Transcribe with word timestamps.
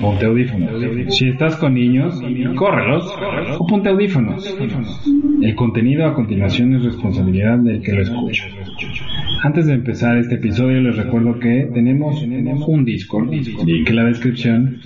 ponte 0.00 0.26
audífonos. 0.26 1.14
Si 1.14 1.28
estás 1.28 1.56
con 1.56 1.74
niños, 1.74 2.20
córrelos 2.56 3.04
o 3.58 3.66
ponte 3.66 3.88
audífonos. 3.88 4.56
El 5.42 5.54
contenido 5.54 6.06
a 6.06 6.14
continuación 6.14 6.74
es 6.74 6.84
responsabilidad 6.84 7.58
del 7.58 7.82
que 7.82 7.92
lo 7.92 8.02
escucha. 8.02 8.44
Antes 9.42 9.66
de 9.66 9.74
empezar 9.74 10.16
este 10.16 10.36
episodio 10.36 10.80
les 10.80 10.96
recuerdo 10.96 11.38
que 11.38 11.68
tenemos 11.72 12.22
un 12.22 12.84
Discord, 12.84 13.30
link 13.30 13.88
en 13.88 13.96
la 13.96 14.04
descripción, 14.04 14.80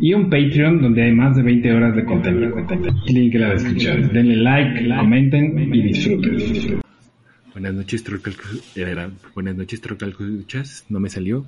y 0.00 0.12
un 0.14 0.28
Patreon 0.28 0.82
donde 0.82 1.02
hay 1.02 1.12
más 1.12 1.36
de 1.36 1.42
20 1.42 1.72
horas 1.72 1.96
de 1.96 2.04
contenido. 2.04 2.56
Link 3.06 3.34
en 3.34 3.40
la 3.40 3.50
descripción. 3.50 4.10
Denle 4.12 4.36
like, 4.36 4.88
comenten 4.96 5.74
y 5.74 5.82
disfruten. 5.82 6.80
Buenas 7.52 7.74
noches, 7.74 8.04
Trocal. 8.04 8.34
Buenas 9.34 9.56
noches, 9.56 9.80
Trocal. 9.80 10.14
No 10.88 11.00
me 11.00 11.08
salió. 11.08 11.46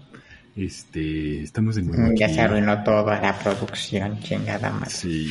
Este, 0.59 1.43
estamos 1.43 1.77
de 1.77 1.83
nuevo. 1.83 2.13
Ya 2.17 2.29
se 2.29 2.41
arruinó 2.41 2.83
toda 2.83 3.21
la 3.21 3.39
producción, 3.39 4.19
chingada 4.19 4.73
más. 4.73 4.93
Sí. 4.93 5.31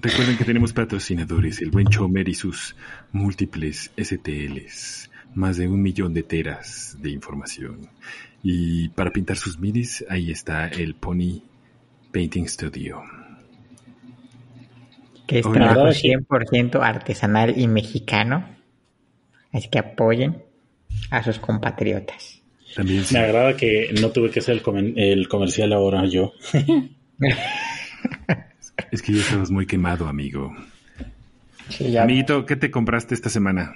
Recuerden 0.00 0.36
que 0.36 0.44
tenemos 0.44 0.72
patrocinadores, 0.72 1.60
el 1.62 1.72
buen 1.72 1.88
Chomer 1.88 2.28
y 2.28 2.34
sus 2.34 2.76
múltiples 3.10 3.90
STLs, 4.00 5.10
más 5.34 5.56
de 5.56 5.66
un 5.66 5.82
millón 5.82 6.14
de 6.14 6.22
teras 6.22 6.96
de 7.00 7.10
información. 7.10 7.90
Y 8.40 8.90
para 8.90 9.10
pintar 9.10 9.36
sus 9.36 9.58
midis, 9.58 10.04
ahí 10.08 10.30
está 10.30 10.68
el 10.68 10.94
Pony 10.94 11.42
Painting 12.12 12.46
Studio. 12.46 13.02
Que 15.26 15.40
es 15.40 15.50
trabajo 15.50 15.88
100% 15.88 16.80
artesanal 16.84 17.58
y 17.58 17.66
mexicano. 17.66 18.46
Así 19.50 19.68
que 19.68 19.80
apoyen 19.80 20.40
a 21.10 21.24
sus 21.24 21.40
compatriotas. 21.40 22.35
También 22.76 23.04
Me 23.10 23.18
agrada 23.20 23.56
que 23.56 23.94
no 24.02 24.10
tuve 24.10 24.30
que 24.30 24.40
hacer 24.40 24.60
el, 24.96 25.28
comercial 25.28 25.72
ahora 25.72 26.04
yo. 26.04 26.34
es 28.90 29.00
que 29.00 29.14
ya 29.14 29.20
estabas 29.20 29.50
muy 29.50 29.66
quemado, 29.66 30.06
amigo. 30.06 30.54
Amiguito, 31.98 32.44
¿qué 32.44 32.54
te 32.56 32.70
compraste 32.70 33.14
esta 33.14 33.30
semana? 33.30 33.72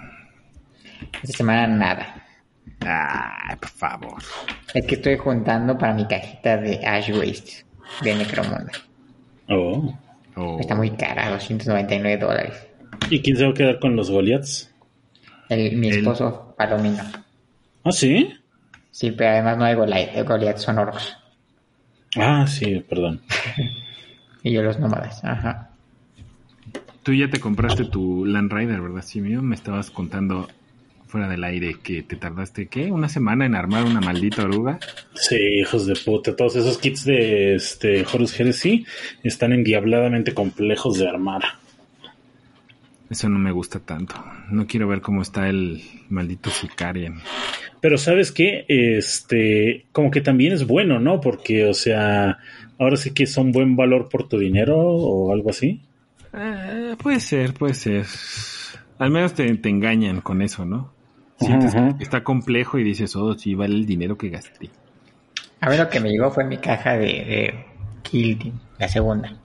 Esta 1.23 1.39
semana 1.39 1.67
nada. 1.67 2.27
Ay, 2.81 3.57
por 3.57 3.71
favor. 3.71 4.23
Es 4.75 4.85
que 4.85 4.97
estoy 4.97 5.17
juntando 5.17 5.79
para 5.79 5.95
mi 5.95 6.07
cajita 6.07 6.59
de 6.59 6.85
Ash 6.87 7.11
Waste 7.11 7.65
de 8.03 8.15
Necromunda. 8.17 8.73
Oh. 9.49 9.95
oh. 10.37 10.61
Está 10.61 10.75
muy 10.75 10.91
cara, 10.91 11.31
299 11.31 12.19
dólares. 12.19 12.67
¿Y 13.09 13.23
quién 13.23 13.39
se 13.39 13.45
va 13.45 13.53
a 13.53 13.55
quedar 13.55 13.79
con 13.79 13.97
los 13.97 14.11
Goliaths? 14.11 14.71
El, 15.49 15.79
mi 15.79 15.89
esposo, 15.89 16.55
Palomino. 16.59 17.03
¿Ah, 17.83 17.93
sí? 17.93 18.35
Sí, 18.91 19.13
pero 19.13 19.31
además 19.31 19.59
no 19.59 19.65
hay 19.65 19.75
Goliath, 19.75 20.27
Goliath 20.27 20.59
son 20.59 20.79
orcos. 20.79 21.17
Ah, 22.17 22.47
sí, 22.47 22.85
perdón. 22.89 23.21
y 24.43 24.53
yo 24.53 24.63
los 24.63 24.79
nómadas, 24.79 25.25
ajá. 25.25 25.71
Tú 27.03 27.15
ya 27.15 27.31
te 27.31 27.41
compraste 27.41 27.85
tu 27.85 28.27
Land 28.27 28.53
Rider, 28.53 28.81
¿verdad, 28.81 29.03
Simio? 29.03 29.43
Me 29.43 29.55
estabas 29.55 29.91
contando 29.91 30.49
fuera 31.07 31.29
del 31.29 31.43
aire 31.45 31.77
que 31.83 32.03
te 32.03 32.17
tardaste, 32.17 32.69
¿qué? 32.69 32.93
¿Una 32.93 33.09
semana 33.09 33.45
en 33.45 33.57
armar 33.57 33.85
una 33.85 34.01
maldita 34.01 34.45
oruga? 34.45 34.79
Sí, 35.15 35.37
hijos 35.61 35.87
de 35.87 35.97
puta. 35.97 36.37
Todos 36.37 36.57
esos 36.57 36.79
kits 36.79 37.05
de 37.05 37.57
este 37.57 38.05
Horus 38.07 38.39
Heresy 38.39 38.87
están 39.25 39.53
endiabladamente 39.53 40.35
complejos 40.35 40.99
de 40.99 41.09
armar. 41.09 41.43
Eso 43.11 43.29
no 43.29 43.41
me 43.41 43.51
gusta 43.51 43.81
tanto. 43.81 44.15
No 44.51 44.69
quiero 44.69 44.87
ver 44.87 45.01
cómo 45.01 45.21
está 45.23 45.49
el 45.49 45.83
maldito 46.09 46.49
Sicarian. 46.49 47.21
Pero 47.81 47.99
sabes 47.99 48.31
qué, 48.31 48.65
este, 48.69 49.87
como 49.91 50.13
que 50.13 50.21
también 50.21 50.53
es 50.53 50.65
bueno, 50.65 51.01
¿no? 51.01 51.21
Porque, 51.21 51.65
o 51.65 51.75
sea, 51.75 52.39
ahora 52.79 52.97
sí 52.97 53.13
que 53.13 53.27
son 53.27 53.51
buen 53.51 53.75
valor 53.75 54.09
por 54.09 54.29
tu 54.29 54.39
dinero 54.39 54.79
o 54.79 55.33
algo 55.33 55.51
así. 55.51 55.83
Eh, 56.33 56.95
puede 57.03 57.19
ser, 57.19 57.53
puede 57.53 57.75
ser. 57.75 58.07
Al 58.99 59.11
menos 59.11 59.35
te, 59.35 59.49
engañan 59.49 60.21
con 60.21 60.41
eso, 60.41 60.65
¿no? 60.65 60.93
Sientes 61.39 61.75
que 61.75 62.05
está 62.05 62.23
complejo 62.23 62.79
y 62.79 62.85
dices, 62.85 63.17
oh, 63.17 63.35
sí, 63.35 63.55
vale 63.55 63.75
el 63.75 63.87
dinero 63.87 64.17
que 64.17 64.29
gasté. 64.29 64.71
A 65.61 65.69
ver, 65.69 65.81
lo 65.81 65.89
que 65.89 65.99
me 65.99 66.11
llegó 66.11 66.31
fue 66.31 66.45
mi 66.45 66.59
caja 66.59 66.93
de, 66.99 67.55
de 68.13 68.53
la 68.79 68.89
segunda. 68.89 69.37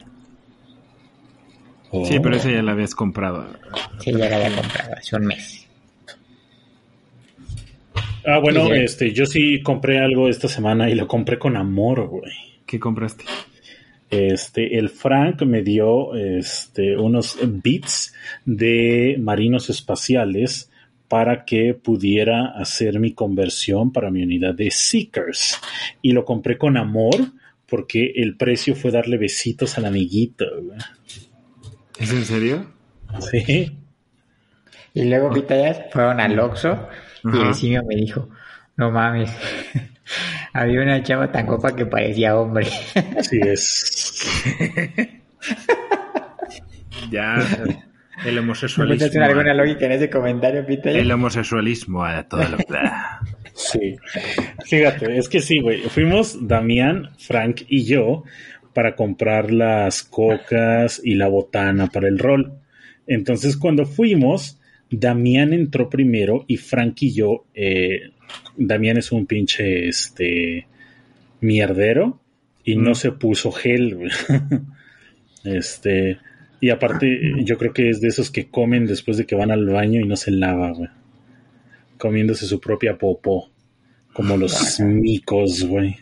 Sí, 2.06 2.20
pero 2.20 2.36
esa 2.36 2.52
ya 2.52 2.62
la 2.62 2.74
habías 2.74 2.96
comprado. 2.96 3.48
Sí, 4.00 4.12
ya 4.12 4.30
la 4.30 4.36
había 4.36 4.56
comprado 4.56 4.96
hace 4.98 5.16
un 5.16 5.26
mes. 5.26 5.68
Ah, 8.26 8.40
bueno, 8.40 8.74
este, 8.74 9.14
yo 9.14 9.26
sí 9.26 9.62
compré 9.62 10.00
algo 10.00 10.28
esta 10.28 10.48
semana 10.48 10.90
y 10.90 10.96
lo 10.96 11.08
compré 11.08 11.38
con 11.38 11.56
amor, 11.56 12.08
güey. 12.08 12.34
¿Qué 12.66 12.80
compraste? 12.80 13.24
Este, 14.10 14.78
el 14.78 14.90
Frank 14.90 15.44
me 15.44 15.62
dio 15.62 16.16
este, 16.16 16.98
unos 16.98 17.38
bits 17.44 18.14
de 18.46 19.18
marinos 19.20 19.70
espaciales 19.70 20.72
para 21.08 21.46
que 21.46 21.76
pudiera 21.76 22.48
hacer 22.48 23.00
mi 23.00 23.14
conversión 23.14 23.92
para 23.92 24.10
mi 24.10 24.24
unidad 24.24 24.56
de 24.56 24.72
Seekers. 24.72 25.60
Y 26.02 26.12
lo 26.12 26.26
compré 26.26 26.58
con 26.58 26.78
amor 26.78 27.32
porque 27.68 28.14
el 28.16 28.38
precio 28.38 28.76
fue 28.76 28.92
darle 28.92 29.18
besitos 29.18 29.78
al 29.78 29.86
amiguito. 29.86 30.46
Güey. 30.62 30.80
¿Es 32.00 32.12
en 32.12 32.26
serio? 32.26 32.66
Sí. 33.32 33.78
Y 34.94 35.04
luego 35.06 35.32
Pitayas 35.32 35.82
fueron 35.92 36.20
al 36.20 36.40
Oxxo 36.40 36.88
y 37.24 37.42
el 37.42 37.54
simio 37.54 37.84
me 37.84 37.96
dijo, 37.96 38.30
no 38.78 38.92
mames, 38.92 39.32
había 40.54 40.82
una 40.82 41.04
chava 41.04 41.32
tan 41.32 41.46
copa 41.48 41.76
que 41.76 41.86
parecía 41.86 42.38
hombre. 42.38 42.68
Así 43.18 43.40
es. 43.42 44.26
ya, 47.12 47.36
el 48.26 48.40
homosexualismo. 48.40 49.20
¿No 49.20 49.26
alguna 49.26 49.54
lógica 49.54 49.86
en 49.86 49.92
ese 49.94 50.10
comentario, 50.10 50.66
Pitayas? 50.66 51.02
El 51.02 51.12
homosexualismo 51.12 52.04
a 52.04 52.28
todo 52.28 52.44
lo 52.44 52.58
que 52.58 52.66
Sí. 53.54 53.96
Fíjate, 54.66 55.18
es 55.18 55.30
que 55.30 55.42
sí, 55.42 55.60
güey. 55.62 55.82
Fuimos 55.84 56.46
Damián, 56.46 57.12
Frank 57.18 57.62
y 57.68 57.86
yo 57.86 58.24
para 58.76 58.94
comprar 58.94 59.54
las 59.54 60.04
cocas 60.04 61.00
y 61.02 61.16
la 61.16 61.30
botana 61.30 61.88
para 61.88 62.10
el 62.10 62.20
rol. 62.20 62.60
Entonces 63.08 63.56
cuando 63.56 63.86
fuimos, 63.86 64.60
Damián 64.92 65.54
entró 65.54 65.90
primero 65.90 66.44
y 66.46 66.58
Frank 66.58 67.02
y 67.04 67.14
yo, 67.14 67.46
eh, 67.54 68.10
Damián 68.58 68.98
es 68.98 69.14
un 69.14 69.28
pinche 69.28 69.88
este 69.88 70.68
mierdero 71.40 72.20
y 72.66 72.76
no 72.76 72.96
se 72.96 73.14
puso 73.14 73.50
gel. 73.54 74.12
este, 75.46 76.18
y 76.60 76.70
aparte 76.70 77.18
yo 77.46 77.58
creo 77.58 77.72
que 77.72 77.90
es 77.90 78.02
de 78.02 78.10
esos 78.10 78.30
que 78.30 78.50
comen 78.50 78.88
después 78.88 79.16
de 79.16 79.26
que 79.26 79.36
van 79.36 79.52
al 79.52 79.66
baño 79.68 80.02
y 80.02 80.06
no 80.06 80.18
se 80.18 80.32
lava, 80.32 80.72
güey. 80.72 80.90
Comiéndose 81.98 82.46
su 82.46 82.60
propia 82.60 82.98
popó, 82.98 83.50
como 84.12 84.36
los 84.36 84.80
micos, 84.82 85.64
güey. 85.64 85.96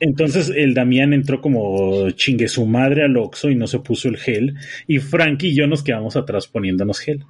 Entonces 0.00 0.52
el 0.54 0.74
Damián 0.74 1.12
entró 1.12 1.40
como 1.40 2.10
chingue 2.10 2.48
su 2.48 2.66
madre 2.66 3.04
al 3.04 3.16
Oxxo 3.16 3.50
y 3.50 3.56
no 3.56 3.66
se 3.66 3.80
puso 3.80 4.08
el 4.08 4.16
gel. 4.16 4.54
Y 4.86 4.98
Frank 4.98 5.42
y 5.42 5.54
yo 5.54 5.66
nos 5.66 5.82
quedamos 5.82 6.16
atrás 6.16 6.46
poniéndonos 6.46 7.00
gel. 7.00 7.24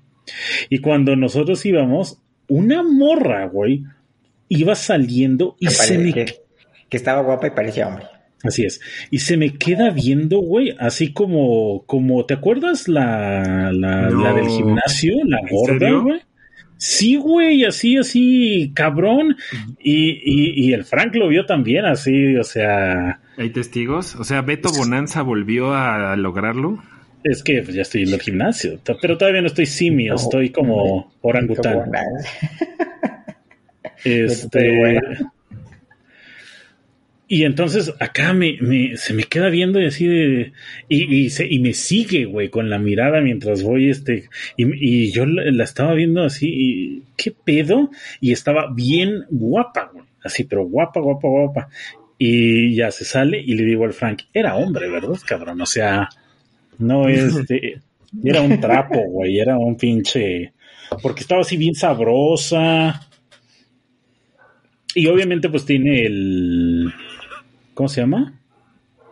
Y 0.68 0.78
cuando 0.78 1.16
nosotros 1.16 1.64
íbamos, 1.64 2.20
una 2.48 2.82
morra, 2.82 3.46
güey, 3.46 3.84
iba 4.48 4.74
saliendo 4.74 5.56
y 5.58 5.68
se 5.68 5.98
me... 5.98 6.12
Que, 6.12 6.26
estaba 6.90 7.22
guapa 7.22 7.46
y 7.46 7.50
parecía 7.50 7.88
hombre. 7.88 8.06
Así 8.42 8.64
es. 8.64 8.80
Y 9.10 9.18
se 9.18 9.36
me 9.36 9.54
queda 9.54 9.90
viendo, 9.90 10.38
güey, 10.38 10.74
así 10.78 11.12
como, 11.12 11.84
como, 11.86 12.24
¿te 12.24 12.34
acuerdas 12.34 12.88
la, 12.88 13.72
la, 13.72 14.10
la 14.10 14.32
del 14.32 14.48
gimnasio? 14.48 15.16
La 15.24 15.40
gorda, 15.50 15.90
güey. 15.92 16.20
Sí, 16.78 17.16
güey, 17.16 17.64
así, 17.64 17.98
así, 17.98 18.72
cabrón. 18.74 19.36
Y, 19.78 20.68
y, 20.68 20.72
el 20.72 20.84
Frank 20.84 21.14
lo 21.16 21.28
vio 21.28 21.44
también 21.44 21.84
así, 21.84 22.36
o 22.36 22.44
sea. 22.44 23.20
¿Hay 23.36 23.50
testigos? 23.50 24.16
O 24.16 24.24
sea, 24.24 24.42
Beto 24.42 24.70
Bonanza 24.70 25.22
volvió 25.22 25.74
a 25.74 26.16
lograrlo. 26.16 26.78
Es 27.24 27.42
que 27.42 27.62
pues, 27.62 27.74
ya 27.74 27.82
estoy 27.82 28.02
en 28.04 28.14
el 28.14 28.20
gimnasio, 28.20 28.78
pero 29.02 29.18
todavía 29.18 29.40
no 29.40 29.48
estoy 29.48 29.66
simio, 29.66 30.14
estoy 30.14 30.50
como 30.50 31.12
orangután. 31.20 31.90
Este, 34.04 35.00
y 37.30 37.44
entonces 37.44 37.92
acá 38.00 38.32
me, 38.32 38.56
se 38.96 39.12
me 39.12 39.24
queda 39.24 39.50
viendo 39.50 39.78
y 39.78 39.84
así 39.84 40.06
de. 40.06 40.52
Y, 40.88 41.14
y, 41.14 41.28
se, 41.28 41.46
y 41.46 41.58
me 41.58 41.74
sigue, 41.74 42.24
güey, 42.24 42.48
con 42.48 42.70
la 42.70 42.78
mirada 42.78 43.20
mientras 43.20 43.62
voy, 43.62 43.90
este. 43.90 44.30
Y, 44.56 44.64
y 45.04 45.12
yo 45.12 45.26
la, 45.26 45.62
estaba 45.62 45.92
viendo 45.92 46.22
así, 46.24 46.48
y, 46.48 47.02
¿qué 47.18 47.30
pedo? 47.32 47.90
Y 48.22 48.32
estaba 48.32 48.72
bien 48.72 49.26
guapa, 49.28 49.90
güey. 49.92 50.06
Así, 50.24 50.44
pero 50.44 50.64
guapa, 50.64 51.00
guapa, 51.00 51.28
guapa. 51.28 51.68
Y 52.16 52.74
ya 52.74 52.90
se 52.90 53.04
sale 53.04 53.38
y 53.38 53.54
le 53.54 53.64
digo 53.64 53.84
al 53.84 53.92
Frank, 53.92 54.22
era 54.32 54.56
hombre, 54.56 54.88
¿verdad, 54.88 55.18
cabrón? 55.26 55.60
O 55.60 55.66
sea, 55.66 56.08
no 56.78 57.08
este. 57.10 57.82
Era 58.24 58.40
un 58.40 58.58
trapo, 58.58 59.02
güey, 59.06 59.38
era 59.38 59.58
un 59.58 59.76
pinche. 59.76 60.54
Porque 61.02 61.20
estaba 61.20 61.42
así 61.42 61.58
bien 61.58 61.74
sabrosa. 61.74 63.06
Y 64.94 65.06
obviamente, 65.08 65.50
pues 65.50 65.66
tiene 65.66 66.06
el 66.06 66.90
¿cómo 67.78 67.88
se 67.88 68.00
llama? 68.00 68.34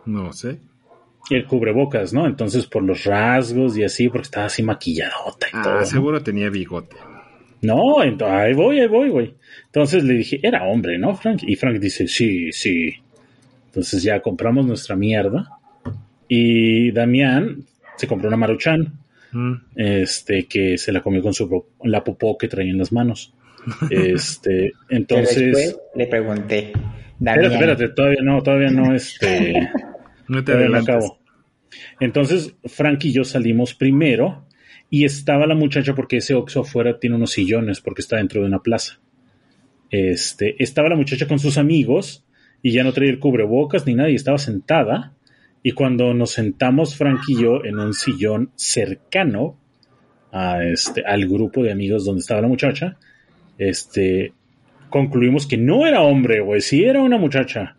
No 0.05 0.33
sé. 0.33 0.57
El 1.29 1.45
cubrebocas, 1.45 2.11
¿no? 2.11 2.27
Entonces 2.27 2.65
por 2.67 2.83
los 2.83 3.05
rasgos 3.05 3.77
y 3.77 3.83
así, 3.85 4.09
porque 4.09 4.23
estaba 4.25 4.47
así 4.47 4.61
maquilladota 4.61 5.47
y 5.47 5.49
Ah, 5.53 5.61
todo. 5.63 5.79
¿no? 5.79 5.85
seguro 5.85 6.21
tenía 6.21 6.49
bigote. 6.49 6.97
No, 7.61 7.97
ent- 8.03 8.21
ahí 8.23 8.53
voy, 8.53 8.79
ahí 8.81 8.87
voy, 8.87 9.09
güey. 9.09 9.35
Entonces 9.67 10.03
le 10.03 10.15
dije, 10.15 10.39
era 10.43 10.65
hombre, 10.65 10.97
¿no, 10.97 11.15
Frank? 11.15 11.43
Y 11.47 11.55
Frank 11.55 11.79
dice, 11.79 12.07
sí, 12.09 12.51
sí. 12.51 12.93
Entonces 13.67 14.03
ya 14.03 14.19
compramos 14.21 14.65
nuestra 14.65 14.95
mierda. 14.97 15.47
Y 16.27 16.91
Damián 16.91 17.63
se 17.95 18.05
compró 18.07 18.27
una 18.27 18.37
maruchan, 18.37 18.93
Mm. 19.31 19.53
este, 19.75 20.45
que 20.45 20.77
se 20.77 20.91
la 20.91 21.01
comió 21.01 21.21
con 21.21 21.33
su 21.33 21.65
la 21.83 22.03
popó 22.03 22.37
que 22.37 22.47
traía 22.49 22.71
en 22.71 22.77
las 22.77 22.91
manos. 22.91 23.33
Este, 23.91 24.73
Pero 24.87 24.97
entonces. 24.99 25.35
después 25.37 25.77
le 25.95 26.07
pregunté, 26.07 26.71
Espérate, 27.19 27.41
Damián, 27.41 27.53
espérate, 27.53 27.89
todavía 27.89 28.21
no, 28.23 28.43
todavía 28.43 28.69
no, 28.69 28.93
este. 28.93 29.69
No 30.27 30.43
te 30.43 30.53
acabo. 30.75 31.19
Entonces, 31.99 32.55
Frank 32.65 33.05
y 33.05 33.13
yo 33.13 33.23
salimos 33.23 33.73
primero 33.73 34.45
y 34.89 35.05
estaba 35.05 35.47
la 35.47 35.55
muchacha 35.55 35.95
porque 35.95 36.17
ese 36.17 36.33
Oxxo 36.33 36.61
afuera 36.61 36.99
tiene 36.99 37.15
unos 37.15 37.31
sillones 37.31 37.81
porque 37.81 38.01
está 38.01 38.17
dentro 38.17 38.41
de 38.41 38.47
una 38.47 38.59
plaza. 38.59 38.99
Este, 39.89 40.61
estaba 40.61 40.89
la 40.89 40.95
muchacha 40.95 41.27
con 41.27 41.39
sus 41.39 41.57
amigos 41.57 42.25
y 42.61 42.71
ya 42.71 42.83
no 42.83 42.93
traía 42.93 43.11
el 43.11 43.19
cubrebocas 43.19 43.85
ni 43.85 43.95
nada 43.95 44.09
y 44.09 44.15
estaba 44.15 44.37
sentada. 44.37 45.13
Y 45.63 45.71
cuando 45.71 46.13
nos 46.13 46.31
sentamos 46.31 46.95
Frank 46.95 47.21
y 47.27 47.41
yo 47.41 47.63
en 47.63 47.79
un 47.79 47.93
sillón 47.93 48.51
cercano 48.55 49.57
a 50.31 50.63
este, 50.63 51.03
al 51.05 51.27
grupo 51.27 51.63
de 51.63 51.71
amigos 51.71 52.05
donde 52.05 52.21
estaba 52.21 52.41
la 52.41 52.47
muchacha, 52.47 52.97
este, 53.57 54.33
concluimos 54.89 55.47
que 55.47 55.57
no 55.57 55.85
era 55.85 56.01
hombre, 56.01 56.41
güey, 56.41 56.61
sí 56.61 56.83
era 56.83 57.01
una 57.01 57.17
muchacha. 57.17 57.75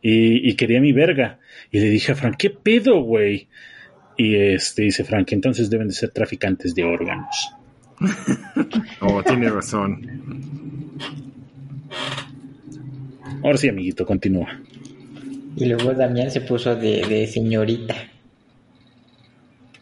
Y, 0.00 0.48
y 0.48 0.54
quería 0.56 0.80
mi 0.80 0.92
verga. 0.92 1.38
Y 1.70 1.78
le 1.80 1.88
dije 1.88 2.12
a 2.12 2.14
Frank, 2.14 2.36
¿qué 2.36 2.50
pedo, 2.50 3.02
güey? 3.02 3.48
Y 4.16 4.36
este 4.36 4.82
dice 4.82 5.04
Frank, 5.04 5.32
entonces 5.32 5.70
deben 5.70 5.88
de 5.88 5.94
ser 5.94 6.10
traficantes 6.10 6.74
de 6.74 6.84
órganos. 6.84 7.54
Oh, 9.00 9.20
tiene 9.22 9.50
razón. 9.50 10.92
Ahora 13.42 13.58
sí, 13.58 13.68
amiguito, 13.68 14.06
continúa. 14.06 14.60
Y 15.56 15.66
luego 15.66 15.92
Damián 15.92 16.30
se 16.30 16.40
puso 16.40 16.76
de, 16.76 17.04
de 17.04 17.26
señorita. 17.26 17.96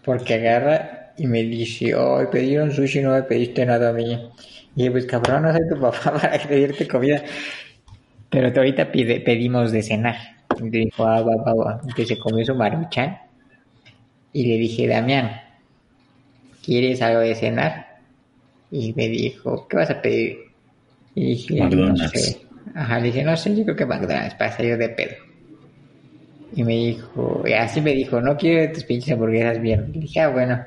Porque 0.02 0.34
agarra 0.34 1.12
y 1.18 1.26
me 1.26 1.42
dice, 1.42 1.92
ay, 1.94 2.26
pedieron 2.32 2.72
sushi 2.72 3.00
y 3.00 3.02
no 3.02 3.10
me 3.12 3.22
pediste 3.22 3.66
nada 3.66 3.90
a 3.90 3.92
mí. 3.92 4.18
Y 4.74 4.84
yo, 4.84 4.92
pues 4.92 5.06
cabrón, 5.06 5.42
no 5.44 5.52
soy 5.52 5.68
tu 5.68 5.80
papá 5.80 6.12
para 6.20 6.38
pedirte 6.48 6.88
comida. 6.88 7.22
Pero 8.32 8.46
ahorita 8.48 8.90
pide- 8.92 9.20
pedimos 9.20 9.72
de 9.72 9.82
cenar. 9.82 10.16
Y 10.58 10.70
dijo, 10.70 11.04
ah, 11.06 11.20
va, 11.22 11.34
va, 11.44 11.54
va. 11.54 11.72
Entonces 11.82 12.08
se 12.08 12.18
comió 12.18 12.44
su 12.44 12.54
maruchan. 12.54 13.18
Y 14.32 14.44
le 14.46 14.56
dije, 14.58 14.88
Damián, 14.88 15.30
¿quieres 16.62 17.02
algo 17.02 17.20
de 17.20 17.34
cenar? 17.34 17.86
Y 18.70 18.94
me 18.94 19.08
dijo, 19.08 19.68
¿qué 19.68 19.78
vas 19.78 19.90
a 19.90 20.02
pedir? 20.02 20.38
Y 21.14 21.26
dije, 21.30 21.70
no 21.84 21.96
McDonald's. 22.00 22.12
sé. 22.12 22.48
Ajá, 22.74 22.98
le 23.00 23.06
dije, 23.08 23.24
no 23.24 23.36
sé, 23.36 23.56
yo 23.56 23.64
creo 23.64 23.76
que 23.76 23.86
McDonald's, 23.86 24.36
para 24.36 24.52
salir 24.56 24.78
de 24.78 24.90
pedo. 24.90 25.16
Y 26.52 26.64
me 26.64 26.74
dijo, 26.74 27.42
y 27.46 27.52
así 27.54 27.80
me 27.80 27.92
dijo, 27.92 28.20
no 28.20 28.36
quiero 28.36 28.72
tus 28.72 28.84
pinches 28.84 29.12
hamburguesas 29.14 29.60
bien. 29.60 29.90
Le 29.92 30.00
dije, 30.00 30.20
ah, 30.20 30.28
bueno. 30.28 30.64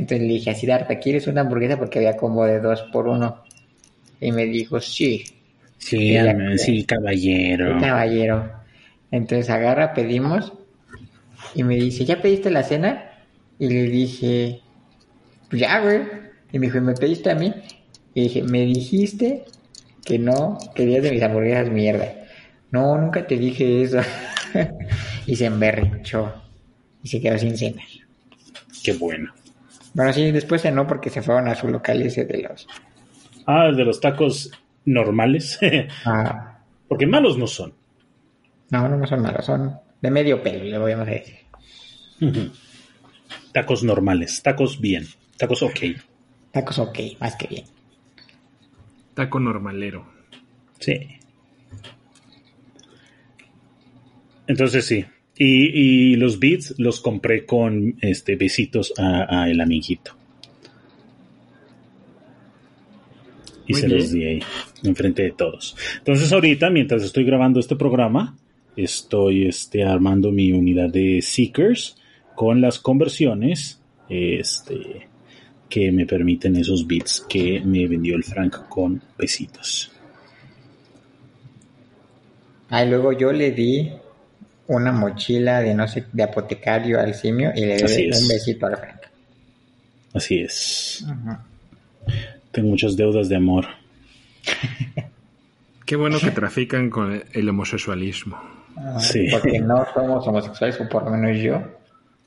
Entonces 0.00 0.26
le 0.26 0.32
dije, 0.32 0.50
así, 0.50 0.66
Darta, 0.66 0.98
¿quieres 0.98 1.26
una 1.26 1.42
hamburguesa? 1.42 1.76
Porque 1.76 1.98
había 1.98 2.16
como 2.16 2.46
de 2.46 2.58
dos 2.58 2.80
por 2.90 3.06
uno. 3.06 3.44
Y 4.18 4.32
me 4.32 4.46
dijo, 4.46 4.80
sí, 4.80 5.24
Sí, 5.76 6.16
sí, 6.56 6.84
caballero. 6.84 7.78
caballero. 7.78 8.50
Entonces 9.10 9.50
agarra, 9.50 9.92
pedimos. 9.92 10.54
Y 11.54 11.64
me 11.64 11.74
dice, 11.76 12.06
¿ya 12.06 12.22
pediste 12.22 12.50
la 12.50 12.62
cena? 12.62 13.10
Y 13.58 13.68
le 13.68 13.82
dije, 13.82 14.60
pues 15.50 15.60
ya, 15.60 15.80
güey. 15.80 16.00
Y 16.50 16.58
me 16.58 16.66
dijo, 16.66 16.78
¿y 16.78 16.80
me 16.80 16.94
pediste 16.94 17.30
a 17.30 17.34
mí? 17.34 17.52
Y 18.14 18.22
dije, 18.22 18.42
me 18.42 18.60
dijiste 18.64 19.44
que 20.02 20.18
no 20.18 20.56
querías 20.74 21.02
de 21.02 21.10
mis 21.10 21.22
hamburguesas 21.22 21.70
mierda. 21.70 22.10
No, 22.70 22.96
nunca 22.96 23.26
te 23.26 23.36
dije 23.36 23.82
eso. 23.82 24.00
y 25.26 25.36
se 25.36 25.44
emberrinchó. 25.44 26.32
Y 27.02 27.08
se 27.08 27.20
quedó 27.20 27.36
sin 27.36 27.58
cena. 27.58 27.82
Qué 28.82 28.94
bueno. 28.94 29.30
Bueno, 29.94 30.12
sí, 30.12 30.30
después 30.30 30.62
cenó 30.62 30.86
porque 30.86 31.10
se 31.10 31.22
fueron 31.22 31.48
a 31.48 31.54
su 31.54 31.68
local 31.68 32.00
ese 32.02 32.24
de 32.24 32.42
los... 32.42 32.66
Ah, 33.46 33.66
el 33.66 33.76
de 33.76 33.84
los 33.84 34.00
tacos 34.00 34.50
normales. 34.84 35.58
Ah, 36.04 36.58
Porque 36.88 37.06
malos 37.06 37.36
no 37.38 37.46
son. 37.46 37.72
no, 38.70 38.88
no 38.88 39.06
son 39.06 39.22
malos, 39.22 39.44
son 39.44 39.78
de 40.00 40.10
medio 40.10 40.42
pelo, 40.42 40.64
le 40.64 40.78
voy 40.78 40.92
a 40.92 41.04
decir. 41.04 41.36
Tacos 43.52 43.82
normales, 43.82 44.42
tacos 44.42 44.80
bien, 44.80 45.06
tacos 45.36 45.62
ok. 45.62 45.78
Tacos 46.52 46.78
ok, 46.78 46.98
más 47.20 47.36
que 47.36 47.46
bien. 47.48 47.64
Taco 49.14 49.38
normalero. 49.40 50.06
Sí. 50.78 50.98
Entonces 54.46 54.86
sí. 54.86 55.04
Y, 55.42 56.12
y 56.12 56.16
los 56.16 56.38
beats 56.38 56.74
los 56.76 57.00
compré 57.00 57.46
con 57.46 57.96
este 58.02 58.36
besitos 58.36 58.92
a, 58.98 59.44
a 59.44 59.50
el 59.50 59.58
amiguito. 59.62 60.12
Y 63.66 63.72
Muy 63.72 63.80
se 63.80 63.86
bien. 63.86 63.98
los 63.98 64.12
di 64.12 64.24
ahí, 64.26 64.40
enfrente 64.84 65.22
de 65.22 65.30
todos. 65.30 65.74
Entonces 65.96 66.30
ahorita, 66.30 66.68
mientras 66.68 67.02
estoy 67.02 67.24
grabando 67.24 67.58
este 67.58 67.74
programa, 67.74 68.36
estoy 68.76 69.46
este, 69.46 69.82
armando 69.82 70.30
mi 70.30 70.52
unidad 70.52 70.90
de 70.90 71.22
Seekers 71.22 71.96
con 72.34 72.60
las 72.60 72.78
conversiones 72.78 73.80
este, 74.10 75.08
que 75.70 75.90
me 75.90 76.04
permiten 76.04 76.56
esos 76.56 76.86
bits 76.86 77.24
que 77.26 77.62
me 77.64 77.86
vendió 77.86 78.14
el 78.14 78.24
Frank 78.24 78.68
con 78.68 79.00
besitos. 79.16 79.90
Ah, 82.68 82.84
y 82.84 82.90
luego 82.90 83.12
yo 83.12 83.32
le 83.32 83.52
di 83.52 83.90
una 84.70 84.92
mochila 84.92 85.60
de 85.60 85.74
no 85.74 85.86
sé, 85.88 86.04
de 86.12 86.22
apotecario 86.22 87.00
al 87.00 87.14
simio 87.14 87.52
y 87.54 87.60
le 87.66 87.76
es. 87.76 88.22
un 88.22 88.28
besito 88.28 88.66
al 88.66 88.76
Frank. 88.76 89.00
Así 90.14 90.40
es. 90.40 91.04
Tengo 92.52 92.68
muchas 92.68 92.96
deudas 92.96 93.28
de 93.28 93.36
amor. 93.36 93.66
Qué 95.86 95.96
bueno 95.96 96.18
que 96.20 96.30
trafican 96.30 96.88
con 96.90 97.22
el 97.32 97.48
homosexualismo. 97.48 98.40
Ah, 98.76 98.98
Sí. 99.00 99.26
Porque 99.30 99.58
no 99.60 99.84
somos 99.92 100.26
homosexuales, 100.26 100.80
o 100.80 100.88
por 100.88 101.04
lo 101.04 101.10
menos 101.10 101.36
yo. 101.42 101.60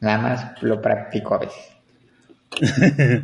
Nada 0.01 0.17
más 0.17 0.61
lo 0.63 0.81
practico 0.81 1.35
a 1.35 1.39
veces. 1.39 1.71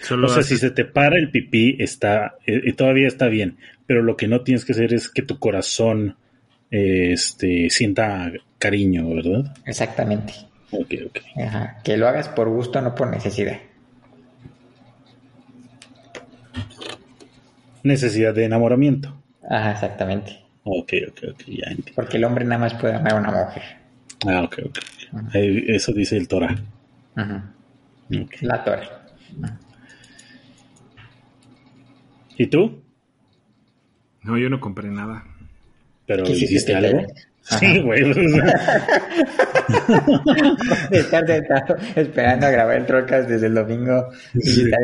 Solo 0.00 0.26
O 0.26 0.30
sea, 0.30 0.40
haces- 0.42 0.48
si 0.48 0.58
se 0.58 0.70
te 0.70 0.84
para 0.84 1.16
el 1.18 1.30
pipí, 1.30 1.76
está, 1.78 2.34
eh, 2.46 2.60
eh, 2.66 2.72
todavía 2.74 3.08
está 3.08 3.28
bien. 3.28 3.56
Pero 3.86 4.02
lo 4.02 4.16
que 4.16 4.28
no 4.28 4.42
tienes 4.42 4.64
que 4.64 4.72
hacer 4.72 4.92
es 4.92 5.08
que 5.08 5.22
tu 5.22 5.38
corazón 5.38 6.16
este, 6.74 7.70
sienta 7.70 8.32
cariño, 8.58 9.08
¿verdad? 9.14 9.54
Exactamente. 9.64 10.32
Ok, 10.72 10.94
ok. 11.06 11.18
Ajá. 11.46 11.78
Que 11.84 11.96
lo 11.96 12.08
hagas 12.08 12.28
por 12.28 12.48
gusto, 12.48 12.80
no 12.80 12.94
por 12.94 13.08
necesidad. 13.08 13.58
Necesidad 17.84 18.34
de 18.34 18.44
enamoramiento. 18.44 19.22
Ajá, 19.48 19.72
exactamente. 19.72 20.44
Ok, 20.64 20.94
ok, 21.10 21.20
ok, 21.32 21.42
ya 21.46 21.68
entiendo. 21.68 21.92
Porque 21.94 22.16
el 22.16 22.24
hombre 22.24 22.44
nada 22.44 22.58
más 22.58 22.74
puede 22.74 22.94
amar 22.94 23.12
a 23.12 23.16
una 23.16 23.30
mujer. 23.30 23.62
Ah, 24.26 24.42
ok, 24.42 24.58
ok. 24.66 24.78
Eso 25.34 25.92
dice 25.92 26.16
el 26.16 26.26
Torah. 26.26 26.56
Ajá. 27.14 27.54
La 28.40 28.64
torre. 28.64 28.88
¿Y 32.36 32.46
tú? 32.48 32.82
No, 34.22 34.38
yo 34.38 34.48
no 34.48 34.58
compré 34.58 34.88
nada. 34.88 35.24
¿Pero 36.06 36.24
¿Qué 36.24 36.32
hiciste, 36.32 36.54
hiciste 36.54 36.72
te 36.72 36.78
algo? 36.78 37.06
Sí, 37.44 37.80
güey. 37.80 38.02
estar 40.90 41.26
sentado 41.26 41.76
esperando 41.94 42.46
a 42.46 42.50
grabar 42.50 42.76
el 42.76 42.86
Trocas 42.86 43.28
desde 43.28 43.48
el 43.48 43.54
domingo. 43.54 44.08
Sí. 44.40 44.70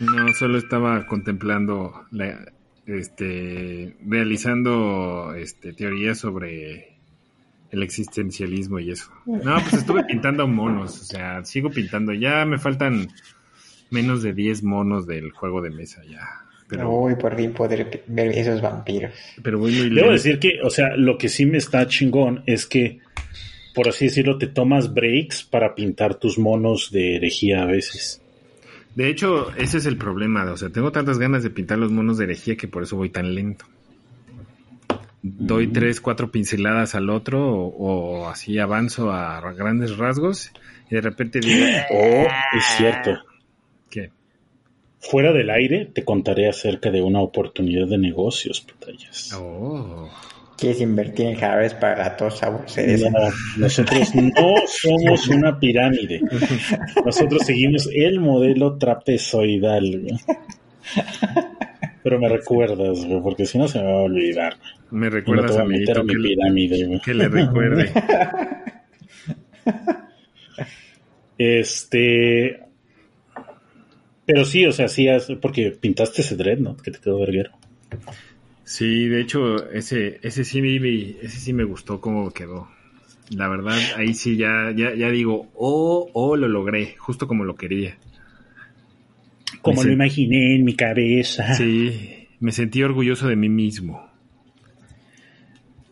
No, 0.00 0.34
solo 0.34 0.58
estaba 0.58 1.06
contemplando, 1.06 2.04
la, 2.10 2.44
este, 2.84 3.96
realizando 4.04 5.32
este, 5.34 5.72
teorías 5.72 6.18
sobre 6.18 6.96
el 7.70 7.82
existencialismo 7.82 8.80
y 8.80 8.90
eso. 8.90 9.10
No, 9.24 9.60
pues 9.60 9.74
estuve 9.74 10.04
pintando 10.08 10.46
monos, 10.46 11.00
o 11.00 11.04
sea, 11.04 11.44
sigo 11.44 11.70
pintando. 11.70 12.12
Ya 12.12 12.44
me 12.44 12.58
faltan 12.58 13.08
menos 13.90 14.22
de 14.22 14.34
10 14.34 14.62
monos 14.64 15.06
del 15.06 15.30
juego 15.30 15.62
de 15.62 15.70
mesa 15.70 16.02
ya. 16.04 16.44
Pero, 16.76 16.90
Uy, 16.90 17.14
por 17.16 17.36
fin 17.36 17.52
poder 17.52 18.02
ver 18.06 18.28
esos 18.38 18.60
vampiros. 18.60 19.12
pero 19.42 19.58
voy 19.58 19.72
muy 19.72 19.90
Debo 19.90 20.10
decir 20.12 20.38
que, 20.38 20.60
o 20.62 20.70
sea, 20.70 20.96
lo 20.96 21.16
que 21.18 21.28
sí 21.28 21.46
me 21.46 21.58
está 21.58 21.86
chingón 21.86 22.42
es 22.46 22.66
que, 22.66 23.00
por 23.74 23.88
así 23.88 24.06
decirlo, 24.06 24.38
te 24.38 24.46
tomas 24.46 24.92
breaks 24.94 25.42
para 25.44 25.74
pintar 25.74 26.14
tus 26.16 26.38
monos 26.38 26.90
de 26.92 27.16
herejía 27.16 27.62
a 27.62 27.66
veces. 27.66 28.20
De 28.94 29.08
hecho, 29.08 29.50
ese 29.56 29.78
es 29.78 29.86
el 29.86 29.96
problema. 29.96 30.44
O 30.52 30.56
sea, 30.56 30.70
tengo 30.70 30.92
tantas 30.92 31.18
ganas 31.18 31.42
de 31.42 31.50
pintar 31.50 31.78
los 31.78 31.90
monos 31.90 32.16
de 32.18 32.24
herejía 32.24 32.56
que 32.56 32.68
por 32.68 32.84
eso 32.84 32.96
voy 32.96 33.10
tan 33.10 33.34
lento. 33.34 33.64
doy 35.22 35.66
tres, 35.68 36.00
cuatro 36.00 36.30
pinceladas 36.30 36.94
al 36.94 37.10
otro 37.10 37.44
o, 37.44 37.70
o 38.22 38.28
así 38.28 38.58
avanzo 38.58 39.10
a 39.10 39.40
grandes 39.52 39.96
rasgos 39.96 40.52
y 40.90 40.94
de 40.94 41.00
repente 41.00 41.40
digo, 41.40 41.64
Oh, 41.90 42.26
es 42.56 42.64
cierto. 42.76 43.10
Fuera 45.10 45.32
del 45.32 45.50
aire 45.50 45.84
te 45.92 46.02
contaré 46.02 46.48
acerca 46.48 46.90
de 46.90 47.02
una 47.02 47.20
oportunidad 47.20 47.86
de 47.86 47.98
negocios, 47.98 48.62
pantallas. 48.62 49.32
Oh. 49.34 50.08
¿Quieres 50.56 50.80
invertir 50.80 51.26
en 51.26 51.34
jarabes 51.34 51.74
para 51.74 51.94
gatos 51.96 52.38
sabuceres? 52.38 53.02
No, 53.02 53.18
nosotros 53.58 54.14
no 54.14 54.54
somos 54.66 55.28
una 55.28 55.58
pirámide. 55.60 56.22
Nosotros 57.04 57.42
seguimos 57.44 57.86
el 57.92 58.18
modelo 58.20 58.78
trapezoidal. 58.78 60.00
güey. 60.00 60.16
Pero 62.02 62.18
me 62.18 62.28
recuerdas, 62.28 63.04
güey, 63.04 63.20
porque 63.20 63.44
si 63.44 63.58
no 63.58 63.68
se 63.68 63.80
me 63.80 63.92
va 63.92 63.98
a 63.98 64.02
olvidar. 64.04 64.56
Me 64.90 65.08
Y 65.08 65.10
no 65.10 65.10
te 65.10 65.16
recuerdas 65.16 65.52
voy 65.52 65.60
a 65.60 65.64
a 65.64 65.66
meter 65.66 65.98
a 65.98 66.02
mi 66.02 66.14
que, 66.14 66.20
pirámide. 66.20 66.86
güey. 66.86 67.00
que 67.00 67.14
le 67.14 67.28
recuerde. 67.28 67.92
Este. 71.36 72.63
Pero 74.26 74.44
sí, 74.44 74.64
o 74.66 74.72
sea, 74.72 74.88
sí, 74.88 75.08
has- 75.08 75.32
porque 75.40 75.70
pintaste 75.70 76.22
ese 76.22 76.36
dread, 76.36 76.58
¿no? 76.58 76.76
Que 76.76 76.90
te 76.90 76.98
quedó 76.98 77.18
verguero. 77.20 77.50
Sí, 78.64 79.06
de 79.08 79.20
hecho, 79.20 79.70
ese, 79.70 80.18
ese 80.22 80.44
sí 80.44 80.62
me, 80.62 80.74
ese 81.22 81.38
sí 81.38 81.52
me 81.52 81.64
gustó 81.64 82.00
cómo 82.00 82.30
quedó. 82.30 82.68
La 83.30 83.48
verdad, 83.48 83.78
ahí 83.96 84.14
sí 84.14 84.36
ya, 84.36 84.72
ya, 84.74 84.94
ya 84.94 85.10
digo, 85.10 85.48
oh, 85.54 86.10
oh, 86.12 86.36
lo 86.36 86.48
logré, 86.48 86.94
justo 86.98 87.26
como 87.26 87.44
lo 87.44 87.56
quería. 87.56 87.98
Como 89.62 89.82
lo 89.82 89.92
imaginé 89.92 90.54
en 90.56 90.64
mi 90.64 90.74
cabeza. 90.74 91.54
Sí, 91.54 92.28
me 92.40 92.52
sentí 92.52 92.82
orgulloso 92.82 93.28
de 93.28 93.36
mí 93.36 93.48
mismo. 93.48 94.10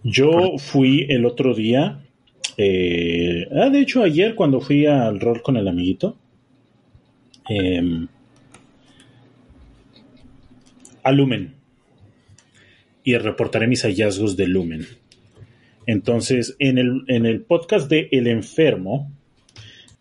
Yo 0.02 0.58
fui 0.58 1.06
el 1.08 1.24
otro 1.26 1.54
día, 1.54 2.02
eh, 2.56 3.46
ah, 3.54 3.70
de 3.70 3.80
hecho 3.80 4.02
ayer 4.02 4.34
cuando 4.34 4.60
fui 4.60 4.84
al 4.86 5.20
rol 5.20 5.42
con 5.42 5.56
el 5.56 5.68
amiguito, 5.68 6.18
em, 7.48 8.08
a 11.02 11.12
Lumen 11.12 11.54
y 13.04 13.16
reportaré 13.16 13.66
mis 13.66 13.82
hallazgos 13.82 14.36
de 14.36 14.46
Lumen. 14.46 14.86
Entonces, 15.86 16.54
en 16.58 16.78
el, 16.78 17.02
en 17.08 17.26
el 17.26 17.42
podcast 17.42 17.90
de 17.90 18.08
El 18.12 18.28
Enfermo, 18.28 19.10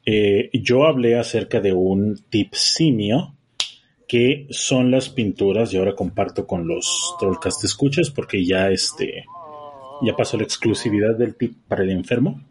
eh, 0.06 0.50
yo 0.54 0.86
hablé 0.86 1.18
acerca 1.18 1.60
de 1.60 1.74
un 1.74 2.20
tip 2.30 2.54
simio 2.54 3.36
que 4.08 4.48
son 4.50 4.92
las 4.92 5.10
pinturas 5.10 5.74
y 5.74 5.78
ahora 5.78 5.96
comparto 5.96 6.46
con 6.46 6.68
los 6.68 7.16
Trollcast 7.20 7.64
escuchas 7.64 8.10
porque 8.10 8.44
ya 8.44 8.70
este 8.70 9.26
ya 10.02 10.16
pasó 10.16 10.38
la 10.38 10.44
exclusividad 10.44 11.16
del 11.16 11.36
tip 11.36 11.56
para 11.68 11.84
el 11.84 11.92
enfermo. 11.92 12.42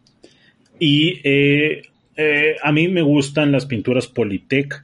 Y 0.79 1.21
eh, 1.23 1.83
eh, 2.17 2.57
a 2.63 2.73
mí 2.73 2.89
me 2.89 3.03
gustan 3.03 3.53
las 3.53 3.67
pinturas 3.67 4.07
Politec 4.07 4.83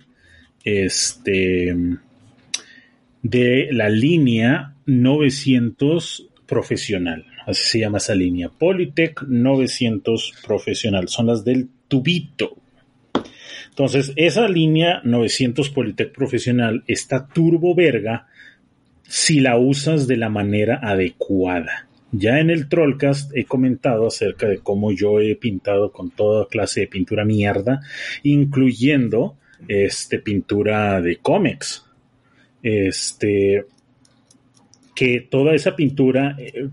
este, 0.64 1.74
de 3.30 3.68
la 3.72 3.88
línea 3.88 4.74
900 4.86 6.28
profesional. 6.46 7.26
Así 7.44 7.62
se 7.64 7.78
llama 7.80 7.98
esa 7.98 8.14
línea. 8.14 8.48
Politec 8.48 9.22
900 9.22 10.34
profesional. 10.46 11.08
Son 11.08 11.26
las 11.26 11.44
del 11.44 11.68
tubito. 11.88 12.56
Entonces, 13.68 14.12
esa 14.16 14.48
línea 14.48 15.00
900 15.04 15.70
Politec 15.70 16.12
profesional 16.12 16.84
está 16.86 17.26
turbo 17.26 17.74
verga 17.74 18.26
si 19.02 19.40
la 19.40 19.58
usas 19.58 20.06
de 20.06 20.16
la 20.16 20.28
manera 20.28 20.80
adecuada. 20.82 21.88
Ya 22.12 22.38
en 22.38 22.50
el 22.50 22.68
Trollcast 22.68 23.36
he 23.36 23.44
comentado 23.44 24.06
acerca 24.06 24.46
de 24.46 24.58
cómo 24.58 24.92
yo 24.92 25.20
he 25.20 25.34
pintado 25.34 25.92
con 25.92 26.10
toda 26.10 26.46
clase 26.46 26.80
de 26.80 26.86
pintura 26.86 27.24
mierda, 27.24 27.80
incluyendo 28.22 29.36
este 29.68 30.20
pintura 30.20 31.00
de 31.00 31.16
cómics. 31.16 31.85
Este 32.68 33.64
que 34.96 35.20
toda 35.20 35.54
esa 35.54 35.76
pintura, 35.76 36.34
eh, 36.38 36.68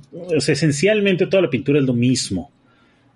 esencialmente 0.47 1.27
toda 1.27 1.43
la 1.43 1.49
pintura 1.51 1.77
es 1.77 1.85
lo 1.85 1.93
mismo. 1.93 2.49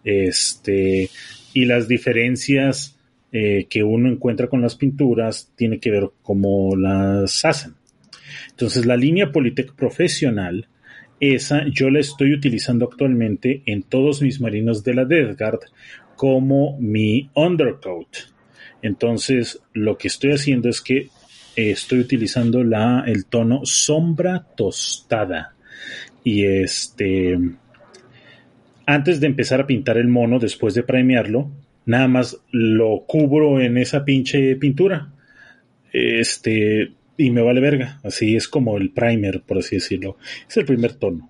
Este, 0.03 1.10
y 1.53 1.65
las 1.65 1.88
diferencias 1.88 2.96
eh, 3.31 3.65
que 3.67 3.84
uno 3.84 4.10
encuentra 4.10 4.48
con 4.48 4.62
las 4.62 4.75
pinturas 4.75 5.51
tiene 5.55 5.79
que 5.79 5.89
ver 5.89 6.10
cómo 6.22 6.75
las 6.75 7.43
hacen. 7.46 7.74
Entonces, 8.51 8.86
la 8.86 8.96
línea 8.98 9.31
Politec 9.31 9.74
profesional, 9.74 10.67
esa 11.19 11.65
yo 11.72 11.89
la 11.89 12.00
estoy 12.00 12.34
utilizando 12.34 12.86
actualmente 12.86 13.63
en 13.65 13.81
todos 13.84 14.22
mis 14.22 14.39
marinos 14.39 14.84
de 14.84 14.93
la 14.93 15.05
Death 15.05 15.39
Guard 15.39 15.60
como 16.15 16.77
mi 16.79 17.29
undercoat. 17.34 18.07
Entonces, 18.81 19.62
lo 19.74 19.98
que 19.98 20.10
estoy 20.10 20.31
haciendo 20.34 20.69
es 20.69 20.81
que 20.81 21.10
estoy 21.57 21.99
utilizando 21.99 22.63
la, 22.63 23.03
el 23.07 23.25
tono 23.25 23.61
sombra 23.63 24.45
tostada. 24.55 25.55
Y 26.23 26.45
este, 26.45 27.37
antes 28.85 29.19
de 29.19 29.27
empezar 29.27 29.61
a 29.61 29.67
pintar 29.67 29.97
el 29.97 30.07
mono, 30.07 30.39
después 30.39 30.75
de 30.75 30.83
primearlo, 30.83 31.51
nada 31.85 32.07
más 32.07 32.37
lo 32.51 33.03
cubro 33.07 33.59
en 33.59 33.77
esa 33.77 34.05
pinche 34.05 34.55
pintura. 34.55 35.11
Este, 35.91 36.91
y 37.17 37.31
me 37.31 37.41
vale 37.41 37.59
verga. 37.59 37.99
Así 38.03 38.35
es 38.35 38.47
como 38.47 38.77
el 38.77 38.91
primer, 38.91 39.41
por 39.41 39.57
así 39.57 39.77
decirlo. 39.77 40.17
Es 40.47 40.57
el 40.57 40.65
primer 40.65 40.93
tono. 40.93 41.29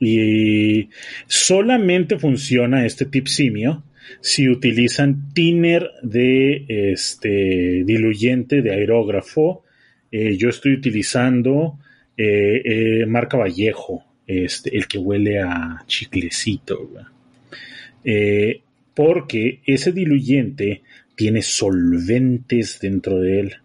Y 0.00 0.90
solamente 1.26 2.18
funciona 2.18 2.86
este 2.86 3.04
tip 3.04 3.26
simio 3.26 3.82
si 4.20 4.48
utilizan 4.48 5.32
thinner 5.32 5.90
de 6.02 6.64
este 6.92 7.84
diluyente 7.84 8.62
de 8.62 8.72
aerógrafo. 8.72 9.64
Eh, 10.10 10.36
yo 10.36 10.48
estoy 10.48 10.72
utilizando 10.72 11.78
eh, 12.16 12.62
eh, 12.64 13.06
marca 13.06 13.36
Vallejo, 13.36 14.04
este, 14.26 14.76
el 14.76 14.86
que 14.86 14.98
huele 14.98 15.40
a 15.40 15.84
chiclecito. 15.86 16.90
Porque 18.94 19.60
ese 19.64 19.92
diluyente 19.92 20.82
tiene 21.14 21.42
solventes 21.42 22.80
dentro 22.80 23.20
de 23.20 23.40
él. 23.40 23.56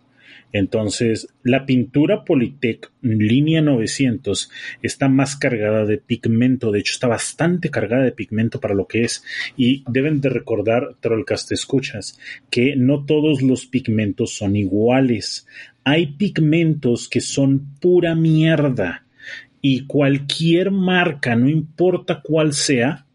Entonces, 0.54 1.28
la 1.44 1.66
pintura 1.66 2.24
Politec 2.24 2.92
línea 3.02 3.62
900 3.62 4.52
está 4.84 5.10
más 5.10 5.36
cargada 5.36 5.84
de 5.86 5.98
pigmento, 5.98 6.72
de 6.72 6.80
hecho 6.80 6.94
está 6.94 7.08
bastante 7.08 7.72
cargada 7.72 8.04
de 8.04 8.12
pigmento 8.12 8.60
para 8.60 8.76
lo 8.76 8.88
que 8.88 9.04
es. 9.04 9.24
Y 9.58 9.84
deben 9.90 10.22
de 10.22 10.30
recordar, 10.30 10.96
Trollcast 11.02 11.52
escuchas, 11.52 12.20
que 12.52 12.76
no 12.76 13.04
todos 13.06 13.42
los 13.42 13.66
pigmentos 13.66 14.36
son 14.36 14.56
iguales. 14.56 15.48
Hay 15.84 16.14
pigmentos 16.14 17.10
que 17.10 17.20
son 17.20 17.76
pura 17.82 18.14
mierda. 18.14 19.06
Y 19.60 19.88
cualquier 19.88 20.70
marca, 20.70 21.36
no 21.36 21.50
importa 21.50 22.22
cuál 22.22 22.54
sea, 22.54 23.08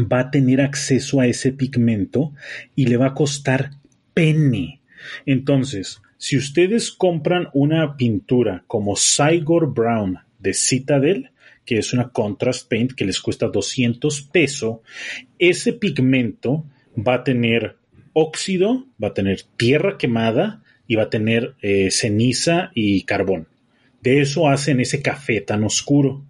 va 0.00 0.20
a 0.20 0.30
tener 0.30 0.60
acceso 0.60 1.18
a 1.18 1.26
ese 1.26 1.50
pigmento 1.50 2.32
y 2.76 2.86
le 2.86 2.98
va 2.98 3.08
a 3.08 3.14
costar 3.14 3.72
pene. 4.14 4.80
Entonces, 5.26 6.00
si 6.22 6.36
ustedes 6.36 6.92
compran 6.92 7.48
una 7.52 7.96
pintura 7.96 8.62
como 8.68 8.94
Cygor 8.94 9.74
Brown 9.74 10.20
de 10.38 10.54
Citadel, 10.54 11.32
que 11.64 11.78
es 11.78 11.92
una 11.92 12.10
contrast 12.10 12.70
paint 12.70 12.92
que 12.92 13.04
les 13.04 13.18
cuesta 13.18 13.48
200 13.48 14.22
pesos, 14.30 14.76
ese 15.40 15.72
pigmento 15.72 16.64
va 16.96 17.14
a 17.14 17.24
tener 17.24 17.76
óxido, 18.12 18.86
va 19.02 19.08
a 19.08 19.14
tener 19.14 19.40
tierra 19.56 19.98
quemada 19.98 20.62
y 20.86 20.94
va 20.94 21.02
a 21.02 21.10
tener 21.10 21.56
eh, 21.60 21.90
ceniza 21.90 22.70
y 22.72 23.02
carbón. 23.02 23.48
De 24.00 24.20
eso 24.20 24.48
hacen 24.48 24.78
ese 24.78 25.02
café 25.02 25.40
tan 25.40 25.64
oscuro. 25.64 26.24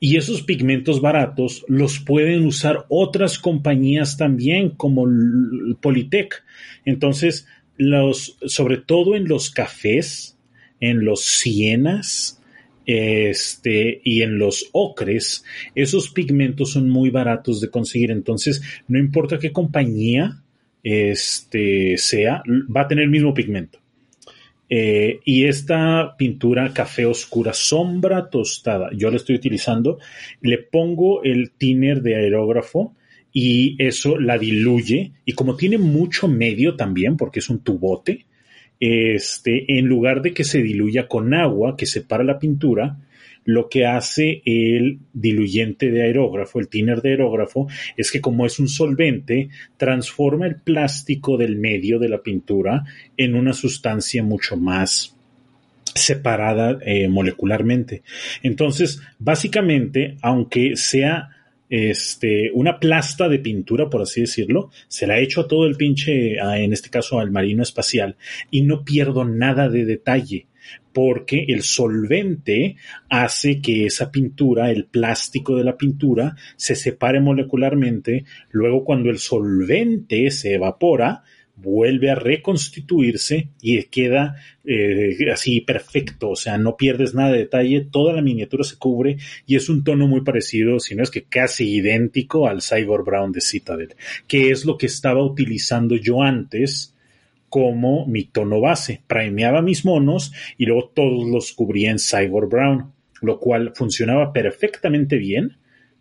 Y 0.00 0.16
esos 0.16 0.40
pigmentos 0.40 1.02
baratos 1.02 1.62
los 1.68 1.98
pueden 1.98 2.46
usar 2.46 2.86
otras 2.88 3.38
compañías 3.38 4.16
también, 4.16 4.70
como 4.70 5.06
Politec. 5.82 6.42
Entonces, 6.86 7.46
los, 7.76 8.36
sobre 8.46 8.78
todo 8.78 9.16
en 9.16 9.28
los 9.28 9.50
cafés, 9.50 10.36
en 10.80 11.04
los 11.04 11.24
sienas, 11.24 12.40
este, 12.86 14.00
y 14.04 14.22
en 14.22 14.38
los 14.38 14.68
ocres, 14.72 15.44
esos 15.74 16.10
pigmentos 16.10 16.72
son 16.72 16.90
muy 16.90 17.10
baratos 17.10 17.60
de 17.60 17.70
conseguir. 17.70 18.10
Entonces, 18.10 18.62
no 18.88 18.98
importa 18.98 19.38
qué 19.38 19.52
compañía 19.52 20.42
este, 20.82 21.96
sea, 21.96 22.42
va 22.74 22.82
a 22.82 22.88
tener 22.88 23.04
el 23.04 23.10
mismo 23.10 23.32
pigmento. 23.32 23.78
Eh, 24.68 25.20
y 25.24 25.44
esta 25.44 26.14
pintura 26.16 26.72
café 26.72 27.06
oscura, 27.06 27.52
sombra 27.52 28.30
tostada, 28.30 28.90
yo 28.94 29.10
la 29.10 29.16
estoy 29.16 29.36
utilizando, 29.36 29.98
le 30.40 30.58
pongo 30.58 31.22
el 31.22 31.52
thinner 31.52 32.00
de 32.02 32.16
aerógrafo 32.16 32.94
y 33.36 33.74
eso 33.78 34.18
la 34.18 34.38
diluye. 34.38 35.12
Y 35.26 35.32
como 35.32 35.56
tiene 35.56 35.76
mucho 35.76 36.28
medio 36.28 36.76
también, 36.76 37.18
porque 37.18 37.40
es 37.40 37.50
un 37.50 37.58
tubote, 37.58 38.24
este, 38.80 39.78
en 39.78 39.86
lugar 39.86 40.22
de 40.22 40.32
que 40.32 40.44
se 40.44 40.62
diluya 40.62 41.08
con 41.08 41.34
agua 41.34 41.76
que 41.76 41.84
separa 41.84 42.24
la 42.24 42.38
pintura, 42.38 42.96
lo 43.44 43.68
que 43.68 43.86
hace 43.86 44.40
el 44.46 45.00
diluyente 45.12 45.90
de 45.90 46.04
aerógrafo, 46.04 46.60
el 46.60 46.68
thinner 46.68 47.02
de 47.02 47.10
aerógrafo, 47.10 47.66
es 47.96 48.10
que 48.10 48.20
como 48.20 48.46
es 48.46 48.58
un 48.58 48.68
solvente, 48.68 49.48
transforma 49.76 50.46
el 50.46 50.56
plástico 50.56 51.36
del 51.36 51.56
medio 51.56 51.98
de 51.98 52.08
la 52.08 52.22
pintura 52.22 52.84
en 53.16 53.34
una 53.34 53.52
sustancia 53.52 54.22
mucho 54.22 54.56
más 54.56 55.16
separada 55.94 56.78
eh, 56.82 57.08
molecularmente. 57.08 58.02
Entonces, 58.42 59.00
básicamente, 59.18 60.16
aunque 60.22 60.76
sea 60.76 61.30
este, 61.68 62.50
una 62.52 62.78
plasta 62.78 63.28
de 63.28 63.38
pintura, 63.38 63.88
por 63.90 64.02
así 64.02 64.22
decirlo, 64.22 64.70
se 64.88 65.06
la 65.06 65.18
he 65.18 65.22
hecho 65.22 65.42
a 65.42 65.48
todo 65.48 65.66
el 65.66 65.76
pinche, 65.76 66.36
en 66.36 66.72
este 66.72 66.90
caso 66.90 67.18
al 67.18 67.30
marino 67.30 67.62
espacial, 67.62 68.16
y 68.50 68.62
no 68.62 68.84
pierdo 68.84 69.24
nada 69.24 69.68
de 69.68 69.84
detalle 69.84 70.46
porque 70.92 71.44
el 71.48 71.62
solvente 71.62 72.76
hace 73.10 73.60
que 73.60 73.86
esa 73.86 74.10
pintura, 74.10 74.70
el 74.70 74.86
plástico 74.86 75.56
de 75.56 75.64
la 75.64 75.76
pintura, 75.76 76.36
se 76.56 76.76
separe 76.76 77.20
molecularmente. 77.20 78.24
Luego, 78.50 78.84
cuando 78.84 79.10
el 79.10 79.18
solvente 79.18 80.30
se 80.30 80.54
evapora, 80.54 81.24
vuelve 81.56 82.10
a 82.10 82.14
reconstituirse 82.14 83.48
y 83.62 83.82
queda 83.84 84.36
eh, 84.64 85.16
así 85.32 85.60
perfecto, 85.60 86.30
o 86.30 86.36
sea, 86.36 86.58
no 86.58 86.76
pierdes 86.76 87.14
nada 87.14 87.32
de 87.32 87.38
detalle, 87.38 87.86
toda 87.90 88.12
la 88.12 88.22
miniatura 88.22 88.64
se 88.64 88.76
cubre 88.76 89.18
y 89.46 89.56
es 89.56 89.68
un 89.68 89.84
tono 89.84 90.06
muy 90.06 90.22
parecido, 90.22 90.80
si 90.80 90.94
no 90.94 91.02
es 91.02 91.10
que 91.10 91.24
casi 91.24 91.76
idéntico 91.76 92.48
al 92.48 92.60
Cyborg 92.60 93.04
Brown 93.04 93.32
de 93.32 93.40
Citadel, 93.40 93.94
que 94.26 94.50
es 94.50 94.64
lo 94.64 94.76
que 94.76 94.86
estaba 94.86 95.24
utilizando 95.24 95.96
yo 95.96 96.22
antes 96.22 96.94
como 97.54 98.04
mi 98.06 98.24
tono 98.24 98.60
base. 98.60 99.02
Primeaba 99.06 99.62
mis 99.62 99.84
monos 99.84 100.32
y 100.58 100.66
luego 100.66 100.90
todos 100.92 101.28
los 101.28 101.52
cubría 101.52 101.92
en 101.92 102.00
Cyborg 102.00 102.48
Brown, 102.48 102.92
lo 103.22 103.38
cual 103.38 103.70
funcionaba 103.76 104.32
perfectamente 104.32 105.18
bien, 105.18 105.56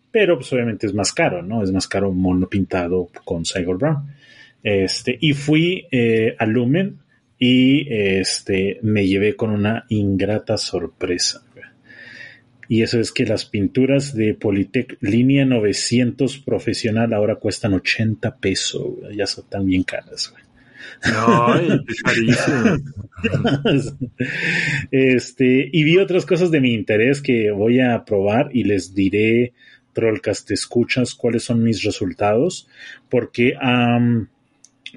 pero 0.10 0.38
pues 0.38 0.51
obviamente 0.51 0.88
es 0.88 0.95
más 0.95 1.13
caro, 1.13 1.43
¿no? 1.43 1.62
Es 1.62 1.72
más 1.72 1.88
caro 1.88 2.10
un 2.10 2.19
mono 2.19 2.50
pintado 2.50 3.07
con 3.24 3.45
Cyborg 3.45 3.77
Brown. 3.77 3.98
Este, 4.63 5.17
y 5.20 5.34
fui 5.34 5.88
eh, 5.91 6.36
a 6.39 6.46
Lumen 6.46 7.00
y 7.38 7.86
este, 7.89 8.79
me 8.82 9.05
llevé 9.05 9.36
con 9.36 9.51
una 9.51 9.86
ingrata 9.89 10.58
sorpresa. 10.58 11.43
Y 12.70 12.82
eso 12.82 13.00
es 13.00 13.12
que 13.12 13.25
las 13.25 13.46
pinturas 13.46 14.15
de 14.15 14.34
Politec 14.34 14.98
línea 15.01 15.46
900 15.46 16.39
profesional 16.39 17.13
ahora 17.13 17.36
cuestan 17.36 17.74
80 17.74 18.38
pesos. 18.38 18.88
Ya 19.15 19.27
son 19.27 19.50
tan 19.50 19.65
bien 19.65 19.84
caras. 19.84 20.32
Güey. 20.32 20.43
este, 24.91 25.70
y 25.72 25.84
vi 25.84 25.98
otras 25.98 26.25
cosas 26.25 26.51
de 26.51 26.62
mi 26.62 26.74
interés 26.74 27.22
que 27.22 27.51
voy 27.51 27.79
a 27.79 28.03
probar 28.05 28.50
y 28.53 28.63
les 28.63 28.96
diré, 28.96 29.53
Trollcast, 29.93 30.48
te 30.48 30.53
escuchas 30.53 31.13
cuáles 31.13 31.43
son 31.43 31.63
mis 31.63 31.84
resultados, 31.84 32.67
porque 33.10 33.53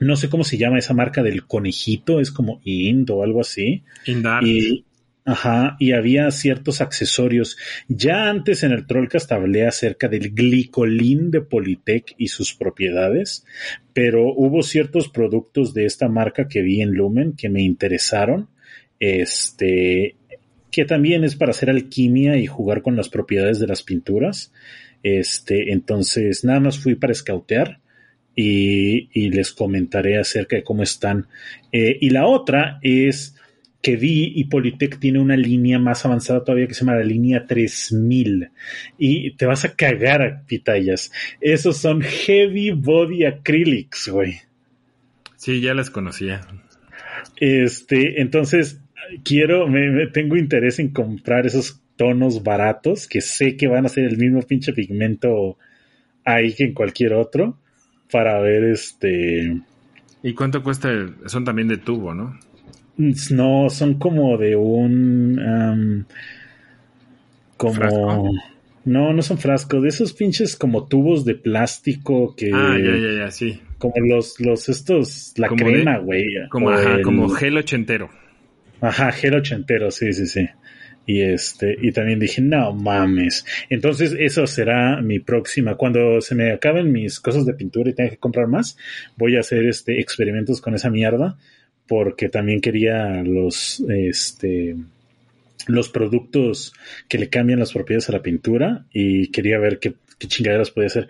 no 0.01 0.17
sé 0.17 0.29
cómo 0.29 0.45
se 0.45 0.59
llama 0.59 0.79
esa 0.79 0.95
marca 0.95 1.23
del 1.23 1.47
conejito, 1.47 2.21
es 2.21 2.31
como 2.31 2.61
Ind 2.65 3.11
o 3.11 3.23
algo 3.23 3.41
así. 3.41 3.83
Indar. 4.07 4.45
Y, 4.45 4.85
Ajá, 5.29 5.77
y 5.81 5.91
había 5.91 6.31
ciertos 6.31 6.81
accesorios. 6.81 7.59
Ya 7.89 8.31
antes 8.31 8.63
en 8.63 8.71
el 8.71 8.87
Trollcast 8.87 9.33
hablé 9.33 9.67
acerca 9.67 10.07
del 10.07 10.33
glicolín 10.33 11.33
de 11.33 11.41
Politec 11.41 12.15
y 12.17 12.29
sus 12.29 12.55
propiedades, 12.55 13.45
pero 13.93 14.33
hubo 14.33 14.63
ciertos 14.63 15.09
productos 15.09 15.75
de 15.75 15.85
esta 15.85 16.09
marca 16.09 16.47
que 16.47 16.63
vi 16.63 16.81
en 16.81 16.93
Lumen 16.93 17.33
que 17.33 17.49
me 17.49 17.63
interesaron. 17.63 18.49
Este, 19.01 20.15
que 20.71 20.85
también 20.85 21.25
es 21.25 21.35
para 21.35 21.51
hacer 21.51 21.71
alquimia 21.71 22.37
y 22.37 22.47
jugar 22.47 22.83
con 22.83 22.95
las 22.95 23.09
propiedades 23.09 23.59
de 23.59 23.67
las 23.67 23.83
pinturas. 23.83 24.53
Este, 25.03 25.73
entonces 25.73 26.45
nada 26.45 26.61
más 26.61 26.79
fui 26.79 26.95
para 26.95 27.13
escautear 27.13 27.81
y, 28.37 29.09
y 29.13 29.31
les 29.31 29.51
comentaré 29.53 30.19
acerca 30.19 30.57
de 30.57 30.63
cómo 30.63 30.83
están. 30.83 31.27
Eh, 31.73 31.99
y 32.01 32.11
la 32.11 32.27
otra 32.27 32.79
es 32.83 33.35
que 33.83 33.97
vi 33.97 34.33
y 34.35 34.45
Politec 34.45 34.99
tiene 34.99 35.21
una 35.21 35.37
línea 35.37 35.79
más 35.79 36.05
avanzada 36.05 36.45
todavía 36.45 36.67
que 36.67 36.75
se 36.75 36.81
llama 36.81 36.99
la 36.99 37.05
línea 37.05 37.47
3000 37.47 38.51
y 38.99 39.31
te 39.37 39.47
vas 39.47 39.65
a 39.65 39.75
cagar 39.75 40.23
a 40.23 40.43
pitayas. 40.45 41.13
Esos 41.41 41.79
son 41.79 42.03
heavy 42.03 42.73
body 42.73 43.25
acrylics, 43.25 44.09
güey. 44.09 44.41
Sí, 45.37 45.61
ya 45.61 45.73
las 45.73 45.91
conocía. 45.91 46.41
Este, 47.37 48.21
entonces 48.21 48.81
quiero, 49.25 49.69
me, 49.69 50.09
tengo 50.09 50.37
interés 50.37 50.79
en 50.79 50.89
comprar 50.89 51.47
esos 51.47 51.81
tonos 51.97 52.43
baratos 52.43 53.07
que 53.07 53.21
sé 53.21 53.57
que 53.57 53.69
van 53.69 53.87
a 53.87 53.89
ser 53.89 54.05
el 54.05 54.19
mismo 54.19 54.43
pinche 54.43 54.73
pigmento 54.73 55.57
ahí 56.25 56.53
que 56.55 56.65
en 56.65 56.75
cualquier 56.75 57.15
otro 57.15 57.59
para 58.11 58.41
ver 58.41 58.65
este. 58.65 59.61
¿Y 60.23 60.35
cuánto 60.35 60.63
cuesta? 60.63 60.91
Son 61.27 61.45
también 61.45 61.69
de 61.69 61.79
tubo, 61.79 62.15
¿no? 62.15 62.39
No, 62.97 63.69
son 63.71 63.95
como 63.95 64.39
de 64.39 64.57
un. 64.57 66.07
como. 67.57 68.33
No, 68.85 69.13
no 69.13 69.21
son 69.21 69.39
frascos, 69.39 69.83
de 69.83 69.89
esos 69.89 70.13
pinches 70.13 70.55
como 70.55 70.87
tubos 70.87 71.25
de 71.25 71.35
plástico 71.35 72.35
que. 72.37 72.51
Ah, 72.55 72.77
ya, 72.79 72.97
ya, 72.97 73.25
ya, 73.25 73.31
sí. 73.31 73.61
Como 73.79 73.95
los, 73.99 74.41
los 74.41 74.69
estos, 74.69 75.35
la 75.37 75.49
crema, 75.49 75.99
güey. 75.99 76.25
Como, 76.49 76.71
como 77.03 77.29
gel 77.31 77.59
ochentero. 77.59 78.11
Ajá, 78.81 79.11
gel 79.11 79.35
ochentero, 79.35 79.91
sí, 79.91 80.13
sí, 80.13 80.27
sí. 80.27 80.49
Y 81.07 81.23
este, 81.23 81.77
y 81.81 81.93
también 81.93 82.19
dije, 82.19 82.43
no 82.43 82.73
mames. 82.75 83.45
Entonces, 83.71 84.15
eso 84.19 84.47
será 84.47 85.01
mi 85.01 85.21
próxima. 85.21 85.77
Cuando 85.77 86.21
se 86.21 86.35
me 86.35 86.53
acaben 86.53 86.91
mis 86.91 87.21
cosas 87.21 87.47
de 87.47 87.55
pintura 87.55 87.91
y 87.91 87.95
tenga 87.95 88.11
que 88.11 88.17
comprar 88.17 88.49
más, 88.49 88.77
voy 89.17 89.37
a 89.37 89.41
hacer 89.41 89.67
este 89.67 90.01
experimentos 90.01 90.61
con 90.61 90.75
esa 90.75 90.91
mierda 90.91 91.37
porque 91.87 92.29
también 92.29 92.61
quería 92.61 93.23
los, 93.23 93.81
este, 93.89 94.77
los 95.67 95.89
productos 95.89 96.73
que 97.09 97.19
le 97.19 97.29
cambian 97.29 97.61
las 97.61 97.73
propiedades 97.73 98.09
a 98.09 98.13
la 98.13 98.23
pintura 98.23 98.87
y 98.93 99.29
quería 99.29 99.59
ver 99.59 99.79
qué, 99.79 99.95
chingaderas 100.19 100.71
podía 100.71 100.87
hacer. 100.87 101.09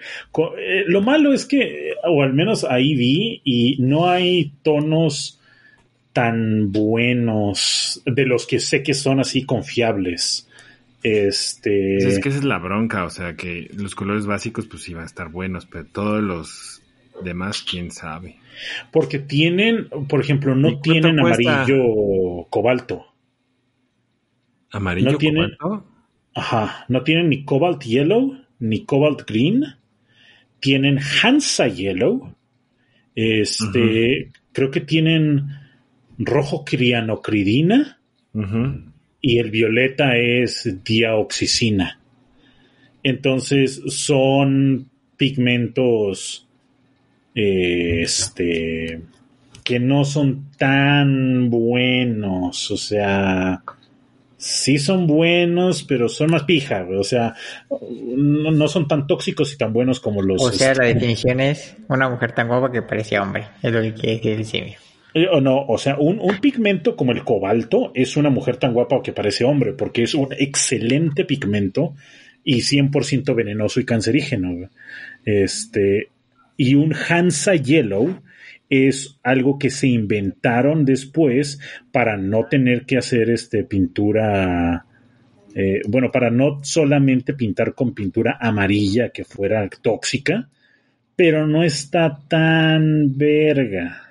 Eh, 0.58 0.84
lo 0.86 1.00
malo 1.00 1.32
es 1.32 1.46
que, 1.46 1.92
o 2.04 2.22
al 2.22 2.34
menos 2.34 2.64
ahí 2.64 2.94
vi, 2.94 3.40
y 3.44 3.76
no 3.78 4.08
hay 4.10 4.52
tonos 4.62 5.40
tan 6.16 6.72
buenos 6.72 8.00
de 8.06 8.24
los 8.24 8.46
que 8.46 8.58
sé 8.58 8.82
que 8.82 8.94
son 8.94 9.20
así 9.20 9.44
confiables. 9.44 10.48
Este. 11.02 11.98
Es 11.98 12.20
que 12.20 12.30
esa 12.30 12.38
es 12.38 12.44
la 12.44 12.56
bronca, 12.56 13.04
o 13.04 13.10
sea 13.10 13.36
que 13.36 13.70
los 13.76 13.94
colores 13.94 14.24
básicos, 14.24 14.64
pues 14.66 14.82
sí 14.82 14.94
van 14.94 15.02
a 15.02 15.06
estar 15.06 15.28
buenos, 15.28 15.66
pero 15.66 15.84
todos 15.84 16.22
los 16.22 16.82
demás, 17.22 17.62
quién 17.70 17.90
sabe. 17.90 18.36
Porque 18.90 19.18
tienen, 19.18 19.90
por 20.08 20.22
ejemplo, 20.22 20.54
no 20.54 20.80
tienen 20.80 21.20
amarillo 21.20 22.46
cobalto. 22.48 23.04
¿Amarillo 24.72 25.12
no 25.12 25.18
tienen, 25.18 25.50
cobalto? 25.58 25.86
Ajá, 26.34 26.86
no 26.88 27.02
tienen 27.02 27.28
ni 27.28 27.44
cobalt 27.44 27.82
yellow, 27.82 28.38
ni 28.58 28.86
cobalt 28.86 29.28
green. 29.28 29.64
Tienen 30.60 30.98
Hansa 30.98 31.68
yellow. 31.68 32.34
Este, 33.14 34.30
creo 34.52 34.70
que 34.70 34.80
tienen 34.80 35.65
rojo 36.18 36.64
crianocridina. 36.64 38.00
Y 39.22 39.38
el 39.38 39.50
violeta 39.50 40.16
es 40.16 40.78
diaoxicina. 40.84 41.98
Entonces 43.02 43.80
son 43.88 44.90
pigmentos 45.16 46.46
este, 47.36 49.02
que 49.62 49.78
no 49.78 50.04
son 50.04 50.50
tan 50.56 51.50
buenos, 51.50 52.70
o 52.70 52.76
sea, 52.76 53.62
sí 54.38 54.78
son 54.78 55.06
buenos, 55.06 55.82
pero 55.82 56.08
son 56.08 56.30
más 56.30 56.44
pija, 56.44 56.86
o 56.90 57.04
sea, 57.04 57.34
no, 58.16 58.68
son 58.68 58.88
tan 58.88 59.06
tóxicos 59.06 59.52
y 59.52 59.58
tan 59.58 59.72
buenos 59.72 60.00
como 60.00 60.22
los... 60.22 60.42
O 60.42 60.50
sea, 60.50 60.68
la 60.68 60.88
este, 60.88 60.94
definición 60.94 61.40
es 61.40 61.76
una 61.88 62.08
mujer 62.08 62.32
tan 62.32 62.48
guapa 62.48 62.72
que 62.72 62.82
parecía 62.82 63.22
hombre, 63.22 63.48
es 63.62 63.72
lo 63.72 63.82
que 63.82 63.92
quiere 63.92 64.16
decir 64.16 64.32
el 64.32 64.44
simio. 64.44 64.78
Eh, 65.16 65.28
o 65.32 65.40
no, 65.40 65.64
o 65.66 65.78
sea, 65.78 65.96
un, 65.98 66.18
un, 66.20 66.42
pigmento 66.42 66.94
como 66.94 67.10
el 67.10 67.24
cobalto 67.24 67.90
es 67.94 68.18
una 68.18 68.28
mujer 68.28 68.58
tan 68.58 68.74
guapa 68.74 69.00
que 69.02 69.14
parece 69.14 69.46
hombre, 69.46 69.72
porque 69.72 70.02
es 70.02 70.14
un 70.14 70.28
excelente 70.38 71.24
pigmento 71.24 71.94
y 72.44 72.56
100% 72.56 73.34
venenoso 73.34 73.80
y 73.80 73.86
cancerígeno. 73.86 74.68
Este, 75.24 76.10
y 76.58 76.74
un 76.74 76.94
Hansa 76.94 77.54
Yellow 77.54 78.20
es 78.68 79.18
algo 79.22 79.58
que 79.58 79.70
se 79.70 79.86
inventaron 79.86 80.84
después 80.84 81.60
para 81.90 82.18
no 82.18 82.44
tener 82.44 82.84
que 82.84 82.98
hacer 82.98 83.30
este 83.30 83.64
pintura, 83.64 84.84
eh, 85.54 85.80
bueno, 85.88 86.10
para 86.12 86.28
no 86.28 86.60
solamente 86.62 87.32
pintar 87.32 87.72
con 87.72 87.94
pintura 87.94 88.36
amarilla 88.38 89.08
que 89.08 89.24
fuera 89.24 89.66
tóxica, 89.80 90.50
pero 91.16 91.46
no 91.46 91.62
está 91.62 92.18
tan 92.28 93.16
verga. 93.16 94.05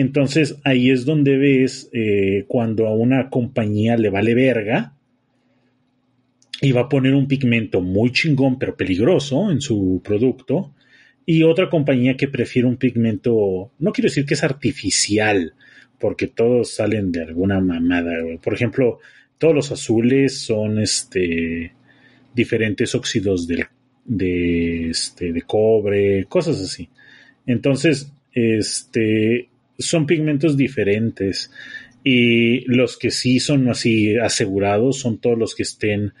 Entonces 0.00 0.56
ahí 0.64 0.90
es 0.90 1.04
donde 1.04 1.36
ves 1.36 1.90
eh, 1.92 2.46
cuando 2.48 2.86
a 2.86 2.94
una 2.94 3.28
compañía 3.28 3.98
le 3.98 4.08
vale 4.08 4.34
verga 4.34 4.94
y 6.62 6.72
va 6.72 6.82
a 6.82 6.88
poner 6.88 7.14
un 7.14 7.28
pigmento 7.28 7.82
muy 7.82 8.10
chingón 8.10 8.58
pero 8.58 8.76
peligroso 8.76 9.50
en 9.50 9.60
su 9.60 10.00
producto 10.02 10.72
y 11.26 11.42
otra 11.42 11.68
compañía 11.68 12.16
que 12.16 12.28
prefiere 12.28 12.66
un 12.66 12.78
pigmento, 12.78 13.72
no 13.78 13.92
quiero 13.92 14.06
decir 14.06 14.24
que 14.24 14.34
es 14.34 14.42
artificial, 14.42 15.52
porque 15.98 16.28
todos 16.28 16.74
salen 16.74 17.12
de 17.12 17.22
alguna 17.22 17.60
mamada. 17.60 18.12
Por 18.42 18.54
ejemplo, 18.54 19.00
todos 19.36 19.54
los 19.54 19.70
azules 19.70 20.40
son 20.40 20.78
este 20.80 21.74
diferentes 22.34 22.94
óxidos 22.94 23.46
de, 23.46 23.66
de, 24.06 24.88
este, 24.88 25.32
de 25.32 25.42
cobre, 25.42 26.24
cosas 26.24 26.58
así. 26.62 26.88
Entonces, 27.44 28.10
este, 28.32 29.49
son 29.80 30.06
pigmentos 30.06 30.56
diferentes 30.56 31.50
y 32.02 32.64
los 32.72 32.96
que 32.96 33.10
sí 33.10 33.40
son 33.40 33.68
así 33.68 34.16
asegurados 34.16 34.98
son 34.98 35.18
todos 35.18 35.38
los 35.38 35.54
que 35.54 35.64
estén 35.64 36.14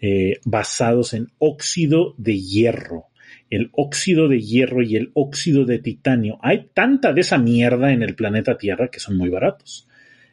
eh, 0.00 0.38
basados 0.44 1.14
en 1.14 1.28
óxido 1.38 2.14
de 2.18 2.38
hierro. 2.38 3.06
El 3.48 3.70
óxido 3.72 4.28
de 4.28 4.40
hierro 4.40 4.82
y 4.82 4.96
el 4.96 5.10
óxido 5.14 5.64
de 5.64 5.78
titanio. 5.78 6.38
Hay 6.42 6.68
tanta 6.74 7.12
de 7.12 7.22
esa 7.22 7.38
mierda 7.38 7.92
en 7.92 8.02
el 8.02 8.14
planeta 8.14 8.58
Tierra 8.58 8.88
que 8.88 9.00
son 9.00 9.16
muy 9.16 9.28
baratos. 9.28 9.88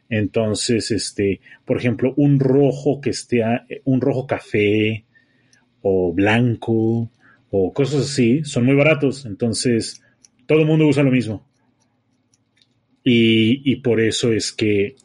Entonces, 0.10 0.92
este, 0.92 1.40
por 1.64 1.78
ejemplo, 1.78 2.14
un 2.18 2.40
rojo 2.40 3.00
que 3.00 3.12
esté, 3.12 3.44
un 3.86 4.02
rojo 4.02 4.28
café 4.28 5.06
o 5.82 6.12
blanco 6.14 7.10
o 7.50 7.74
cosas 7.74 8.02
así, 8.02 8.44
son 8.44 8.66
muy 8.66 8.76
baratos. 8.76 9.26
Entonces, 9.26 10.04
todo 10.46 10.60
el 10.60 10.66
mundo 10.66 10.86
usa 10.88 11.04
lo 11.04 11.12
mismo. 11.12 11.46
Y, 13.04 13.76
por 13.78 14.00
eso 14.00 14.32
es 14.32 14.52
que 14.52 14.96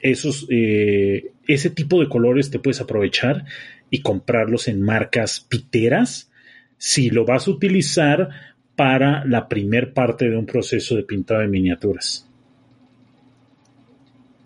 esos, 0.00 0.46
eh, 0.50 1.30
ese 1.46 1.70
tipo 1.70 2.00
de 2.00 2.08
colores 2.08 2.50
te 2.50 2.58
puedes 2.58 2.80
aprovechar 2.80 3.44
y 3.90 4.02
comprarlos 4.02 4.68
en 4.68 4.82
marcas 4.82 5.40
piteras 5.40 6.30
si 6.78 7.10
lo 7.10 7.24
vas 7.24 7.46
a 7.46 7.52
utilizar 7.52 8.28
para 8.74 9.24
la 9.24 9.48
primer 9.48 9.92
parte 9.92 10.28
de 10.28 10.36
un 10.36 10.46
proceso 10.46 10.96
de 10.96 11.04
pintado 11.04 11.40
de 11.40 11.48
miniaturas. 11.48 12.28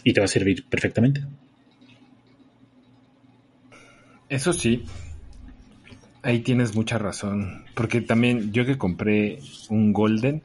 Y 0.05 0.13
te 0.13 0.21
va 0.21 0.27
a 0.27 0.29
servir 0.29 0.65
perfectamente. 0.67 1.23
Eso 4.29 4.53
sí, 4.53 4.85
ahí 6.23 6.41
tienes 6.41 6.75
mucha 6.75 6.99
razón. 6.99 7.65
Porque 7.75 8.01
también 8.01 8.53
yo 8.53 8.65
que 8.65 8.79
compré 8.79 9.41
un 9.69 9.93
Golden, 9.93 10.43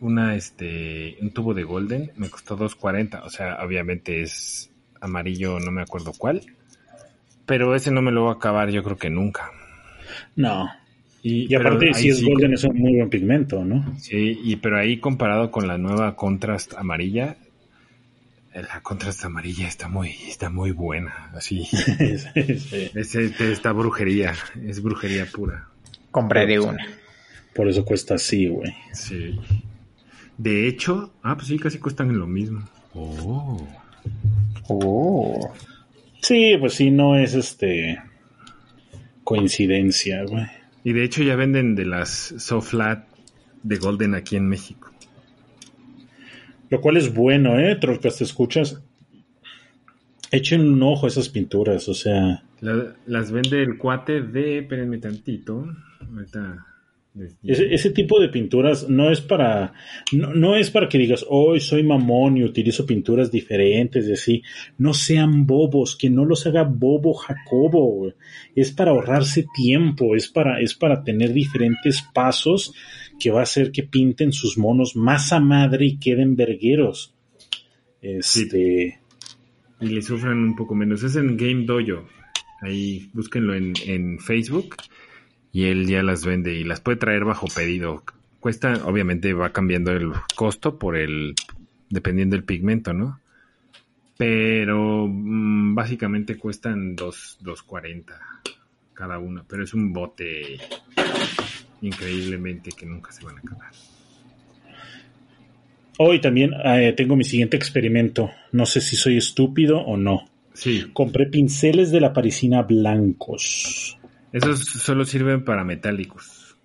una 0.00 0.34
este, 0.34 1.16
un 1.20 1.30
tubo 1.30 1.54
de 1.54 1.64
Golden, 1.64 2.12
me 2.16 2.28
costó 2.28 2.56
2.40. 2.56 3.22
O 3.24 3.30
sea, 3.30 3.58
obviamente 3.64 4.22
es 4.22 4.70
amarillo, 5.00 5.58
no 5.58 5.70
me 5.70 5.82
acuerdo 5.82 6.12
cuál. 6.16 6.42
Pero 7.46 7.74
ese 7.74 7.90
no 7.90 8.02
me 8.02 8.12
lo 8.12 8.22
voy 8.22 8.30
a 8.30 8.36
acabar, 8.36 8.70
yo 8.70 8.82
creo 8.82 8.96
que 8.96 9.10
nunca. 9.10 9.50
No. 10.34 10.68
Y, 11.22 11.52
aparte, 11.56 11.92
si 11.92 12.08
es 12.10 12.22
Golden, 12.22 12.54
es 12.54 12.62
un 12.64 12.78
muy 12.78 12.96
buen 12.96 13.10
pigmento, 13.10 13.64
¿no? 13.64 13.98
Sí, 13.98 14.38
y 14.44 14.56
pero 14.56 14.78
ahí 14.78 15.00
comparado 15.00 15.50
con 15.50 15.66
la 15.66 15.76
nueva 15.76 16.14
Contrast 16.14 16.74
amarilla, 16.74 17.36
la 18.54 18.80
Contrast 18.80 19.24
amarilla 19.24 19.66
está 19.66 19.88
muy, 19.88 20.10
está 20.28 20.50
muy 20.50 20.70
buena, 20.70 21.32
así. 21.34 21.64
sí. 21.64 22.90
es, 22.94 23.14
esta 23.16 23.72
brujería, 23.72 24.34
es 24.64 24.80
brujería 24.80 25.26
pura. 25.26 25.68
Compré 26.12 26.60
una. 26.60 26.86
Por 27.54 27.68
eso 27.68 27.84
cuesta 27.84 28.14
así, 28.14 28.46
güey. 28.46 28.72
Sí. 28.92 29.36
De 30.38 30.68
hecho, 30.68 31.12
ah, 31.22 31.34
pues 31.36 31.48
sí, 31.48 31.58
casi 31.58 31.78
cuestan 31.78 32.18
lo 32.18 32.26
mismo. 32.26 32.62
Oh. 32.94 33.66
Oh. 34.68 35.54
Sí, 36.20 36.56
pues 36.58 36.74
sí, 36.74 36.90
no 36.90 37.16
es 37.16 37.34
este 37.34 37.98
coincidencia, 39.24 40.24
güey. 40.24 40.46
Y 40.84 40.92
de 40.92 41.04
hecho 41.04 41.22
ya 41.22 41.36
venden 41.36 41.74
de 41.74 41.84
las 41.84 42.34
Soflat 42.38 43.08
de 43.62 43.76
Golden 43.76 44.14
aquí 44.14 44.36
en 44.36 44.48
México. 44.48 44.92
Lo 46.70 46.80
cual 46.80 46.96
es 46.96 47.14
bueno, 47.14 47.58
¿eh? 47.58 47.76
Trolcas, 47.76 48.18
te 48.18 48.24
escuchas. 48.24 48.82
Echen 50.30 50.60
un 50.60 50.82
ojo 50.82 51.06
a 51.06 51.08
esas 51.08 51.28
pinturas, 51.28 51.88
o 51.88 51.94
sea. 51.94 52.42
las 52.60 53.30
vende 53.30 53.62
el 53.62 53.78
cuate 53.78 54.22
de. 54.22 54.58
Espérenme 54.58 54.98
tantito. 54.98 55.66
Ahorita 56.12 56.66
ese, 57.42 57.90
tipo 57.90 58.20
de 58.20 58.28
pinturas 58.28 58.88
no 58.88 59.10
es 59.10 59.22
para, 59.22 59.72
no, 60.12 60.54
es 60.54 60.70
para 60.70 60.88
que 60.88 60.98
digas, 60.98 61.24
hoy 61.28 61.60
soy 61.60 61.82
mamón 61.82 62.36
y 62.36 62.44
utilizo 62.44 62.84
pinturas 62.84 63.30
diferentes 63.30 64.06
y 64.06 64.12
así. 64.12 64.42
No 64.76 64.92
sean 64.92 65.46
bobos, 65.46 65.96
que 65.96 66.10
no 66.10 66.24
los 66.26 66.46
haga 66.46 66.64
bobo 66.64 67.14
Jacobo. 67.14 68.12
Es 68.54 68.72
para 68.72 68.90
ahorrarse 68.90 69.46
tiempo, 69.54 70.14
es 70.14 70.28
para, 70.28 70.60
es 70.60 70.74
para 70.74 71.04
tener 71.04 71.32
diferentes 71.32 72.02
pasos 72.02 72.74
que 73.18 73.30
va 73.30 73.40
a 73.40 73.44
hacer 73.44 73.72
que 73.72 73.82
pinten 73.82 74.32
sus 74.32 74.58
monos 74.58 74.94
más 74.94 75.32
a 75.32 75.40
madre 75.40 75.86
y 75.86 75.98
queden 75.98 76.36
vergueros. 76.36 77.14
Este. 78.02 79.00
Y 79.80 79.86
le 79.86 80.02
sufran 80.02 80.38
un 80.38 80.56
poco 80.56 80.74
menos. 80.74 81.02
Es 81.02 81.16
en 81.16 81.36
Game 81.36 81.64
Dojo. 81.64 82.06
Ahí 82.60 83.08
búsquenlo 83.14 83.54
en, 83.54 83.72
en 83.86 84.18
Facebook 84.18 84.76
y 85.56 85.68
él 85.68 85.86
ya 85.86 86.02
las 86.02 86.26
vende 86.26 86.52
y 86.54 86.64
las 86.64 86.82
puede 86.82 86.98
traer 86.98 87.24
bajo 87.24 87.46
pedido. 87.46 88.04
Cuesta, 88.40 88.74
obviamente 88.84 89.32
va 89.32 89.54
cambiando 89.54 89.90
el 89.92 90.12
costo 90.34 90.78
por 90.78 90.98
el, 90.98 91.34
dependiendo 91.88 92.36
del 92.36 92.44
pigmento, 92.44 92.92
¿no? 92.92 93.20
Pero 94.18 95.06
mm, 95.08 95.74
básicamente 95.74 96.36
cuestan 96.36 96.94
2.40 96.94 98.04
cada 98.92 99.18
uno, 99.18 99.46
pero 99.48 99.64
es 99.64 99.72
un 99.72 99.94
bote 99.94 100.58
increíblemente 101.80 102.72
que 102.72 102.84
nunca 102.84 103.10
se 103.10 103.24
van 103.24 103.38
a 103.38 103.40
acabar. 103.40 103.70
Hoy 105.96 106.20
también 106.20 106.50
eh, 106.66 106.92
tengo 106.94 107.16
mi 107.16 107.24
siguiente 107.24 107.56
experimento. 107.56 108.30
No 108.52 108.66
sé 108.66 108.82
si 108.82 108.94
soy 108.94 109.16
estúpido 109.16 109.78
o 109.78 109.96
no. 109.96 110.28
Sí. 110.52 110.84
Compré 110.92 111.24
pinceles 111.24 111.90
de 111.90 112.00
la 112.02 112.12
parisina 112.12 112.60
blancos. 112.60 113.96
Esos 114.36 114.60
solo 114.60 115.06
sirven 115.06 115.46
para 115.46 115.64
metálicos. 115.64 116.58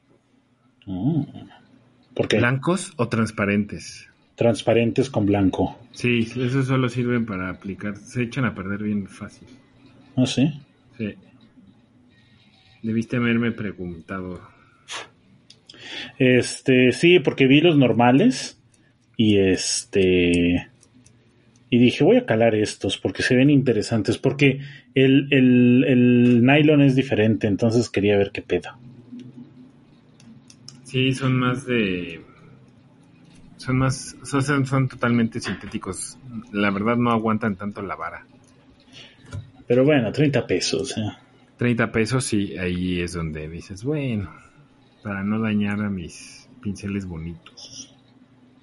Mm. 0.85 1.23
¿Por 2.13 2.27
qué? 2.27 2.37
¿Blancos 2.37 2.91
o 2.97 3.07
transparentes? 3.07 4.09
Transparentes 4.35 5.09
con 5.09 5.25
blanco. 5.25 5.79
Sí, 5.91 6.27
esos 6.35 6.67
solo 6.67 6.89
sirven 6.89 7.25
para 7.25 7.49
aplicar. 7.49 7.95
Se 7.95 8.23
echan 8.23 8.43
a 8.43 8.53
perder 8.53 8.83
bien 8.83 9.07
fácil. 9.07 9.47
¿Ah, 10.17 10.25
sí? 10.25 10.51
Sí. 10.97 11.13
Debiste 12.83 13.15
haberme 13.15 13.53
preguntado. 13.53 14.41
Este, 16.19 16.91
sí, 16.91 17.19
porque 17.19 17.47
vi 17.47 17.61
los 17.61 17.77
normales 17.77 18.61
y 19.15 19.37
este 19.37 20.67
y 21.69 21.77
dije, 21.77 22.03
voy 22.03 22.17
a 22.17 22.25
calar 22.25 22.53
estos 22.53 22.97
porque 22.97 23.23
se 23.23 23.33
ven 23.33 23.49
interesantes, 23.49 24.17
porque 24.17 24.59
el, 24.95 25.27
el, 25.31 26.45
nylon 26.45 26.81
es 26.81 26.95
diferente, 26.95 27.47
entonces 27.47 27.89
quería 27.89 28.17
ver 28.17 28.31
qué 28.31 28.41
pedo. 28.41 28.69
Sí, 30.83 31.13
son 31.13 31.37
más 31.37 31.65
de... 31.65 32.21
Son 33.57 33.77
más... 33.77 34.17
Son, 34.23 34.65
son 34.65 34.87
totalmente 34.89 35.39
sintéticos. 35.39 36.17
La 36.51 36.71
verdad 36.71 36.97
no 36.97 37.11
aguantan 37.11 37.55
tanto 37.55 37.81
la 37.81 37.95
vara. 37.95 38.25
Pero 39.67 39.85
bueno, 39.85 40.11
30 40.11 40.45
pesos. 40.47 40.95
30 41.57 41.91
pesos, 41.91 42.25
sí, 42.25 42.57
ahí 42.57 43.01
es 43.01 43.13
donde 43.13 43.47
dices, 43.47 43.83
bueno, 43.83 44.33
para 45.03 45.23
no 45.23 45.39
dañar 45.39 45.79
a 45.81 45.89
mis 45.89 46.49
pinceles 46.61 47.05
bonitos. 47.05 47.90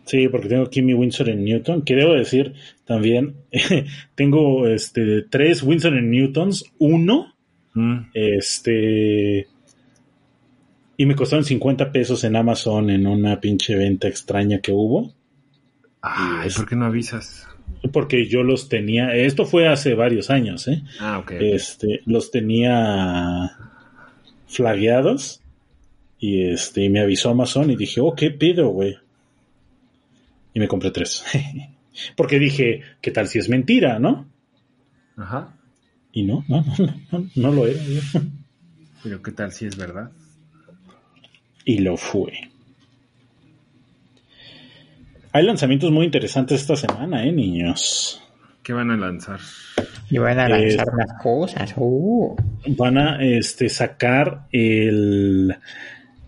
Sí, 0.08 0.26
porque 0.28 0.48
tengo 0.48 0.62
aquí 0.62 0.80
mi 0.80 0.94
Windsor 0.94 1.28
en 1.28 1.44
Newton, 1.44 1.82
que 1.82 1.94
debo 1.94 2.14
decir 2.14 2.54
también, 2.86 3.34
tengo 4.14 4.66
este 4.66 5.20
tres 5.28 5.62
Windsor 5.62 5.98
en 5.98 6.10
Newtons, 6.10 6.64
uno, 6.78 7.34
mm. 7.74 7.98
este, 8.14 9.48
y 10.96 11.04
me 11.04 11.14
costaron 11.14 11.44
50 11.44 11.92
pesos 11.92 12.24
en 12.24 12.36
Amazon 12.36 12.88
en 12.88 13.06
una 13.06 13.38
pinche 13.38 13.76
venta 13.76 14.08
extraña 14.08 14.60
que 14.60 14.72
hubo. 14.72 15.12
Ay, 16.00 16.48
¿por 16.56 16.66
qué 16.66 16.74
no 16.74 16.86
avisas? 16.86 17.46
Porque 17.92 18.26
yo 18.26 18.42
los 18.42 18.70
tenía, 18.70 19.14
esto 19.14 19.44
fue 19.44 19.68
hace 19.68 19.92
varios 19.92 20.30
años, 20.30 20.68
¿eh? 20.68 20.84
Ah, 21.00 21.18
ok. 21.18 21.32
Este, 21.32 22.00
los 22.06 22.30
tenía 22.30 23.58
flagueados 24.46 25.42
y 26.18 26.44
este, 26.44 26.84
y 26.84 26.88
me 26.88 27.00
avisó 27.00 27.28
Amazon 27.28 27.70
y 27.70 27.76
dije, 27.76 28.00
oh, 28.00 28.14
¿qué 28.14 28.30
pido, 28.30 28.70
güey? 28.70 28.96
Y 30.58 30.60
me 30.60 30.66
compré 30.66 30.90
tres. 30.90 31.24
Porque 32.16 32.38
dije, 32.40 32.82
¿qué 33.00 33.12
tal 33.12 33.28
si 33.28 33.38
es 33.38 33.48
mentira, 33.48 34.00
no? 34.00 34.28
Ajá. 35.16 35.54
Y 36.12 36.24
no, 36.24 36.44
no, 36.48 36.64
no, 37.12 37.26
no, 37.36 37.52
lo 37.52 37.66
era. 37.66 37.80
Pero 39.04 39.22
¿qué 39.22 39.30
tal 39.30 39.52
si 39.52 39.66
es 39.66 39.76
verdad? 39.76 40.10
Y 41.64 41.78
lo 41.78 41.96
fue. 41.96 42.32
Hay 45.32 45.44
lanzamientos 45.44 45.92
muy 45.92 46.06
interesantes 46.06 46.60
esta 46.60 46.74
semana, 46.74 47.24
¿eh, 47.24 47.30
niños? 47.30 48.20
¿Qué 48.64 48.72
van 48.72 48.90
a 48.90 48.96
lanzar? 48.96 49.38
Y 50.10 50.18
van 50.18 50.40
a 50.40 50.46
Eh, 50.46 50.70
lanzar 50.70 50.92
más 50.92 51.22
cosas. 51.22 51.72
Uh. 51.76 52.34
van 52.76 52.98
a 52.98 53.22
este, 53.22 53.68
sacar 53.68 54.48
el 54.50 55.54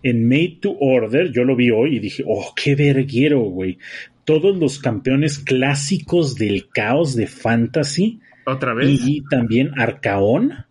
en 0.03 0.27
Made 0.27 0.57
to 0.61 0.75
Order, 0.79 1.31
yo 1.31 1.43
lo 1.43 1.55
vi 1.55 1.69
hoy 1.69 1.97
y 1.97 1.99
dije, 1.99 2.23
oh, 2.27 2.53
qué 2.55 2.75
verguero, 2.75 3.41
güey. 3.41 3.77
Todos 4.25 4.55
los 4.57 4.79
campeones 4.79 5.39
clásicos 5.39 6.35
del 6.35 6.69
caos 6.69 7.15
de 7.15 7.27
fantasy 7.27 8.19
¿Otra 8.45 8.73
vez? 8.73 8.99
y 9.05 9.23
también 9.29 9.71
Arcaón, 9.79 10.65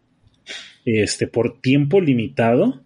este, 0.84 1.26
por 1.26 1.60
tiempo 1.60 2.00
limitado, 2.00 2.80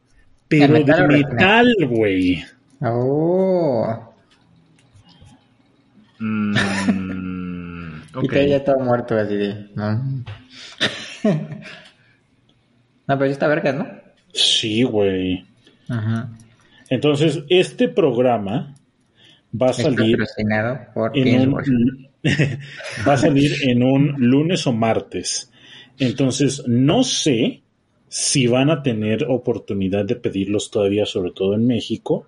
pero 0.49 0.75
¿De 0.75 0.85
metal 1.07 1.75
güey. 1.89 2.45
Oh. 2.81 4.13
Mm, 6.19 6.55
Y 8.15 8.27
ok. 8.27 8.31
te 8.33 8.49
ya 8.49 8.63
todo 8.63 8.79
muerto 8.79 9.17
así 9.19 9.35
de. 9.35 9.71
No, 9.75 9.93
no 11.25 13.19
pero 13.19 13.27
sí 13.27 13.33
está 13.33 13.49
vergas, 13.49 13.75
¿no? 13.75 13.87
Sí, 14.33 14.85
güey. 14.85 15.45
Ajá. 15.89 16.31
Entonces, 16.91 17.41
este 17.49 17.89
programa 17.89 18.75
va 19.61 19.71
a 19.71 19.73
salir 19.73 20.19
por 20.95 21.17
en 21.17 21.53
un, 21.53 22.09
va 23.09 23.13
a 23.13 23.17
salir 23.17 23.53
en 23.63 23.83
un 23.83 24.15
lunes 24.19 24.67
o 24.67 24.73
martes. 24.73 25.51
Entonces, 25.99 26.63
no 26.67 27.05
sé 27.05 27.63
si 28.09 28.47
van 28.47 28.71
a 28.71 28.83
tener 28.83 29.25
oportunidad 29.29 30.05
de 30.05 30.17
pedirlos 30.17 30.71
todavía, 30.71 31.07
sobre 31.07 31.33
todo 31.33 31.55
en 31.55 31.67
México. 31.67 32.27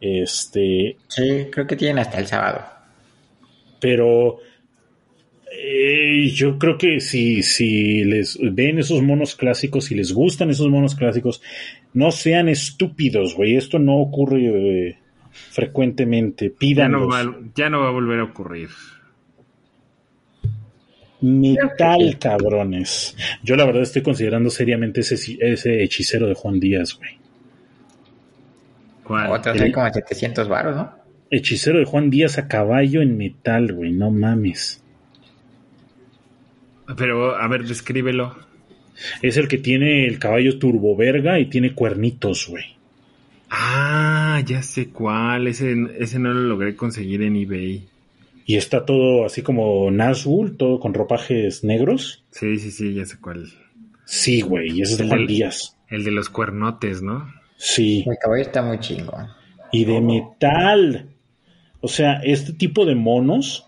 Este, 0.00 0.96
Sí, 1.08 1.46
creo 1.50 1.66
que 1.66 1.76
tienen 1.76 1.98
hasta 1.98 2.18
el 2.18 2.26
sábado. 2.26 2.64
pero 3.80 4.38
eh, 5.52 6.30
yo 6.32 6.58
creo 6.58 6.78
que 6.78 7.00
si, 7.00 7.42
si 7.42 8.04
les 8.04 8.38
ven 8.40 8.78
esos 8.78 9.02
monos 9.02 9.34
clásicos, 9.34 9.86
si 9.86 9.94
les 9.94 10.12
gustan 10.12 10.50
esos 10.50 10.68
monos 10.68 10.94
clásicos, 10.94 11.42
no 11.92 12.12
sean 12.12 12.48
estúpidos, 12.48 13.34
güey. 13.34 13.56
Esto 13.56 13.78
no 13.78 13.98
ocurre 13.98 14.46
eh, 14.46 14.98
frecuentemente. 15.32 16.50
Ya 16.50 16.56
Pídanlos. 16.58 17.00
no, 17.02 17.08
va, 17.08 17.38
ya 17.54 17.70
no 17.70 17.80
va 17.80 17.88
a 17.88 17.92
volver 17.92 18.20
a 18.20 18.24
ocurrir. 18.24 18.68
Metal, 21.22 22.18
cabrones. 22.18 23.14
Yo 23.42 23.54
la 23.56 23.66
verdad 23.66 23.82
estoy 23.82 24.02
considerando 24.02 24.48
seriamente 24.48 25.00
ese, 25.00 25.36
ese 25.40 25.82
hechicero 25.82 26.26
de 26.26 26.34
Juan 26.34 26.58
Díaz, 26.58 26.96
güey. 26.96 27.18
¿Cuál? 29.04 29.30
Otros 29.32 29.56
el- 29.56 29.62
hay 29.64 29.72
como 29.72 29.92
700 29.92 30.48
baros, 30.48 30.76
¿no? 30.76 30.92
Hechicero 31.30 31.78
de 31.78 31.84
Juan 31.84 32.10
Díaz 32.10 32.38
a 32.38 32.48
caballo 32.48 33.02
en 33.02 33.16
metal, 33.18 33.72
güey. 33.72 33.92
No 33.92 34.10
mames. 34.10 34.82
Pero, 36.96 37.36
a 37.36 37.46
ver, 37.48 37.64
descríbelo. 37.64 38.36
Es 39.22 39.36
el 39.36 39.46
que 39.46 39.58
tiene 39.58 40.06
el 40.06 40.18
caballo 40.18 40.58
turboverga 40.58 41.38
y 41.38 41.46
tiene 41.46 41.74
cuernitos, 41.74 42.48
güey. 42.48 42.64
Ah, 43.50 44.40
ya 44.46 44.62
sé 44.62 44.88
cuál. 44.90 45.48
Ese, 45.48 45.74
ese 45.98 46.18
no 46.18 46.32
lo 46.32 46.40
logré 46.40 46.76
conseguir 46.76 47.22
en 47.22 47.36
eBay. 47.36 47.88
Y 48.46 48.56
está 48.56 48.84
todo 48.84 49.24
así 49.24 49.42
como 49.42 49.90
Nazgul, 49.90 50.56
todo 50.56 50.80
con 50.80 50.94
ropajes 50.94 51.62
negros. 51.64 52.24
Sí, 52.30 52.58
sí, 52.58 52.70
sí, 52.70 52.94
ya 52.94 53.04
sé 53.04 53.16
cuál. 53.20 53.46
Sí, 54.06 54.40
güey. 54.40 54.78
Y 54.78 54.82
ese 54.82 54.92
es 54.92 54.98
de 54.98 55.08
Juan 55.08 55.26
Díaz. 55.26 55.76
El 55.88 56.04
de 56.04 56.10
los 56.10 56.28
cuernotes, 56.28 57.02
¿no? 57.02 57.32
Sí. 57.56 58.04
El 58.06 58.16
caballo 58.20 58.42
está 58.42 58.62
muy 58.62 58.78
chingón. 58.80 59.28
Y 59.72 59.84
de 59.84 60.00
metal. 60.00 61.10
O 61.80 61.88
sea, 61.88 62.14
este 62.24 62.52
tipo 62.52 62.86
de 62.86 62.94
monos, 62.94 63.66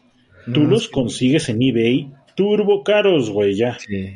tú 0.53 0.63
No, 0.63 0.71
los 0.71 0.85
sí. 0.85 0.91
consigues 0.91 1.49
en 1.49 1.63
eBay 1.63 2.13
turbo 2.35 2.83
caros, 2.83 3.31
güey, 3.31 3.55
ya. 3.55 3.79
Sí. 3.79 4.15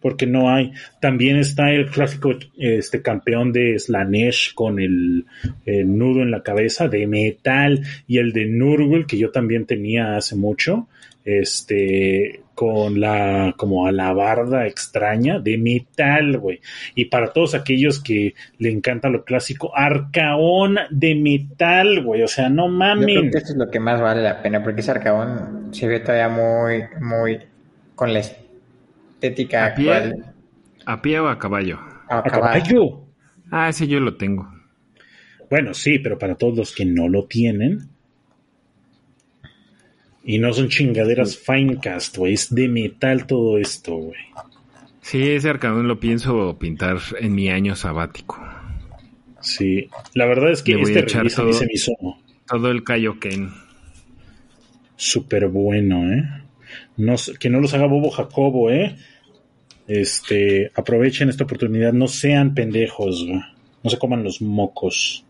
Porque 0.00 0.26
no 0.26 0.50
hay. 0.50 0.72
También 1.00 1.36
está 1.36 1.70
el 1.70 1.90
clásico 1.90 2.34
este 2.56 3.02
campeón 3.02 3.52
de 3.52 3.78
Slanesh 3.78 4.54
con 4.54 4.80
el, 4.80 5.26
el 5.64 5.96
nudo 5.98 6.22
en 6.22 6.30
la 6.30 6.42
cabeza 6.42 6.88
de 6.88 7.06
metal 7.06 7.82
y 8.06 8.18
el 8.18 8.32
de 8.32 8.46
Nurgle 8.46 9.06
que 9.06 9.18
yo 9.18 9.30
también 9.30 9.66
tenía 9.66 10.16
hace 10.16 10.36
mucho, 10.36 10.88
este 11.24 12.42
con 12.54 12.98
la 12.98 13.54
como 13.56 13.86
alabarda 13.86 14.66
extraña 14.66 15.38
de 15.38 15.56
metal, 15.58 16.38
güey. 16.38 16.60
Y 16.96 17.04
para 17.04 17.32
todos 17.32 17.54
aquellos 17.54 18.02
que 18.02 18.34
le 18.58 18.70
encanta 18.72 19.08
lo 19.08 19.24
clásico, 19.24 19.70
Arcaón 19.76 20.76
de 20.90 21.14
metal, 21.14 22.02
güey. 22.02 22.22
O 22.22 22.26
sea, 22.26 22.48
no 22.48 22.64
Yo 22.64 22.76
creo 22.76 22.78
mamen. 22.78 23.30
que 23.30 23.38
esto 23.38 23.52
es 23.52 23.58
lo 23.58 23.70
que 23.70 23.78
más 23.78 24.00
vale 24.00 24.22
la 24.22 24.42
pena, 24.42 24.60
porque 24.64 24.80
ese 24.80 24.90
arcabón 24.90 25.68
se 25.72 25.86
ve 25.86 26.00
todavía 26.00 26.28
muy, 26.28 26.82
muy 27.00 27.38
con 27.94 28.12
la 28.12 28.18
estética 29.18 29.66
¿A 29.66 29.74
pie? 29.74 29.92
actual. 29.92 30.34
¿A 30.86 31.02
pie 31.02 31.20
o 31.20 31.28
a 31.28 31.38
caballo? 31.38 31.78
A 32.08 32.18
A 32.18 32.22
caballo. 32.22 32.62
caballo. 32.64 33.04
Ah, 33.50 33.68
ese 33.68 33.86
yo 33.88 34.00
lo 34.00 34.16
tengo. 34.16 34.48
Bueno, 35.50 35.74
sí, 35.74 35.98
pero 35.98 36.18
para 36.18 36.34
todos 36.36 36.56
los 36.56 36.74
que 36.74 36.84
no 36.84 37.08
lo 37.08 37.24
tienen. 37.24 37.88
Y 40.24 40.38
no 40.38 40.52
son 40.52 40.68
chingaderas 40.68 41.36
Finecast, 41.38 42.16
güey. 42.18 42.34
Es 42.34 42.54
de 42.54 42.68
metal 42.68 43.26
todo 43.26 43.56
esto, 43.58 43.96
güey. 43.96 44.20
Sí, 45.00 45.30
ese 45.30 45.48
arcadón 45.48 45.88
lo 45.88 45.98
pienso 46.00 46.58
pintar 46.58 46.98
en 47.18 47.34
mi 47.34 47.48
año 47.48 47.74
sabático. 47.76 48.38
Sí. 49.40 49.88
La 50.14 50.26
verdad 50.26 50.50
es 50.50 50.62
que 50.62 50.72
Le 50.74 50.82
voy 50.82 50.86
a 50.92 50.98
este 50.98 51.00
echar 51.00 51.32
todo. 51.32 51.52
se 51.54 51.64
me 51.64 51.72
hizo 51.72 51.92
Todo 52.46 52.70
el 52.70 52.84
Kaioken. 52.84 53.50
súper 54.96 55.48
bueno, 55.48 56.12
¿eh? 56.12 56.24
No, 56.96 57.14
que 57.38 57.50
no 57.50 57.60
los 57.60 57.74
haga 57.74 57.86
Bobo 57.86 58.10
Jacobo, 58.10 58.70
¿eh? 58.70 58.96
Este, 59.86 60.70
aprovechen 60.74 61.28
esta 61.28 61.44
oportunidad. 61.44 61.92
No 61.92 62.08
sean 62.08 62.54
pendejos, 62.54 63.24
güey. 63.24 63.40
No 63.82 63.90
se 63.90 63.98
coman 63.98 64.24
los 64.24 64.42
mocos. 64.42 65.24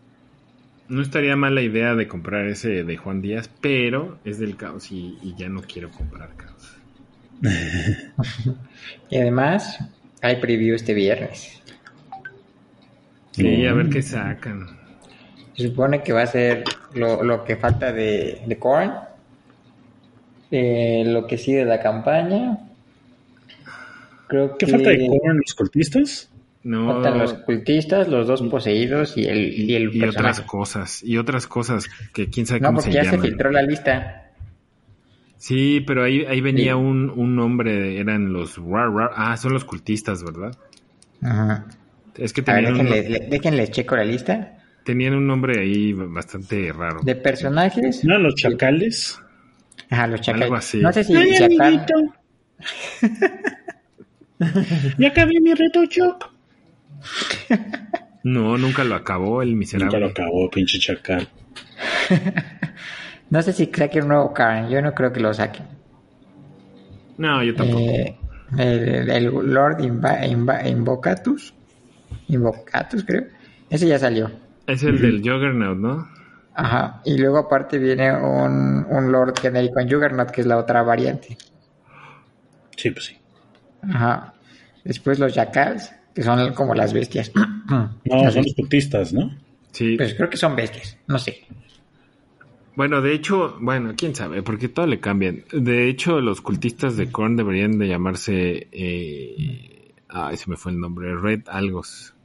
No 0.89 1.01
estaría 1.01 1.35
mal 1.35 1.53
la 1.53 1.61
idea 1.61 1.95
de 1.95 2.07
comprar 2.07 2.47
ese 2.47 2.83
de 2.83 2.97
Juan 2.97 3.21
Díaz, 3.21 3.49
pero 3.61 4.17
es 4.25 4.39
del 4.39 4.55
caos 4.55 4.91
y, 4.91 5.17
y 5.21 5.35
ya 5.37 5.47
no 5.47 5.61
quiero 5.61 5.89
comprar 5.91 6.31
caos. 6.35 6.75
Y 9.09 9.17
además, 9.17 9.79
hay 10.21 10.37
preview 10.37 10.75
este 10.75 10.93
viernes. 10.93 11.61
Sí, 13.31 13.65
a 13.65 13.73
ver 13.73 13.89
qué 13.89 14.01
sacan. 14.01 14.67
Se 15.55 15.67
supone 15.67 16.01
que 16.03 16.13
va 16.13 16.23
a 16.23 16.27
ser 16.27 16.63
lo, 16.93 17.23
lo 17.23 17.43
que 17.43 17.55
falta 17.55 17.91
de, 17.91 18.41
de 18.45 18.57
Korn, 18.57 18.93
eh, 20.51 21.03
lo 21.05 21.27
que 21.27 21.37
sigue 21.37 21.59
de 21.59 21.65
la 21.65 21.79
campaña. 21.81 22.57
Creo 24.27 24.57
¿Qué 24.57 24.65
que 24.65 24.71
falta 24.71 24.89
de 24.91 25.07
Korn 25.07 25.37
los 25.37 25.53
cultistas? 25.55 26.29
No, 26.63 26.93
faltan 26.93 27.17
los 27.19 27.33
cultistas, 27.33 28.07
los 28.09 28.27
dos 28.27 28.41
poseídos 28.43 29.17
y 29.17 29.25
el, 29.25 29.53
y 29.53 29.75
el 29.75 29.95
y 29.95 30.03
otras 30.03 30.41
cosas, 30.41 31.01
y 31.03 31.17
otras 31.17 31.47
cosas 31.47 31.87
que 32.13 32.29
quién 32.29 32.45
sabe 32.45 32.59
No, 32.59 32.67
cómo 32.67 32.77
porque 32.77 32.91
se 32.91 32.97
ya 32.97 33.03
se 33.05 33.17
filtró 33.17 33.49
la 33.51 33.61
lista. 33.61 34.25
Sí, 35.37 35.81
pero 35.87 36.03
ahí, 36.03 36.25
ahí 36.25 36.41
venía 36.41 36.73
Sí. 36.73 36.77
un, 36.77 37.09
un 37.09 37.35
nombre, 37.35 37.99
eran 37.99 38.33
los 38.33 38.57
rar, 38.57 38.89
rar- 38.91 39.11
ah, 39.15 39.37
son 39.37 39.53
los 39.53 39.63
cultistas, 39.65 40.23
¿verdad? 40.23 40.55
Ajá. 41.21 41.65
Es 42.15 42.33
que 42.33 42.41
A 42.45 42.53
ver, 42.55 42.65
tenían, 42.65 42.73
un, 42.73 42.87
déjenle, 42.87 43.09
le- 43.09 43.27
déjenles 43.29 43.71
checo 43.71 43.95
la 43.95 44.03
lista 44.03 44.55
tenían 44.83 45.13
un 45.13 45.27
nombre 45.27 45.59
ahí 45.61 45.93
bastante 45.93 46.71
raro. 46.73 46.99
de 47.03 47.15
personajes. 47.15 48.03
¿No? 48.03 48.17
Los 48.17 48.35
chacales. 48.35 49.19
Ajá, 49.89 50.07
los 50.07 50.21
chacales. 50.21 50.43
Algo 50.45 50.55
así. 50.55 50.79
No 50.81 50.91
sé 50.93 51.03
si, 51.03 51.15
Ay, 51.15 51.33
si 51.33 51.43
amiguito. 51.43 51.93
ya 54.97 55.07
acabé 55.09 55.39
mi 55.41 55.53
reto, 55.53 55.85
Choc. 55.85 56.29
No, 58.23 58.57
nunca 58.57 58.83
lo 58.83 58.95
acabó 58.95 59.41
el 59.41 59.49
Nunca 59.49 59.59
miserable. 59.59 59.99
lo 59.99 60.07
acabó, 60.07 60.49
pinche 60.49 60.79
chacal. 60.79 61.27
no 63.29 63.41
sé 63.41 63.53
si 63.53 63.67
saquen 63.67 64.01
un 64.01 64.09
nuevo 64.09 64.33
Karen. 64.33 64.69
Yo 64.69 64.81
no 64.81 64.93
creo 64.93 65.11
que 65.11 65.19
lo 65.19 65.33
saquen. 65.33 65.65
No, 67.17 67.43
yo 67.43 67.55
tampoco. 67.55 67.79
Eh, 67.81 68.17
el, 68.57 69.09
el 69.09 69.25
Lord 69.25 69.79
Inva- 69.81 70.21
Inva- 70.27 70.67
Invocatus. 70.69 71.53
Invocatus, 72.27 73.03
creo. 73.05 73.23
Ese 73.69 73.87
ya 73.87 73.99
salió. 73.99 74.31
es 74.67 74.83
el 74.83 74.99
del 75.01 75.17
Juggernaut, 75.19 75.77
¿no? 75.77 76.07
Ajá. 76.65 77.01
Y 77.05 77.17
luego 77.17 77.37
aparte 77.37 77.77
viene 77.77 78.11
un, 78.15 78.85
un 78.89 79.11
Lord 79.11 79.39
genérico 79.39 79.79
en 79.79 79.89
Juggernaut, 79.89 80.31
que 80.31 80.41
es 80.41 80.47
la 80.47 80.57
otra 80.57 80.81
variante. 80.83 81.37
Sí, 82.75 82.91
pues 82.91 83.05
sí. 83.05 83.17
Ajá. 83.83 84.33
Después 84.83 85.19
los 85.19 85.33
Jackals, 85.33 85.91
que 86.13 86.23
son 86.23 86.53
como 86.53 86.73
las 86.75 86.93
bestias. 86.93 87.31
No, 87.69 87.91
Las 88.03 88.09
son 88.09 88.23
bestias. 88.25 88.45
los 88.45 88.53
cultistas, 88.55 89.13
¿no? 89.13 89.37
Sí. 89.71 89.95
Pues 89.95 90.15
creo 90.15 90.27
que 90.27 90.37
son 90.37 90.55
bestias. 90.55 90.97
No 91.05 91.19
sé. 91.19 91.43
Bueno, 92.75 92.99
de 93.01 93.13
hecho, 93.13 93.57
bueno, 93.59 93.93
quién 93.95 94.15
sabe, 94.15 94.41
porque 94.41 94.69
todo 94.69 94.87
le 94.87 94.99
cambian. 94.99 95.43
De 95.51 95.87
hecho, 95.87 96.19
los 96.19 96.41
cultistas 96.41 96.97
de 96.97 97.11
Korn 97.11 97.35
deberían 97.35 97.77
de 97.77 97.87
llamarse. 97.87 98.67
Eh, 98.71 99.93
ay, 100.07 100.37
se 100.37 100.49
me 100.49 100.57
fue 100.57 100.71
el 100.71 100.79
nombre. 100.79 101.15
Red 101.15 101.41
Algos. 101.47 102.15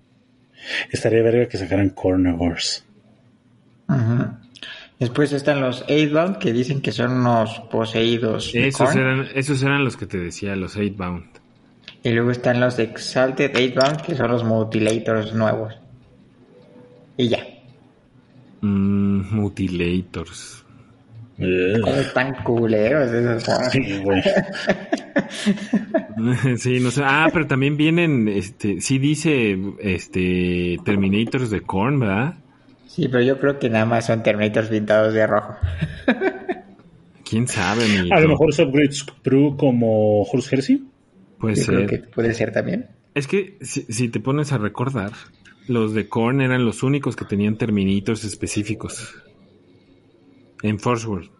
Estaría 0.90 1.22
verga 1.22 1.46
que 1.46 1.58
sacaran 1.58 1.90
Después 4.98 5.32
están 5.32 5.60
los 5.60 5.84
Eightbound, 5.88 6.38
que 6.38 6.52
dicen 6.52 6.80
que 6.80 6.92
son 6.92 7.12
unos 7.12 7.60
poseídos. 7.70 8.52
Esos 8.54 8.94
eran, 8.94 9.26
esos 9.34 9.62
eran 9.62 9.84
los 9.84 9.96
que 9.96 10.06
te 10.06 10.18
decía, 10.18 10.54
los 10.56 10.76
Eightbound. 10.76 11.24
Y 12.02 12.10
luego 12.10 12.30
están 12.30 12.60
los 12.60 12.78
Exalted 12.78 13.56
Eightbound, 13.56 14.02
que 14.02 14.14
son 14.14 14.30
los 14.30 14.44
Mutilators 14.44 15.34
nuevos. 15.34 15.74
Y 17.16 17.28
ya. 17.28 17.46
Mm, 18.60 19.34
mutilators. 19.34 20.64
¿Cómo 21.36 21.96
están 21.96 22.34
culeros 22.44 23.12
esos? 23.12 23.72
sí, 26.62 26.80
no 26.80 26.90
sé. 26.90 27.02
Ah, 27.04 27.28
pero 27.32 27.46
también 27.46 27.76
vienen, 27.76 28.28
este, 28.28 28.80
sí 28.80 28.98
dice, 28.98 29.58
este, 29.80 30.78
Terminators 30.84 31.50
de 31.50 31.60
Korn, 31.60 32.00
¿verdad? 32.00 32.34
Sí, 32.94 33.09
pero 33.09 33.22
yo 33.24 33.38
creo 33.40 33.59
que 33.59 33.68
nada 33.68 33.87
más 33.87 34.07
son 34.07 34.22
Terminators 34.22 34.68
pintados 34.68 35.12
de 35.14 35.26
rojo. 35.26 35.57
¿Quién 37.28 37.48
sabe, 37.48 37.85
amiguito? 37.85 38.14
A 38.14 38.20
lo 38.20 38.28
mejor 38.28 38.50
es 38.50 38.59
Upgrade 38.61 38.92
Screw 38.92 39.57
como 39.57 40.22
Horse 40.22 40.54
Heresy. 40.54 40.85
Puede 41.38 41.57
Yo 41.57 41.66
creo 41.66 41.80
ser. 41.80 41.88
que 41.88 41.98
puede 42.09 42.35
ser 42.35 42.52
también. 42.52 42.87
Es 43.14 43.26
que 43.26 43.57
si, 43.62 43.83
si 43.83 44.09
te 44.09 44.20
pones 44.20 44.52
a 44.52 44.59
recordar, 44.59 45.11
los 45.66 45.92
de 45.94 46.09
Korn 46.09 46.40
eran 46.40 46.64
los 46.64 46.83
únicos 46.85 47.16
que 47.16 47.24
tenían 47.24 47.57
Terminators 47.59 48.22
específicos. 48.24 49.12
En 50.62 50.78
Force 50.78 51.07
World. 51.09 51.30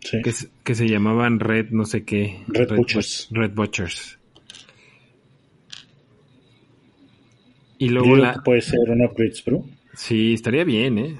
Sí. 0.00 0.22
Que, 0.22 0.32
se- 0.32 0.48
que 0.64 0.74
se 0.74 0.88
llamaban 0.88 1.38
Red 1.38 1.70
no 1.70 1.84
sé 1.84 2.04
qué. 2.04 2.42
Red 2.48 2.74
Butchers. 2.74 3.28
Butch- 3.30 3.36
Red 3.38 3.52
Butchers. 3.54 4.18
Y 7.78 7.88
luego 7.88 8.16
la... 8.16 8.34
puede 8.44 8.60
ser 8.60 8.78
un 8.88 9.02
Upgrade 9.04 9.34
Screw. 9.34 9.64
Sí, 10.00 10.32
estaría 10.32 10.64
bien, 10.64 10.96
¿eh? 10.98 11.16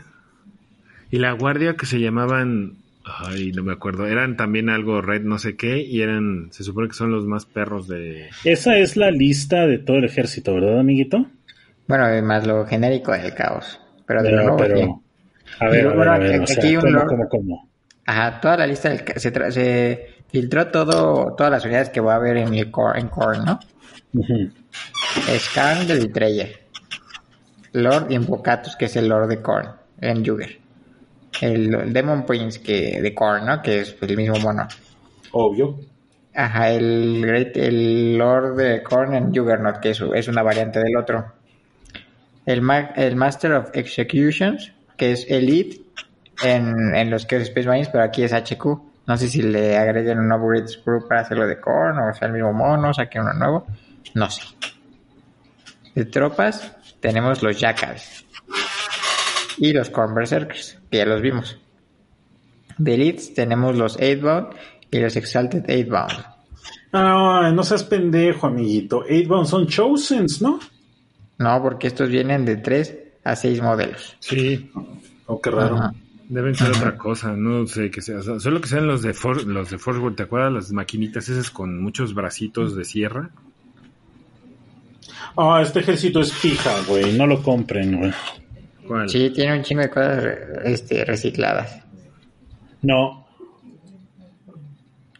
Y 1.11 1.19
la 1.19 1.33
guardia 1.33 1.77
que 1.77 1.85
se 1.85 2.01
llamaban... 2.01 2.77
Ay, 3.05 3.53
no 3.53 3.63
me 3.63 3.73
acuerdo. 3.73 4.07
Eran 4.07 4.39
también 4.39 4.71
algo 4.71 5.03
Red 5.03 5.23
no 5.23 5.39
sé 5.39 5.55
qué 5.55 5.83
y 5.83 6.01
eran... 6.01 6.49
Se 6.51 6.65
supone 6.65 6.89
que 6.89 6.95
son 6.95 7.11
los 7.13 7.27
más 7.27 7.45
perros 7.45 7.89
de... 7.89 8.31
Esa 8.45 8.79
es 8.79 8.97
la 8.97 9.11
lista 9.11 9.67
de 9.67 9.77
todo 9.79 9.99
el 9.99 10.05
ejército, 10.05 10.55
¿verdad, 10.55 10.81
amiguito? 10.81 11.27
Bueno, 11.89 12.07
más 12.27 12.47
lo 12.47 12.65
genérico 12.67 13.13
del 13.13 13.35
caos. 13.35 13.79
Pero 14.07 14.23
de 14.23 14.33
nuevo, 14.33 14.57
pero- 14.57 15.03
a 15.59 15.69
ver, 15.69 15.87
a 15.87 15.95
ver, 15.95 16.09
a 16.09 16.19
ver, 16.19 16.41
o 16.41 16.43
Aquí 16.45 16.53
sea, 16.55 16.79
un 16.81 16.81
¿cómo, 16.93 17.07
cómo, 17.07 17.29
cómo? 17.29 17.69
Ajá, 18.07 18.41
toda 18.41 18.57
la 18.57 18.67
lista 18.67 18.89
del 18.89 19.03
se, 19.17 19.31
tra- 19.33 19.51
se 19.51 20.07
filtró 20.31 20.69
todo, 20.69 21.35
todas 21.37 21.53
las 21.53 21.65
unidades 21.67 21.91
que 21.91 22.01
va 22.01 22.15
a 22.15 22.17
haber 22.17 22.39
en 22.39 22.55
el 22.55 22.71
core, 22.71 22.99
en 22.99 23.09
core 23.09 23.41
¿no? 23.45 23.61
Ujú. 24.15 24.51
Scan 25.39 25.87
de 25.87 25.97
Litreyer. 25.97 26.70
Lord 27.73 28.11
Invocatus, 28.11 28.77
que 28.77 28.87
es 28.87 28.97
el 28.97 29.09
Lord 29.09 29.29
de 29.29 29.41
Korn, 29.43 29.69
en 30.01 30.25
Jugger. 30.25 30.59
El, 31.41 31.93
Demon 31.93 32.27
Prince 32.27 32.61
que, 32.61 33.01
de 33.01 33.15
Korn, 33.15 33.47
¿no? 33.47 33.63
Que 33.63 33.81
es 33.81 33.97
el 34.01 34.17
mismo 34.17 34.37
mono. 34.41 34.67
Obvio. 35.33 35.79
Ajá, 36.35 36.71
el, 36.71 37.23
Great- 37.25 37.57
el 37.57 38.19
Lord 38.19 38.57
de 38.57 38.83
Korn 38.83 39.15
en 39.15 39.35
Juggernaut, 39.35 39.79
que 39.79 39.91
es, 39.91 40.01
es 40.15 40.29
una 40.29 40.43
variante 40.43 40.81
del 40.81 40.97
otro. 40.97 41.33
El, 42.47 42.63
ma- 42.63 42.91
el 42.97 43.17
Master 43.17 43.53
of 43.53 43.71
Executions, 43.75 44.73
que 44.97 45.13
es 45.13 45.27
Elite 45.29 45.83
en, 46.43 46.95
en 46.95 47.11
los 47.11 47.27
que 47.27 47.37
es 47.37 47.43
Space 47.45 47.67
Marines, 47.69 47.89
pero 47.91 48.05
aquí 48.05 48.23
es 48.23 48.33
HQ. 48.33 48.65
No 49.07 49.17
sé 49.17 49.29
si 49.29 49.43
le 49.43 49.77
agreguen 49.77 50.19
un 50.19 50.33
upgrade 50.33 50.69
screw 50.69 51.07
para 51.09 51.23
hacerlo 51.23 51.47
de 51.47 51.59
Korn 51.61 51.99
o 51.99 52.15
sea 52.15 52.29
el 52.29 52.35
mismo 52.35 52.53
mono, 52.53 52.93
saquen 52.95 53.23
uno 53.23 53.33
nuevo. 53.35 53.67
No 54.15 54.29
sé. 54.31 54.43
De 55.95 56.05
tropas 56.05 56.77
tenemos 57.01 57.43
los 57.43 57.59
Jackals 57.59 58.25
y 59.59 59.73
los 59.73 59.91
Korn 59.91 60.15
Berserkers, 60.15 60.79
que 60.91 60.99
ya 60.99 61.07
los 61.07 61.21
vimos. 61.21 61.59
De 62.79 62.95
Elites 62.95 63.35
tenemos 63.35 63.77
los 63.77 63.99
Eightbound 64.01 64.49
y 64.91 64.99
los 65.01 65.17
Exalted 65.17 65.69
Eightbound. 65.69 66.13
Ah, 66.93 67.51
no 67.55 67.63
seas 67.63 67.85
pendejo, 67.85 68.47
amiguito. 68.47 69.05
Eightbound 69.07 69.47
son 69.47 69.67
Chosens, 69.67 70.41
¿no? 70.43 70.59
No, 71.39 71.63
porque 71.63 71.87
estos 71.89 72.09
vienen 72.09 72.45
de 72.45 72.57
3 72.57 72.95
a 73.25 73.37
6 73.37 73.63
modelos. 73.63 74.17
Sí, 74.21 74.71
Oh, 75.27 75.41
qué 75.41 75.51
raro. 75.51 75.77
Ajá. 75.77 75.95
deben 76.29 76.55
ser 76.57 76.71
otra 76.71 76.97
cosa. 76.99 77.33
No 77.37 77.65
sé 77.67 77.89
qué 77.91 78.01
sea. 78.03 78.21
Solo 78.23 78.61
que 78.61 78.67
sean 78.69 78.89
los 78.89 79.01
de, 79.03 79.15
For- 79.15 79.47
los 79.47 79.71
de 79.71 79.79
Force 79.79 80.01
World. 80.01 80.17
¿Te 80.17 80.25
acuerdas? 80.25 80.53
Las 80.53 80.73
maquinitas 80.73 81.29
esas 81.29 81.51
con 81.53 81.81
muchos 81.81 82.15
bracitos 82.15 82.75
de 82.75 82.85
sierra. 82.85 83.31
Ah, 85.37 85.61
este 85.63 85.81
ejército 85.81 86.21
es 86.21 86.33
fija, 86.33 86.73
güey. 86.87 87.13
No 87.13 87.27
lo 87.27 87.43
compren, 87.43 87.97
güey. 87.97 88.13
¿Cuál? 88.87 89.09
Sí, 89.09 89.31
tiene 89.31 89.57
un 89.57 89.63
chingo 89.63 89.83
de 89.83 89.91
cosas 89.91 90.25
este, 90.65 91.05
recicladas. 91.05 91.83
No, 92.83 93.27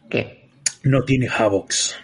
¿Qué? 0.09 0.49
no 0.83 1.03
tiene 1.03 1.27
Havocs. 1.27 1.95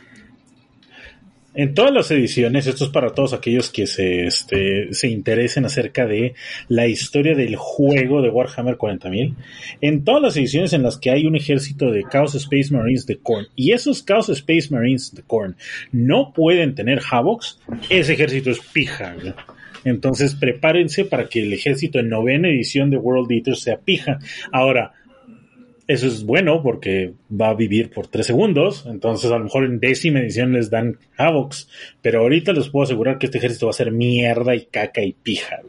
En 1.58 1.74
todas 1.74 1.92
las 1.92 2.12
ediciones, 2.12 2.68
esto 2.68 2.84
es 2.84 2.92
para 2.92 3.16
todos 3.16 3.34
aquellos 3.34 3.72
que 3.72 3.88
se, 3.88 4.28
este, 4.28 4.94
se 4.94 5.08
interesen 5.08 5.66
acerca 5.66 6.06
de 6.06 6.36
la 6.68 6.86
historia 6.86 7.34
del 7.34 7.56
juego 7.56 8.22
de 8.22 8.30
Warhammer 8.30 8.78
40.000. 8.78 9.34
En 9.82 10.04
todas 10.04 10.22
las 10.22 10.38
ediciones 10.38 10.74
en 10.74 10.84
las 10.84 11.00
que 11.00 11.10
hay 11.10 11.26
un 11.26 11.36
ejército 11.36 11.90
de 11.90 12.04
Chaos 12.12 12.36
Space 12.36 12.72
Marines 12.72 13.08
de 13.08 13.18
Korn 13.18 13.48
y 13.56 13.72
esos 13.72 14.06
Chaos 14.06 14.30
Space 14.30 14.68
Marines 14.70 15.16
de 15.16 15.24
Korn 15.24 15.56
no 15.92 16.32
pueden 16.32 16.76
tener 16.76 17.02
Havocs, 17.10 17.60
ese 17.90 18.14
ejército 18.14 18.52
es 18.52 18.60
pija. 18.60 19.16
Entonces 19.84 20.36
prepárense 20.36 21.06
para 21.06 21.28
que 21.28 21.42
el 21.42 21.54
ejército 21.54 21.98
en 21.98 22.10
novena 22.10 22.50
edición 22.50 22.92
de 22.92 22.98
World 22.98 23.32
Eaters 23.32 23.62
sea 23.62 23.80
pija. 23.80 24.20
Ahora, 24.52 24.94
eso 25.88 26.08
es 26.08 26.24
bueno 26.26 26.62
porque 26.62 27.14
va 27.30 27.50
a 27.50 27.54
vivir 27.54 27.90
por 27.90 28.08
tres 28.08 28.28
segundos. 28.28 28.86
Entonces, 28.88 29.32
a 29.32 29.38
lo 29.38 29.46
mejor 29.46 29.64
en 29.64 29.80
décima 29.80 30.20
edición 30.20 30.54
les 30.54 30.70
dan 30.70 30.98
Havocs. 31.18 31.70
Pero 32.02 32.22
ahorita 32.22 32.52
les 32.54 32.70
puedo 32.70 32.84
asegurar 32.84 33.18
que 33.18 33.28
este 33.28 33.38
ejército 33.38 33.68
va 33.68 33.72
a 33.72 33.74
ser 33.74 33.92
mierda 33.92 34.54
y 34.56 34.66
caca 34.66 35.02
y 35.02 35.14
pija. 35.14 35.60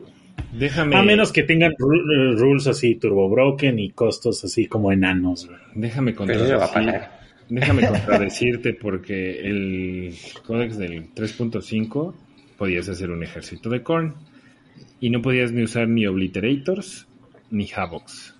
Déjame, 0.53 0.97
A 0.97 1.03
menos 1.03 1.33
que 1.33 1.43
tengan 1.43 1.73
eh, 1.73 2.35
rules 2.37 2.67
así 2.67 2.95
turbo 2.95 3.29
broken 3.29 3.79
y 3.79 3.91
costos 3.91 4.45
así 4.45 4.67
como 4.67 4.91
enanos. 4.91 5.47
güey. 5.47 5.59
déjame 5.75 6.15
contradecir. 6.15 6.57
Déjame 7.49 7.87
contradecirte 7.89 8.75
porque 8.75 9.41
el 9.41 10.15
códex 10.47 10.79
del 10.79 11.15
3.5 11.15 12.15
podías 12.57 12.89
hacer 12.89 13.11
un 13.11 13.23
ejército 13.23 13.71
de 13.71 13.83
Korn 13.83 14.15
y 15.01 15.11
no 15.11 15.23
podías 15.23 15.53
ni 15.53 15.63
usar 15.63 15.89
ni 15.89 16.07
Obliterators 16.07 17.07
ni 17.51 17.69
Havocs. 17.75 18.35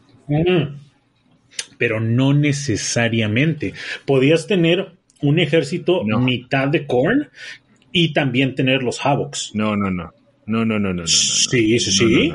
Pero 1.79 2.01
no 2.01 2.35
necesariamente. 2.35 3.75
Podías 4.05 4.47
tener 4.47 4.93
un 5.21 5.39
ejército 5.39 6.03
No. 6.05 6.21
mitad 6.21 6.69
de 6.69 6.87
corn 6.87 7.29
y 7.93 8.13
también 8.13 8.55
tener 8.55 8.83
los 8.83 9.05
Havocs. 9.05 9.53
No, 9.55 9.77
no, 9.77 9.91
no. 9.91 10.13
No, 10.47 10.65
no, 10.65 10.79
no, 10.79 10.79
no, 10.79 10.79
no. 10.79 10.95
no, 10.95 11.03
no. 11.03 11.07
Sí, 11.07 11.79
sí, 11.79 11.93
sí. 11.93 12.33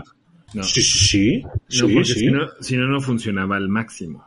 Sí, 0.61 0.81
sí, 0.81 1.43
sí. 1.67 1.81
Porque. 1.81 2.05
Si, 2.05 2.27
no, 2.27 2.47
no, 2.47 2.87
no 2.87 3.01
funcionaba 3.01 3.57
al 3.57 3.69
máximo. 3.69 4.25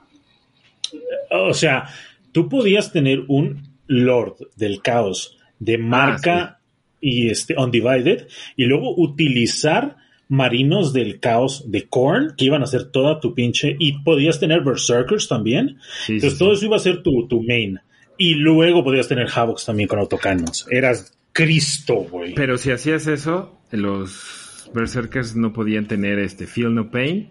O 1.30 1.54
sea, 1.54 1.88
tú 2.32 2.48
podías 2.48 2.92
tener 2.92 3.24
un 3.28 3.62
Lord 3.86 4.36
del 4.56 4.82
Caos 4.82 5.36
de 5.58 5.78
marca 5.78 6.60
y 7.00 7.28
este 7.30 7.54
Undivided 7.56 8.26
y 8.56 8.64
luego 8.64 8.94
utilizar 8.96 9.96
marinos 10.28 10.92
del 10.92 11.20
Caos 11.20 11.70
de 11.70 11.88
Korn 11.88 12.34
que 12.36 12.46
iban 12.46 12.62
a 12.62 12.66
ser 12.66 12.90
toda 12.90 13.20
tu 13.20 13.34
pinche 13.34 13.76
y 13.78 14.02
podías 14.02 14.40
tener 14.40 14.62
Berserkers 14.62 15.28
también. 15.28 15.78
Sí, 16.04 16.14
Entonces 16.14 16.34
sí, 16.34 16.38
todo 16.38 16.50
sí. 16.50 16.56
eso 16.56 16.66
iba 16.66 16.76
a 16.76 16.80
ser 16.80 17.02
tu, 17.02 17.26
tu 17.28 17.42
main. 17.42 17.80
Y 18.18 18.34
luego 18.34 18.82
podías 18.82 19.08
tener 19.08 19.28
Havocs 19.32 19.66
también 19.66 19.88
con 19.88 19.98
autocannons. 19.98 20.66
Eras 20.70 21.16
Cristo, 21.32 22.06
güey. 22.10 22.34
Pero 22.34 22.56
si 22.56 22.70
hacías 22.70 23.06
eso, 23.06 23.58
los 23.70 24.70
Berserkers 24.74 25.36
no 25.36 25.52
podían 25.52 25.86
tener 25.86 26.18
este 26.18 26.46
Feel 26.46 26.74
No 26.74 26.90
Pain. 26.90 27.30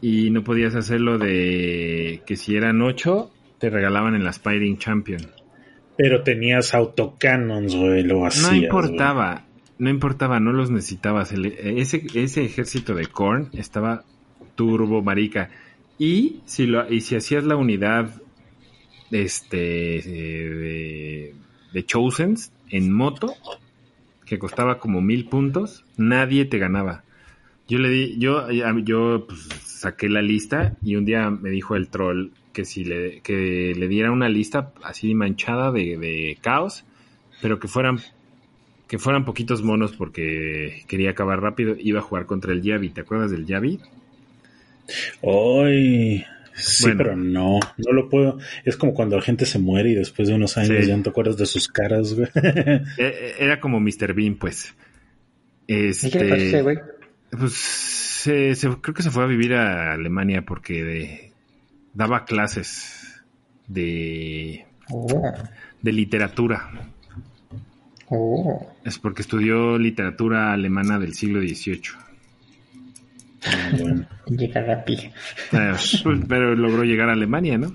Y 0.00 0.30
no 0.30 0.42
podías 0.42 0.74
hacerlo 0.74 1.18
de 1.18 2.22
que 2.26 2.36
si 2.36 2.56
eran 2.56 2.82
8, 2.82 3.30
te 3.58 3.70
regalaban 3.70 4.14
el 4.14 4.26
Aspiring 4.26 4.78
Champion. 4.78 5.28
Pero 5.96 6.22
tenías 6.22 6.74
autocannons, 6.74 7.76
güey, 7.76 8.02
lo 8.02 8.26
hacías. 8.26 8.50
No 8.50 8.56
importaba, 8.56 9.46
no 9.78 9.90
importaba, 9.90 10.40
no 10.40 10.52
los 10.52 10.70
necesitabas. 10.70 11.32
Ese, 11.32 12.06
ese 12.14 12.44
ejército 12.44 12.94
de 12.94 13.06
Korn 13.06 13.48
estaba 13.52 14.04
turbo 14.54 15.02
marica. 15.02 15.50
Y 15.98 16.40
si 16.44 16.66
lo, 16.66 16.90
y 16.92 17.00
si 17.00 17.16
hacías 17.16 17.44
la 17.44 17.56
unidad 17.56 18.22
este 19.10 19.98
eh, 19.98 20.50
de, 20.50 21.34
de 21.72 21.86
en 22.70 22.92
moto, 22.92 23.34
que 24.24 24.38
costaba 24.38 24.78
como 24.78 25.02
mil 25.02 25.26
puntos, 25.26 25.84
nadie 25.96 26.46
te 26.46 26.58
ganaba. 26.58 27.04
Yo 27.68 27.78
le 27.78 27.90
di, 27.90 28.18
yo, 28.18 28.50
yo 28.50 29.26
pues, 29.26 29.40
saqué 29.64 30.08
la 30.08 30.22
lista 30.22 30.76
y 30.82 30.96
un 30.96 31.04
día 31.04 31.30
me 31.30 31.50
dijo 31.50 31.76
el 31.76 31.88
troll 31.88 32.30
que 32.52 32.64
si 32.64 32.84
le, 32.84 33.20
que 33.20 33.74
le 33.76 33.88
diera 33.88 34.10
una 34.10 34.28
lista 34.28 34.72
así 34.82 35.14
manchada 35.14 35.70
de, 35.70 35.96
de 35.98 36.38
caos, 36.40 36.84
pero 37.40 37.58
que 37.58 37.68
fueran 37.68 37.98
que 38.92 38.98
fueran 38.98 39.24
poquitos 39.24 39.62
monos 39.62 39.92
porque 39.96 40.82
quería 40.86 41.12
acabar 41.12 41.40
rápido, 41.40 41.74
iba 41.78 42.00
a 42.00 42.02
jugar 42.02 42.26
contra 42.26 42.52
el 42.52 42.60
Yavi, 42.60 42.90
¿te 42.90 43.00
acuerdas 43.00 43.30
del 43.30 43.46
Yavi? 43.46 43.80
Hoy. 45.22 46.24
Sí, 46.54 46.84
Bueno. 46.84 46.98
pero 46.98 47.16
no, 47.16 47.58
no 47.78 47.92
lo 47.92 48.10
puedo. 48.10 48.38
Es 48.66 48.76
como 48.76 48.92
cuando 48.92 49.16
la 49.16 49.22
gente 49.22 49.46
se 49.46 49.58
muere 49.58 49.92
y 49.92 49.94
después 49.94 50.28
de 50.28 50.34
unos 50.34 50.58
años 50.58 50.76
Sí. 50.82 50.86
ya 50.88 50.94
no 50.96 51.02
te 51.02 51.08
acuerdas 51.08 51.38
de 51.38 51.46
sus 51.46 51.68
caras, 51.68 52.12
güey. 52.12 52.28
Eh, 52.98 53.34
Era 53.38 53.58
como 53.60 53.80
Mr. 53.80 54.12
Bean, 54.12 54.34
pues. 54.34 54.74
¿Y 55.66 56.10
qué 56.10 56.24
le 56.24 56.44
Este, 56.46 56.60
güey? 56.60 56.76
pues 57.30 57.54
se- 57.54 58.54
se- 58.54 58.68
creo 58.82 58.94
que 58.94 59.02
se 59.02 59.10
fue 59.10 59.24
a 59.24 59.26
vivir 59.26 59.54
a 59.54 59.94
Alemania 59.94 60.42
porque 60.46 60.84
de- 60.84 61.32
daba 61.94 62.26
clases 62.26 63.22
de, 63.68 64.66
Oh, 64.90 65.32
de 65.80 65.92
literatura. 65.92 66.70
Oh. 68.12 68.66
Es 68.84 68.98
porque 68.98 69.22
estudió 69.22 69.78
literatura 69.78 70.52
alemana 70.52 70.98
del 70.98 71.14
siglo 71.14 71.40
XVIII. 71.40 71.82
Ah, 73.44 73.70
bueno. 73.78 74.06
Llega 74.26 74.62
rápido. 74.62 75.02
Eh, 75.52 75.74
pues, 76.02 76.04
Pero 76.28 76.54
logró 76.54 76.84
llegar 76.84 77.08
a 77.08 77.12
Alemania, 77.12 77.58
¿no? 77.58 77.74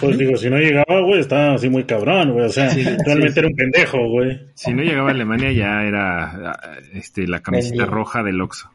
Pues 0.00 0.16
digo, 0.16 0.36
si 0.36 0.48
no 0.48 0.56
llegaba, 0.58 1.00
güey, 1.02 1.20
estaba 1.20 1.54
así 1.54 1.68
muy 1.68 1.84
cabrón, 1.84 2.32
güey. 2.32 2.46
O 2.46 2.48
sea, 2.48 2.72
realmente 3.04 3.32
sí. 3.32 3.38
era 3.40 3.48
un 3.48 3.56
pendejo, 3.56 4.08
güey. 4.08 4.40
Si 4.54 4.72
no 4.72 4.82
llegaba 4.82 5.08
a 5.08 5.12
Alemania 5.12 5.52
ya 5.52 5.82
era 5.82 6.78
este, 6.92 7.26
la 7.26 7.40
camiseta 7.40 7.82
Vendido. 7.82 7.94
roja 7.94 8.22
del 8.22 8.40
Oxxo. 8.40 8.70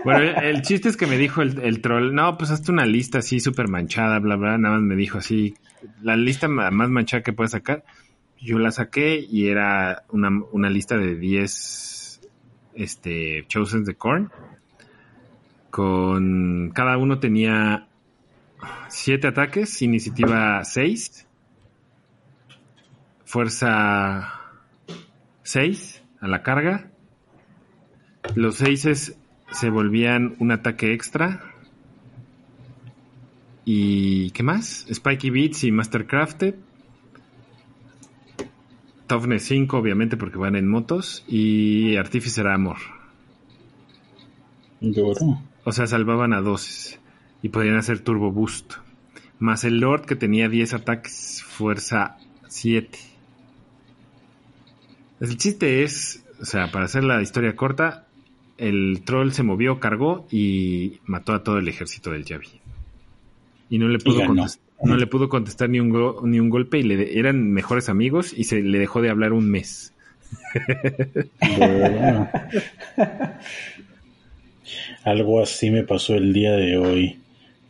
bueno, 0.05 0.41
el, 0.41 0.63
chiste 0.63 0.89
es 0.89 0.97
que 0.97 1.07
me 1.07 1.19
dijo 1.19 1.43
el, 1.43 1.81
troll, 1.81 2.15
no, 2.15 2.37
pues 2.39 2.51
hazte 2.51 2.71
una 2.71 2.87
lista 2.87 3.19
así 3.19 3.41
súper 3.41 3.69
manchada, 3.69 4.19
bla, 4.19 4.37
bla, 4.37 4.59
nada 4.59 4.77
más 4.77 4.85
me 4.85 4.97
dijo 4.97 5.19
así, 5.19 5.55
la 6.03 6.17
lista 6.17 6.49
más 6.49 6.89
manchada 6.89 7.23
que 7.23 7.33
puedes 7.33 7.53
sacar. 7.53 7.85
Yo 8.41 8.59
la 8.59 8.71
saqué 8.71 9.19
y 9.19 9.49
era 9.49 10.05
una, 10.11 10.31
una 10.53 10.71
lista 10.71 10.97
de 10.97 11.17
10 11.17 12.21
este, 12.75 13.45
Chosen 13.49 13.85
de 13.85 13.95
Korn. 13.95 14.31
Con 15.71 16.71
cada 16.75 16.97
uno 16.97 17.19
tenía 17.19 17.89
7 18.89 19.27
ataques, 19.27 19.83
iniciativa 19.83 20.63
6, 20.65 21.27
fuerza 23.25 24.41
6 25.43 26.03
a 26.21 26.29
la 26.29 26.43
carga. 26.43 26.91
Los 28.35 28.57
6 28.57 29.18
se 29.53 29.71
volvían 29.71 30.37
un 30.39 30.53
ataque 30.53 30.93
extra. 30.93 31.43
¿Y 33.65 34.31
qué 34.31 34.43
más? 34.43 34.87
Spiky 34.93 35.31
Beats 35.31 35.65
y 35.65 35.73
Mastercrafted. 35.73 36.55
Toughness 39.07 39.45
5, 39.45 39.77
obviamente, 39.77 40.17
porque 40.17 40.39
van 40.39 40.57
en 40.57 40.69
motos. 40.69 41.25
Y 41.27 41.97
Artificer 41.97 42.47
Amor. 42.47 42.79
Duro. 44.81 45.43
O 45.65 45.73
sea, 45.73 45.87
salvaban 45.87 46.33
a 46.33 46.41
12 46.41 46.99
y 47.43 47.49
podían 47.49 47.77
hacer 47.77 48.01
Turbo 48.01 48.33
Boost. 48.33 48.75
Más 49.39 49.65
el 49.65 49.81
Lord 49.81 50.07
que 50.07 50.17
tenía 50.17 50.49
10 50.49 50.75
ataques, 50.75 51.43
fuerza 51.47 52.17
7. 52.49 52.99
El 55.21 55.37
chiste 55.37 55.83
es, 55.85 56.25
o 56.41 56.45
sea, 56.45 56.71
para 56.71 56.87
hacer 56.87 57.05
la 57.05 57.21
historia 57.21 57.55
corta, 57.57 58.08
el 58.59 59.03
troll 59.05 59.31
se 59.33 59.43
movió, 59.43 59.81
cargó 59.81 60.27
y 60.31 60.99
mató 61.07 61.33
a 61.33 61.43
todo 61.43 61.59
el 61.59 61.69
ejército 61.69 62.11
del 62.11 62.25
Yavi. 62.25 62.49
Y 63.71 63.79
no 63.79 63.89
le 63.89 63.99
pudo, 63.99 64.21
ganó. 64.21 64.35
contest- 64.45 64.61
no 64.85 64.97
le 64.97 65.07
pudo 65.07 65.29
contestar 65.29 65.69
ni 65.71 65.81
un, 65.81 65.91
go- 65.91 66.23
ni 66.25 66.39
un 66.41 66.51
golpe 66.51 66.79
y 66.79 66.83
le 66.83 67.19
eran 67.19 67.51
mejores 67.53 67.89
amigos 67.89 68.33
y 68.37 68.45
se 68.45 68.63
le 68.63 68.79
dejó 68.79 69.01
de 69.03 69.11
hablar 69.11 69.33
un 69.33 69.51
mes. 69.51 69.93
Algo 75.05 75.41
así 75.43 75.71
me 75.71 75.85
pasó 75.85 76.15
el 76.15 76.33
día 76.33 76.53
de 76.53 76.77
hoy. 76.77 77.19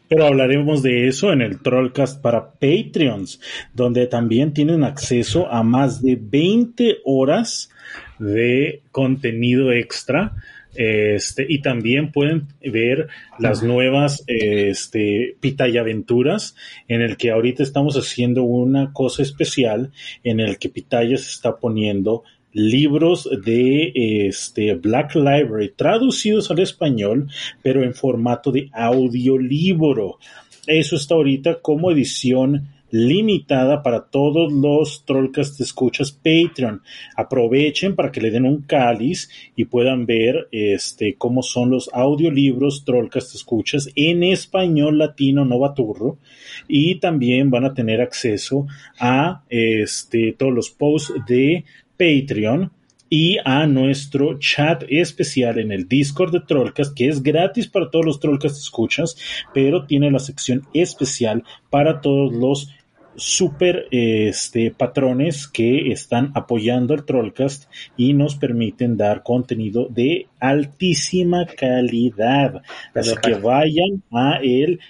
Pero 0.09 0.25
hablaremos 0.27 0.83
de 0.83 1.07
eso 1.07 1.33
en 1.33 1.43
el 1.43 1.59
Trollcast 1.61 2.23
para 2.23 2.53
Patreons, 2.53 3.41
donde 3.75 4.07
también 4.07 4.55
tienen 4.55 4.83
acceso 4.83 5.53
a 5.53 5.63
más 5.63 6.01
de 6.03 6.19
20 6.21 6.99
horas 7.05 7.71
de 8.19 8.81
contenido 8.91 9.71
extra. 9.71 10.33
Este, 10.75 11.47
y 11.49 11.61
también 11.61 12.13
pueden 12.13 12.49
ver 12.61 13.09
las 13.39 13.63
nuevas 13.63 14.23
este, 14.27 15.37
Pitaya 15.41 15.81
Aventuras, 15.81 16.55
en 16.89 17.03
el 17.03 17.17
que 17.17 17.31
ahorita 17.31 17.63
estamos 17.63 17.97
haciendo 17.97 18.43
una 18.43 18.93
cosa 18.93 19.23
especial, 19.23 19.91
en 20.23 20.41
el 20.41 20.59
que 20.59 20.69
Pitaya 20.69 21.17
se 21.17 21.31
está 21.31 21.57
poniendo 21.57 22.25
libros 22.53 23.29
de 23.45 23.93
este 24.29 24.75
Black 24.75 25.15
Library 25.15 25.73
traducidos 25.77 26.51
al 26.51 26.61
español, 26.61 27.29
pero 27.63 27.83
en 27.83 27.95
formato 27.95 28.51
de 28.51 28.71
audiolibro. 28.73 30.19
Eso 30.67 30.97
está 30.97 31.15
ahorita 31.15 31.61
como 31.61 31.91
edición 31.91 32.69
limitada 32.91 33.83
para 33.83 34.07
todos 34.07 34.53
los 34.53 35.05
Trollcast 35.05 35.61
escuchas 35.61 36.13
Patreon. 36.13 36.83
Aprovechen 37.17 37.95
para 37.95 38.11
que 38.11 38.21
le 38.21 38.31
den 38.31 38.47
un 38.47 38.63
cáliz 38.63 39.29
y 39.57 39.65
puedan 39.67 40.07
ver 40.07 40.49
este 40.53 41.17
cómo 41.17 41.43
son 41.43 41.71
los 41.71 41.91
audiolibros 41.93 42.85
Trollcast 42.85 43.35
escuchas 43.35 43.89
en 43.95 44.23
español 44.23 44.99
latino 44.99 45.45
no 45.45 45.59
baturro 45.59 46.19
y 46.67 46.97
también 46.97 47.51
van 47.51 47.65
a 47.65 47.75
tener 47.75 48.01
acceso 48.01 48.67
a 48.99 49.45
este 49.49 50.33
todos 50.33 50.53
los 50.53 50.71
posts 50.71 51.15
de 51.27 51.65
Patreon 51.97 52.73
y 53.11 53.39
a 53.45 53.67
nuestro 53.67 54.39
chat 54.39 54.85
especial 54.89 55.59
en 55.59 55.73
el 55.73 55.89
Discord 55.89 56.33
de 56.33 56.41
Trollcast, 56.41 56.95
que 56.95 57.09
es 57.09 57.23
gratis 57.23 57.67
para 57.67 57.91
todos 57.91 58.05
los 58.05 58.21
Trollcast 58.21 58.59
escuchas, 58.59 59.17
pero 59.55 59.87
tiene 59.87 60.11
la 60.11 60.19
sección 60.19 60.63
especial 60.75 61.43
para 61.71 62.01
todos 62.01 62.33
los 62.33 62.71
super 63.19 63.87
este, 63.91 64.71
patrones 64.71 65.47
que 65.49 65.93
están 65.93 66.33
apoyando 66.35 66.95
el 66.95 67.05
Trollcast 67.05 67.71
y 67.97 68.15
nos 68.15 68.37
permiten 68.37 68.97
dar 68.97 69.23
contenido 69.23 69.87
de 69.91 70.29
altísima 70.41 71.45
calidad. 71.47 72.63
Así 72.95 73.15
que 73.23 73.35
vayan 73.35 74.03
a 74.13 74.39
el 74.43 74.81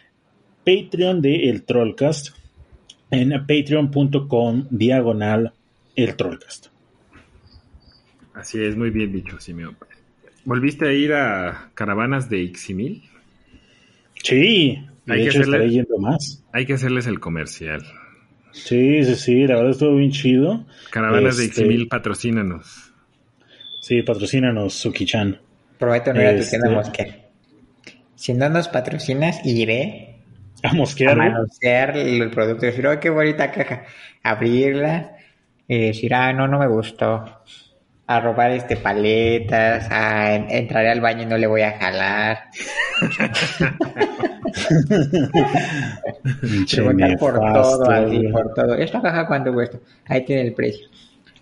Patreon 0.64 1.20
de 1.22 1.48
el 1.48 1.64
Trollcast 1.64 2.36
en 3.10 3.30
patreon.com 3.30 4.66
diagonal 4.70 5.52
el 5.96 6.14
Trollcast. 6.14 6.66
Así 8.34 8.62
es, 8.62 8.76
muy 8.76 8.90
bien 8.90 9.10
dicho, 9.12 9.40
Simeón. 9.40 9.76
¿Volviste 10.44 10.86
a 10.86 10.92
ir 10.92 11.12
a 11.12 11.70
caravanas 11.74 12.28
de 12.30 12.38
Iximil? 12.42 13.02
Sí, 14.22 14.78
de 15.06 15.12
Hay 15.12 15.22
que 15.22 15.28
hecho 15.28 15.38
hacerle- 15.40 15.56
estaré 15.56 15.70
yendo 15.70 15.98
más. 15.98 16.44
Hay 16.52 16.66
que 16.66 16.74
hacerles 16.74 17.06
el 17.06 17.18
comercial. 17.20 17.82
Sí, 18.52 19.04
sí, 19.04 19.14
sí, 19.14 19.46
la 19.46 19.56
verdad 19.56 19.70
estuvo 19.72 19.96
bien 19.96 20.10
chido. 20.10 20.64
Caravanas 20.90 21.36
de 21.36 21.44
Este- 21.44 21.62
Iximil, 21.62 21.88
patrocínanos. 21.88 22.92
Sí, 23.80 24.02
patrocínanos, 24.02 24.74
Suki-chan. 24.74 25.40
Prometo 25.78 26.12
no 26.12 26.20
ir 26.20 26.26
a 26.26 26.32
tu 26.32 26.38
Este- 26.38 26.58
tienda 26.58 26.70
Mosquer. 26.70 27.28
Si 28.16 28.34
no 28.34 28.48
nos 28.48 28.68
patrocinas, 28.68 29.40
iré 29.46 30.16
A 30.64 30.70
a 30.70 30.72
mosquear. 30.74 31.16
güey. 31.16 31.30
manosear 31.30 31.96
el 31.96 32.30
producto. 32.30 32.66
Decir, 32.66 32.86
oh, 32.88 32.98
qué 32.98 33.10
bonita 33.10 33.52
caja. 33.52 33.84
Abrirla 34.24 35.16
y 35.68 35.78
decir, 35.78 36.12
ah, 36.14 36.32
no, 36.32 36.48
no 36.48 36.58
me 36.58 36.66
gustó. 36.66 37.42
A 38.08 38.20
robar 38.20 38.50
este 38.52 38.76
paletas, 38.76 39.86
a 39.90 40.34
en- 40.34 40.50
entraré 40.50 40.90
al 40.90 41.00
baño 41.00 41.22
y 41.22 41.26
no 41.26 41.36
le 41.38 41.46
voy 41.46 41.60
a 41.62 41.78
jalar. 41.78 42.38
Preguntar 46.70 47.18
por 47.18 47.34
todo, 47.34 47.90
así, 47.90 48.22
por 48.28 48.54
todo. 48.54 48.74
¿Esta 48.74 49.00
caja 49.02 49.26
cuánto 49.26 49.52
cuesta? 49.52 49.78
Ahí 50.06 50.24
tiene 50.24 50.42
el 50.42 50.52
precio. 50.54 50.86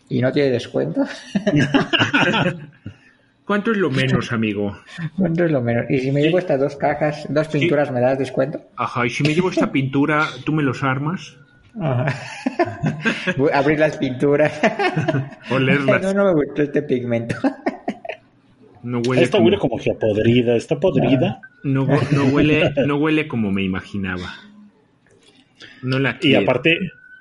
¿Y 0.08 0.20
no 0.20 0.32
tiene 0.32 0.50
descuento? 0.50 1.04
¿Cuánto 3.44 3.70
es 3.70 3.76
lo 3.76 3.90
menos, 3.90 4.32
amigo? 4.32 4.76
¿Cuánto 5.16 5.44
es 5.44 5.50
lo 5.52 5.60
menos? 5.62 5.84
Y 5.88 5.98
si 6.00 6.10
me 6.10 6.20
llevo 6.22 6.38
estas 6.38 6.58
dos 6.58 6.74
cajas, 6.76 7.26
dos 7.28 7.46
pinturas, 7.48 7.92
¿me 7.92 8.00
das 8.00 8.18
descuento? 8.18 8.60
Ajá, 8.76 9.06
y 9.06 9.10
si 9.10 9.22
me 9.22 9.34
llevo 9.34 9.50
esta 9.50 9.70
pintura, 9.70 10.26
¿tú 10.44 10.52
me 10.52 10.64
los 10.64 10.82
armas? 10.82 11.36
Abrir 13.52 13.78
las 13.78 13.96
pinturas. 13.98 14.52
Olerlas. 15.50 16.02
No, 16.02 16.14
no 16.14 16.24
me 16.24 16.32
gustó 16.32 16.62
este 16.62 16.82
pigmento. 16.82 17.36
No 18.82 19.00
huele 19.00 19.22
Esta 19.22 19.38
como, 19.38 19.46
huele 19.46 19.58
como 19.58 19.78
que 19.78 19.92
podrida. 19.94 20.56
¿Está 20.56 20.78
podrida? 20.78 21.40
no, 21.64 21.86
no 22.12 22.24
huele, 22.26 22.72
no 22.86 22.96
huele 22.96 23.26
como 23.26 23.50
me 23.50 23.62
imaginaba. 23.62 24.32
No 25.82 25.98
la 25.98 26.18
Y 26.20 26.34
aparte, 26.34 26.78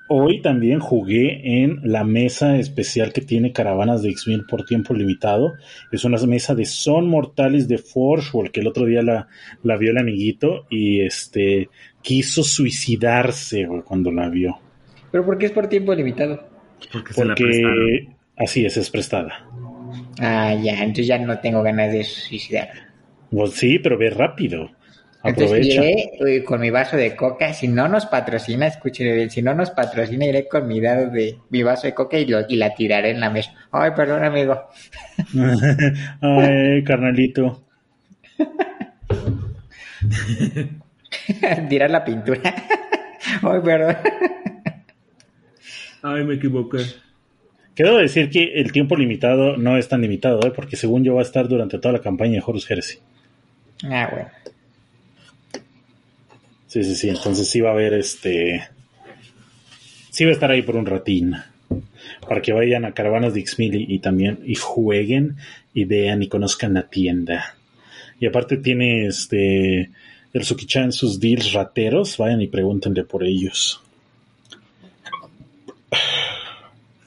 hoy 0.08 0.40
también 0.40 0.80
jugué 0.80 1.62
en 1.62 1.80
la 1.82 2.04
mesa 2.04 2.56
especial 2.58 3.12
que 3.12 3.20
tiene 3.20 3.52
caravanas 3.52 4.02
de 4.02 4.10
X-Men 4.10 4.46
por 4.46 4.64
tiempo 4.64 4.94
limitado. 4.94 5.54
Es 5.92 6.04
una 6.04 6.18
mesa 6.26 6.54
de 6.54 6.64
Son 6.64 7.08
Mortales 7.08 7.68
de 7.68 7.78
Forge, 7.78 8.50
que 8.52 8.60
el 8.60 8.66
otro 8.66 8.86
día 8.86 9.02
la, 9.02 9.28
la 9.62 9.76
vio 9.76 9.90
el 9.90 9.98
amiguito 9.98 10.66
y 10.70 11.00
este 11.00 11.68
quiso 12.02 12.42
suicidarse 12.42 13.64
güey, 13.64 13.82
cuando 13.82 14.12
la 14.12 14.28
vio. 14.28 14.58
¿Pero 15.10 15.24
por 15.24 15.38
qué 15.38 15.46
es 15.46 15.52
por 15.52 15.68
tiempo 15.68 15.94
limitado? 15.94 16.56
porque 16.92 17.12
se 17.12 17.24
la 17.24 17.34
prestaron. 17.34 17.74
Porque 17.74 18.08
así 18.36 18.64
es, 18.64 18.76
es 18.76 18.90
prestada. 18.90 19.48
Ah, 20.18 20.54
ya, 20.54 20.82
entonces 20.82 21.06
ya 21.06 21.18
no 21.18 21.38
tengo 21.40 21.62
ganas 21.62 21.92
de 21.92 22.04
suicidar. 22.04 22.68
Pues 23.30 23.52
sí, 23.52 23.78
pero 23.78 23.98
ve 23.98 24.10
rápido. 24.10 24.70
Entonces 25.26 25.66
iré 25.66 26.12
eh, 26.26 26.44
con 26.44 26.60
mi 26.60 26.70
vaso 26.70 26.96
de 26.96 27.16
coca. 27.16 27.52
Si 27.52 27.68
no 27.68 27.88
nos 27.88 28.06
patrocina, 28.06 28.66
escúcheme 28.66 29.14
bien, 29.14 29.30
si 29.30 29.42
no 29.42 29.54
nos 29.54 29.70
patrocina, 29.70 30.26
iré 30.26 30.48
con 30.48 30.66
mi 30.66 30.80
dado 30.80 31.10
de 31.10 31.38
mi 31.50 31.62
vaso 31.62 31.86
de 31.86 31.94
coca 31.94 32.18
y, 32.18 32.26
lo, 32.26 32.40
y 32.48 32.56
la 32.56 32.74
tiraré 32.74 33.10
en 33.10 33.20
la 33.20 33.30
mesa. 33.30 33.54
Ay, 33.70 33.92
perdón, 33.96 34.24
amigo. 34.24 34.60
Ay, 36.20 36.82
carnalito. 36.84 37.62
Tirar 41.68 41.90
la 41.90 42.04
pintura. 42.04 42.40
Ay, 43.42 43.60
perdón. 43.64 43.96
Ay, 46.02 46.24
me 46.24 46.34
equivoqué. 46.34 46.78
Quiero 47.74 47.98
decir 47.98 48.30
que 48.30 48.54
el 48.54 48.72
tiempo 48.72 48.96
limitado 48.96 49.58
no 49.58 49.76
es 49.76 49.88
tan 49.88 50.00
limitado, 50.00 50.40
¿eh? 50.46 50.52
porque 50.54 50.76
según 50.76 51.04
yo 51.04 51.14
va 51.14 51.20
a 51.20 51.24
estar 51.24 51.46
durante 51.46 51.78
toda 51.78 51.92
la 51.92 52.00
campaña 52.00 52.34
de 52.34 52.42
Horus 52.46 52.70
Heresy. 52.70 53.00
Ah, 53.84 54.08
bueno. 54.10 54.28
Sí, 56.76 56.84
sí, 56.84 56.94
sí. 56.94 57.08
Entonces 57.08 57.48
sí 57.48 57.62
va 57.62 57.70
a 57.70 57.72
haber 57.72 57.94
este. 57.94 58.68
Sí 60.10 60.26
va 60.26 60.30
a 60.30 60.34
estar 60.34 60.50
ahí 60.50 60.60
por 60.60 60.76
un 60.76 60.84
ratín. 60.84 61.34
Para 62.28 62.42
que 62.42 62.52
vayan 62.52 62.84
a 62.84 62.92
Caravanas 62.92 63.32
de 63.32 63.46
Xmil 63.46 63.90
y, 63.90 63.98
también 63.98 64.40
y 64.44 64.56
jueguen 64.56 65.36
y 65.72 65.86
vean 65.86 66.22
y 66.22 66.28
conozcan 66.28 66.74
la 66.74 66.82
tienda. 66.82 67.56
Y 68.20 68.26
aparte 68.26 68.58
tiene 68.58 69.06
este. 69.06 69.90
El 70.34 70.44
Suki-chan 70.44 70.92
sus 70.92 71.18
deals 71.18 71.54
rateros. 71.54 72.18
Vayan 72.18 72.42
y 72.42 72.48
pregúntenle 72.48 73.04
por 73.04 73.24
ellos. 73.24 73.80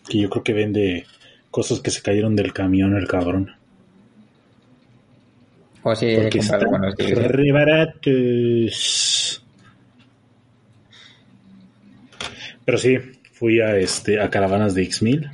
Que 0.09 0.17
yo 0.17 0.31
creo 0.31 0.43
que 0.43 0.53
vende 0.53 1.05
cosas 1.51 1.79
que 1.79 1.91
se 1.91 2.01
cayeron 2.01 2.35
del 2.35 2.53
camión 2.53 2.97
el 2.97 3.07
cabrón. 3.07 3.51
O 5.83 5.95
si 5.95 6.15
re 6.15 7.51
baratos. 7.51 9.18
Pero 12.69 12.77
sí, 12.77 12.99
fui 13.31 13.61
a 13.61 13.77
este 13.77 14.21
a 14.21 14.29
caravanas 14.29 14.75
de 14.75 14.83
X1000 14.83 15.31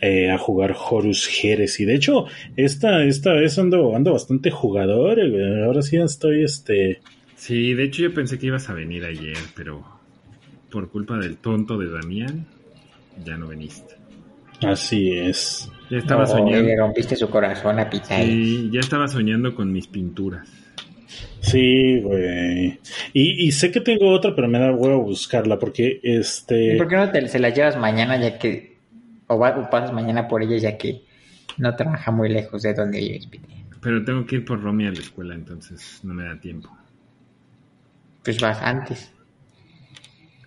eh, 0.00 0.30
a 0.30 0.38
jugar 0.38 0.74
Horus 0.74 1.28
Heresy. 1.44 1.84
De 1.84 1.94
hecho, 1.94 2.24
esta, 2.56 3.04
esta 3.04 3.34
vez 3.34 3.58
ando, 3.58 3.94
ando 3.94 4.14
bastante 4.14 4.50
jugador. 4.50 5.18
eh, 5.20 5.62
Ahora 5.62 5.82
sí 5.82 5.98
estoy 5.98 6.42
este. 6.42 7.02
Sí, 7.36 7.74
de 7.74 7.84
hecho 7.84 8.00
yo 8.04 8.14
pensé 8.14 8.38
que 8.38 8.46
ibas 8.46 8.70
a 8.70 8.72
venir 8.72 9.04
ayer, 9.04 9.36
pero 9.54 9.84
por 10.70 10.88
culpa 10.90 11.18
del 11.18 11.36
tonto 11.36 11.76
de 11.76 11.90
Damián, 11.90 12.46
ya 13.26 13.36
no 13.36 13.48
viniste. 13.48 13.96
Así 14.62 15.12
es. 15.12 15.70
Ya 15.90 15.98
estaba 15.98 16.22
No, 16.22 16.28
soñando. 16.28 16.66
le 16.66 16.78
rompiste 16.78 17.14
su 17.14 17.28
corazón 17.28 17.78
a 17.78 17.90
Pizarro. 17.90 18.24
Sí, 18.24 18.70
ya 18.72 18.80
estaba 18.80 19.06
soñando 19.06 19.54
con 19.54 19.70
mis 19.70 19.86
pinturas. 19.86 20.48
Sí, 21.40 22.00
güey. 22.00 22.78
Y, 23.12 23.46
y 23.46 23.52
sé 23.52 23.70
que 23.70 23.80
tengo 23.80 24.08
otra, 24.10 24.34
pero 24.34 24.48
me 24.48 24.58
da 24.58 24.72
huevo 24.72 25.02
buscarla 25.02 25.58
porque 25.58 26.00
este. 26.02 26.74
¿Y 26.74 26.78
por 26.78 26.88
qué 26.88 26.96
no 26.96 27.10
te, 27.10 27.28
se 27.28 27.38
las 27.38 27.54
llevas 27.54 27.76
mañana 27.76 28.16
ya 28.20 28.38
que... 28.38 28.74
O, 29.26 29.38
va- 29.38 29.58
o 29.58 29.70
pasas 29.70 29.92
mañana 29.92 30.26
por 30.28 30.42
ella 30.42 30.56
ya 30.58 30.76
que 30.78 31.02
no 31.58 31.74
trabaja 31.76 32.10
muy 32.10 32.28
lejos 32.28 32.62
de 32.62 32.74
donde 32.74 32.98
vives? 32.98 33.28
Pero 33.80 34.04
tengo 34.04 34.24
que 34.26 34.36
ir 34.36 34.44
por 34.44 34.62
Romy 34.62 34.86
a 34.86 34.90
la 34.92 34.98
escuela, 35.00 35.34
entonces 35.34 36.00
no 36.02 36.14
me 36.14 36.24
da 36.24 36.38
tiempo. 36.40 36.70
Pues 38.22 38.40
vas 38.40 38.60
antes. 38.62 39.10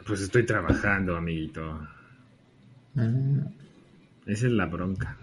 Pues 0.06 0.22
estoy 0.22 0.46
trabajando, 0.46 1.16
amiguito. 1.18 1.80
Mm. 2.96 3.40
Esa 4.26 4.48
es 4.48 4.52
la 4.54 4.66
bronca. 4.66 5.18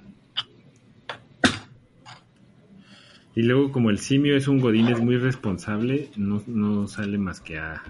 Y 3.36 3.42
luego, 3.42 3.72
como 3.72 3.90
el 3.90 3.98
simio 3.98 4.36
es 4.36 4.46
un 4.46 4.60
godín, 4.60 4.88
es 4.88 5.00
muy 5.00 5.16
responsable, 5.16 6.08
no, 6.16 6.42
no 6.46 6.86
sale 6.86 7.18
más 7.18 7.40
que 7.40 7.58
a, 7.58 7.82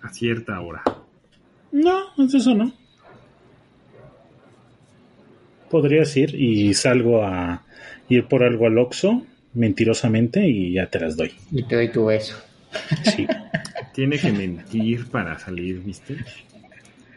a 0.00 0.08
cierta 0.10 0.60
hora. 0.60 0.82
No, 1.72 1.98
es 2.18 2.34
eso 2.34 2.54
no. 2.54 2.72
Podrías 5.70 6.16
ir 6.16 6.34
y 6.34 6.72
salgo 6.74 7.24
a 7.24 7.64
ir 8.08 8.26
por 8.26 8.42
algo 8.42 8.66
al 8.66 8.78
Oxxo 8.78 9.26
mentirosamente 9.54 10.46
y 10.46 10.72
ya 10.72 10.86
te 10.86 11.00
las 11.00 11.16
doy. 11.16 11.32
Y 11.50 11.64
te 11.64 11.74
doy 11.74 11.90
tu 11.90 12.06
beso. 12.06 12.36
Sí. 13.02 13.26
Tiene 13.92 14.18
que 14.18 14.32
mentir 14.32 15.08
para 15.10 15.38
salir, 15.38 15.80
¿viste? 15.80 16.16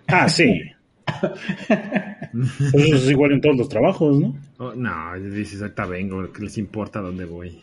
Ah, 0.07 0.27
sí. 0.27 0.63
Pues 2.69 2.83
eso 2.83 2.95
es 2.95 3.09
igual 3.09 3.31
en 3.33 3.41
todos 3.41 3.55
los 3.57 3.69
trabajos, 3.69 4.19
¿no? 4.19 4.35
Oh, 4.59 4.73
no, 4.75 5.13
dices, 5.19 5.61
ahorita 5.61 5.85
vengo, 5.87 6.31
¿qué 6.31 6.43
les 6.43 6.57
importa 6.57 7.01
dónde 7.01 7.25
voy? 7.25 7.61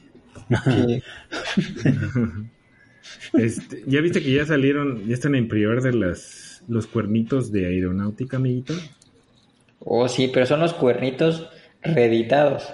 Sí. 0.64 1.02
Este, 3.34 3.82
¿Ya 3.86 4.00
viste 4.00 4.22
que 4.22 4.32
ya 4.32 4.46
salieron, 4.46 5.06
ya 5.06 5.14
están 5.14 5.34
en 5.34 5.48
prior 5.48 5.82
de 5.82 5.92
las, 5.94 6.62
los 6.68 6.86
cuernitos 6.86 7.52
de 7.52 7.66
aeronáutica, 7.66 8.36
amiguito? 8.38 8.74
Oh, 9.80 10.06
sí, 10.08 10.28
pero 10.32 10.46
son 10.46 10.60
los 10.60 10.72
cuernitos 10.74 11.48
reeditados. 11.82 12.72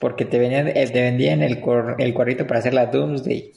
Porque 0.00 0.24
te, 0.24 0.38
venían, 0.38 0.68
eh, 0.68 0.86
te 0.92 1.00
vendían 1.00 1.42
el, 1.42 1.60
cor- 1.60 1.96
el 1.98 2.12
cuernito 2.14 2.46
para 2.46 2.58
hacer 2.60 2.74
la 2.74 2.86
Doomsday. 2.86 3.52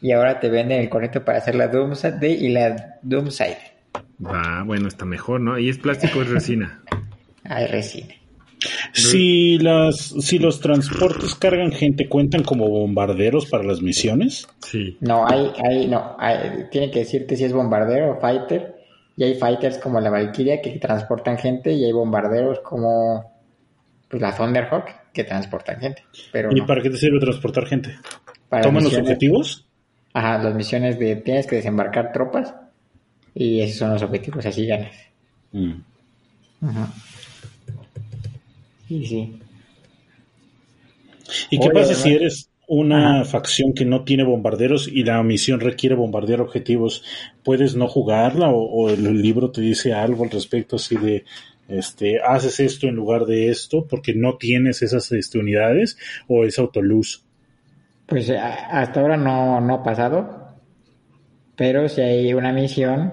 Y 0.00 0.10
ahora 0.10 0.40
te 0.40 0.48
venden 0.48 0.80
el 0.80 0.90
cuernito 0.90 1.24
para 1.24 1.38
hacer 1.38 1.54
la 1.54 1.68
Doomsday 1.68 2.44
y 2.44 2.48
la 2.48 2.98
Doomside. 3.02 3.69
Va, 4.24 4.62
bueno, 4.64 4.88
está 4.88 5.04
mejor, 5.04 5.40
¿no? 5.40 5.58
Y 5.58 5.68
es 5.68 5.78
plástico, 5.78 6.22
es 6.22 6.28
resina. 6.28 6.82
Ay, 7.44 7.66
resina. 7.66 8.14
Si 8.92 9.58
las, 9.58 9.96
si 9.96 10.38
los 10.38 10.60
transportes 10.60 11.34
cargan 11.34 11.72
gente, 11.72 12.08
¿cuentan 12.08 12.42
como 12.42 12.68
bombarderos 12.68 13.46
para 13.46 13.64
las 13.64 13.80
misiones? 13.80 14.46
Sí. 14.60 14.98
No, 15.00 15.26
hay, 15.26 15.50
hay, 15.64 15.86
no, 15.86 16.16
hay- 16.18 16.66
tiene 16.70 16.90
que 16.90 17.00
decirte 17.00 17.36
si 17.36 17.44
es 17.44 17.52
bombardero 17.54 18.12
o 18.12 18.20
fighter. 18.20 18.76
Y 19.16 19.24
hay 19.24 19.34
fighters 19.34 19.78
como 19.78 20.00
la 20.00 20.08
Valkyria 20.08 20.62
que 20.62 20.78
transportan 20.78 21.36
gente 21.36 21.72
y 21.72 21.84
hay 21.84 21.92
bombarderos 21.92 22.60
como 22.60 23.32
pues, 24.08 24.20
la 24.22 24.34
Thunderhawk 24.34 25.12
que 25.12 25.24
transportan 25.24 25.78
gente. 25.80 26.04
Pero 26.32 26.50
¿Y 26.52 26.60
no, 26.60 26.66
para 26.66 26.82
qué 26.82 26.90
te 26.90 26.96
sirve 26.96 27.18
transportar 27.20 27.66
gente? 27.66 27.96
para 28.48 28.62
¿Toman 28.62 28.84
los 28.84 28.96
objetivos? 28.96 29.66
Ajá, 30.14 30.38
las 30.42 30.54
misiones 30.54 30.98
de 30.98 31.16
tienes 31.16 31.46
que 31.46 31.56
desembarcar 31.56 32.12
tropas 32.12 32.54
y 33.34 33.60
esos 33.60 33.78
son 33.78 33.92
los 33.94 34.02
objetivos, 34.02 34.46
así 34.46 34.66
ganas. 34.66 34.92
Mm. 35.52 35.82
Ajá. 36.62 36.92
Y 38.88 39.06
sí. 39.06 39.40
¿Y 41.50 41.58
qué 41.60 41.70
pasa 41.70 41.94
si 41.94 42.12
eres 42.12 42.50
una 42.66 43.22
Ajá. 43.22 43.24
facción 43.24 43.72
que 43.74 43.84
no 43.84 44.04
tiene 44.04 44.22
bombarderos 44.24 44.88
y 44.88 45.02
la 45.04 45.22
misión 45.22 45.60
requiere 45.60 45.94
bombardear 45.94 46.40
objetivos? 46.40 47.02
¿Puedes 47.44 47.76
no 47.76 47.88
jugarla 47.88 48.50
o, 48.50 48.62
o 48.64 48.90
el 48.90 49.20
libro 49.22 49.50
te 49.50 49.60
dice 49.60 49.92
algo 49.92 50.24
al 50.24 50.30
respecto 50.30 50.76
así 50.76 50.96
de 50.96 51.24
este 51.68 52.20
haces 52.20 52.58
esto 52.60 52.88
en 52.88 52.96
lugar 52.96 53.26
de 53.26 53.48
esto 53.48 53.86
porque 53.88 54.12
no 54.14 54.36
tienes 54.38 54.82
esas 54.82 55.10
este, 55.12 55.38
unidades 55.38 55.96
o 56.26 56.44
es 56.44 56.58
autoluz? 56.58 57.24
Pues 58.06 58.28
a- 58.30 58.80
hasta 58.80 59.00
ahora 59.00 59.16
no, 59.16 59.60
no 59.60 59.74
ha 59.76 59.82
pasado, 59.82 60.39
pero 61.60 61.90
si 61.90 62.00
hay 62.00 62.32
una 62.32 62.52
misión, 62.54 63.12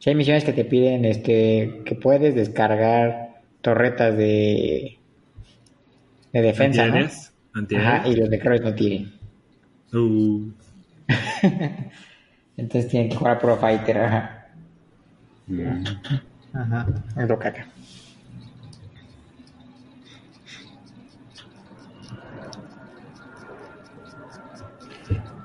si 0.00 0.10
hay 0.10 0.14
misiones 0.14 0.44
que 0.44 0.52
te 0.52 0.66
piden 0.66 1.06
este 1.06 1.80
que 1.86 1.94
puedes 1.94 2.34
descargar 2.34 3.40
torretas 3.62 4.14
de 4.18 4.98
de 6.30 6.42
defensa, 6.42 6.88
¿no? 6.88 7.08
Ajá, 7.78 8.06
y 8.06 8.16
los 8.16 8.28
de 8.28 8.38
Cross 8.38 8.60
no 8.60 8.74
tienen. 8.74 9.10
Uh, 9.94 10.50
Entonces 12.58 12.90
tienen 12.90 13.08
que 13.08 13.16
jugar 13.16 13.38
Pro 13.38 13.56
Fighter, 13.56 13.96
ajá. 13.96 14.48
Ajá, 16.52 16.86
es 17.16 17.28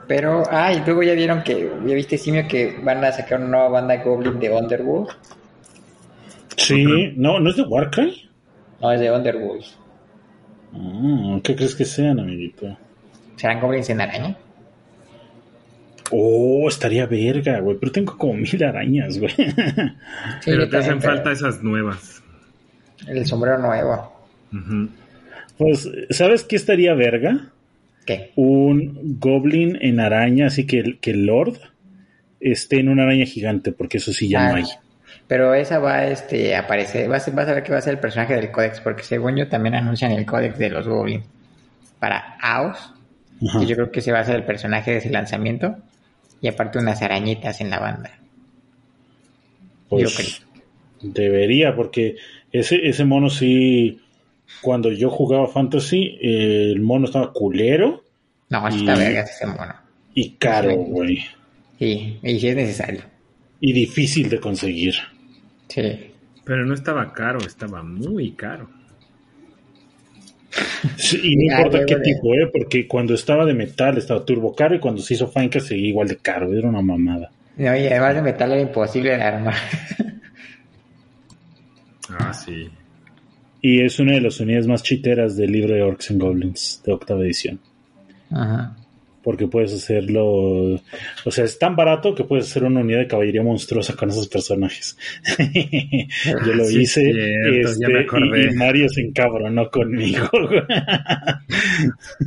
Pero, 0.07 0.43
ah, 0.51 0.71
y 0.71 0.83
luego 0.85 1.03
ya 1.03 1.13
vieron 1.13 1.43
que, 1.43 1.71
ya 1.85 1.95
viste 1.95 2.17
Simio 2.17 2.47
que 2.47 2.77
van 2.83 3.03
a 3.03 3.11
sacar 3.11 3.39
una 3.39 3.49
nueva 3.49 3.69
banda 3.69 4.03
Goblin 4.03 4.39
de 4.39 4.51
Underworld. 4.51 5.09
Sí, 6.57 7.13
no, 7.15 7.39
no 7.39 7.49
es 7.49 7.55
de 7.55 7.63
Warcry. 7.63 8.29
No, 8.81 8.91
es 8.91 8.99
de 8.99 9.11
Underworld. 9.11 9.65
Ah, 10.73 11.39
¿Qué 11.43 11.55
crees 11.55 11.75
que 11.75 11.85
sean, 11.85 12.19
amiguito? 12.19 12.77
¿Serán 13.35 13.59
Goblins 13.59 13.89
en 13.89 14.01
araña? 14.01 14.37
Oh, 16.11 16.67
estaría 16.67 17.07
verga, 17.07 17.59
güey, 17.59 17.77
pero 17.79 17.91
tengo 17.91 18.15
como 18.17 18.33
mil 18.35 18.63
arañas, 18.63 19.17
güey. 19.17 19.33
Sí, 20.41 20.51
pero 20.51 20.69
te 20.69 20.77
hacen 20.77 21.01
falta 21.01 21.31
esas 21.31 21.63
nuevas. 21.63 22.21
El 23.07 23.25
sombrero 23.25 23.57
nuevo. 23.57 24.13
Pues, 25.57 25.89
¿sabes 26.11 26.43
qué 26.43 26.55
estaría 26.55 26.93
verga? 26.93 27.51
¿Qué? 28.05 28.31
un 28.35 29.17
goblin 29.19 29.77
en 29.81 29.99
araña, 29.99 30.47
así 30.47 30.67
que 30.67 30.79
el, 30.79 30.99
que 30.99 31.11
el 31.11 31.25
Lord 31.25 31.59
esté 32.39 32.79
en 32.79 32.89
una 32.89 33.03
araña 33.03 33.25
gigante, 33.25 33.71
porque 33.71 33.97
eso 33.97 34.13
sí 34.13 34.29
ya 34.29 34.47
Ah, 34.47 34.49
no 34.51 34.55
hay. 34.57 34.65
Pero 35.27 35.55
esa 35.55 35.79
va 35.79 36.05
este, 36.05 36.55
a 36.55 36.59
aparecer, 36.61 37.09
vas, 37.09 37.33
vas 37.33 37.47
a 37.47 37.53
ver 37.53 37.63
que 37.63 37.71
va 37.71 37.79
a 37.79 37.81
ser 37.81 37.95
el 37.95 37.99
personaje 37.99 38.35
del 38.35 38.51
códex, 38.51 38.79
porque 38.79 39.03
según 39.03 39.35
yo 39.35 39.47
también 39.47 39.73
anuncian 39.73 40.11
el 40.11 40.25
códex 40.25 40.59
de 40.59 40.69
los 40.69 40.87
goblins 40.87 41.25
para 41.99 42.37
AOS. 42.41 42.93
Ajá. 43.47 43.63
Y 43.63 43.65
yo 43.65 43.75
creo 43.75 43.91
que 43.91 44.01
se 44.01 44.11
va 44.11 44.19
a 44.19 44.21
hacer 44.21 44.35
el 44.35 44.43
personaje 44.43 44.91
de 44.91 44.97
ese 44.97 45.09
lanzamiento. 45.09 45.77
Y 46.41 46.47
aparte 46.47 46.77
unas 46.77 47.01
arañitas 47.01 47.59
en 47.61 47.71
la 47.71 47.79
banda. 47.79 48.11
Pues, 49.89 50.03
Yo 50.03 50.15
creo. 50.15 51.13
Debería, 51.13 51.75
porque 51.75 52.17
ese, 52.51 52.87
ese 52.87 53.05
mono 53.05 53.29
sí, 53.29 53.99
cuando 54.65 54.91
yo 54.91 55.11
jugaba 55.11 55.47
Fantasy, 55.47 56.17
eh, 56.19 56.71
el 56.73 56.81
mono 56.81 57.05
estaba 57.05 57.31
culero 57.31 58.03
No, 58.49 58.67
Y- 58.69 58.83
vergas 58.85 59.29
ese 59.29 59.45
mono. 59.45 59.73
y 60.15 60.31
caro, 60.31 60.75
güey. 60.75 61.23
Sí, 61.77 62.19
y 62.23 62.39
si 62.39 62.47
es 62.47 62.55
necesario. 62.55 63.01
Y 63.59 63.71
difícil 63.73 64.27
de 64.29 64.39
conseguir. 64.39 64.95
Sí. 65.69 66.11
Pero 66.43 66.65
no 66.65 66.73
estaba 66.73 67.13
caro, 67.13 67.39
estaba 67.39 67.83
muy 67.83 68.31
caro. 68.31 68.67
Sí, 70.97 71.19
y 71.23 71.35
no 71.35 71.57
importa 71.57 71.85
qué 71.85 71.95
de- 71.97 72.01
tipo, 72.01 72.33
¿eh? 72.33 72.49
Porque 72.51 72.87
cuando 72.87 73.13
estaba 73.13 73.45
de 73.45 73.53
metal 73.53 73.97
estaba 73.97 74.25
turbo 74.25 74.55
caro 74.55 74.75
y 74.75 74.79
cuando 74.79 75.01
se 75.01 75.13
hizo 75.15 75.27
Fanca 75.27 75.59
seguía 75.59 75.89
igual 75.89 76.07
de 76.07 76.17
caro. 76.17 76.51
Era 76.53 76.67
una 76.69 76.81
mamada. 76.81 77.29
No, 77.57 77.65
y 77.75 77.87
además 77.87 78.15
de 78.15 78.21
metal 78.21 78.51
era 78.51 78.61
imposible 78.61 79.11
de 79.15 79.21
armar. 79.23 79.55
Ah, 82.19 82.33
sí. 82.33 82.69
Y 83.61 83.81
es 83.81 83.99
una 83.99 84.13
de 84.13 84.21
las 84.21 84.39
unidades 84.39 84.67
más 84.67 84.83
chiteras 84.83 85.35
del 85.37 85.51
libro 85.51 85.73
de 85.73 85.81
Orcs 85.81 86.11
and 86.11 86.21
Goblins 86.21 86.81
de 86.85 86.93
octava 86.93 87.21
edición. 87.23 87.59
Ajá. 88.31 88.75
Porque 89.23 89.47
puedes 89.47 89.73
hacerlo. 89.73 90.79
O 91.25 91.31
sea, 91.31 91.45
es 91.45 91.57
tan 91.57 91.75
barato 91.75 92.13
que 92.13 92.25
puedes 92.25 92.45
hacer 92.45 92.63
una 92.63 92.81
unidad 92.81 92.99
de 92.99 93.07
caballería 93.07 93.41
monstruosa 93.41 93.95
con 93.95 94.09
esos 94.09 94.27
personajes. 94.27 94.95
Yo 96.45 96.53
lo 96.53 96.63
Sí, 96.65 96.81
hice 96.81 97.11
cierto, 97.11 97.69
este, 97.69 97.81
ya 97.81 97.89
me 97.89 97.99
acordé. 98.01 98.43
y, 98.43 98.47
y 98.49 98.55
Mario 98.55 98.87
se 98.87 99.01
encabronó 99.01 99.67
conmigo. 99.71 100.29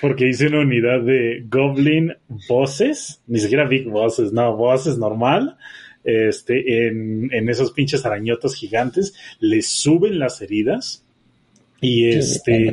Porque 0.00 0.28
hice 0.28 0.46
una 0.48 0.60
unidad 0.60 1.00
de 1.02 1.44
Goblin 1.48 2.14
Bosses, 2.48 3.22
ni 3.26 3.38
siquiera 3.38 3.66
Big 3.68 3.86
Bosses, 3.88 4.32
no, 4.32 4.56
Bosses 4.56 4.98
normal. 4.98 5.56
Este, 6.04 6.88
en, 6.88 7.32
en 7.32 7.48
esos 7.48 7.72
pinches 7.72 8.04
arañotas 8.06 8.54
gigantes, 8.54 9.14
les 9.38 9.68
suben 9.68 10.18
las 10.18 10.40
heridas. 10.40 11.04
Y 11.80 12.12
Sí, 12.12 12.18
este 12.18 12.70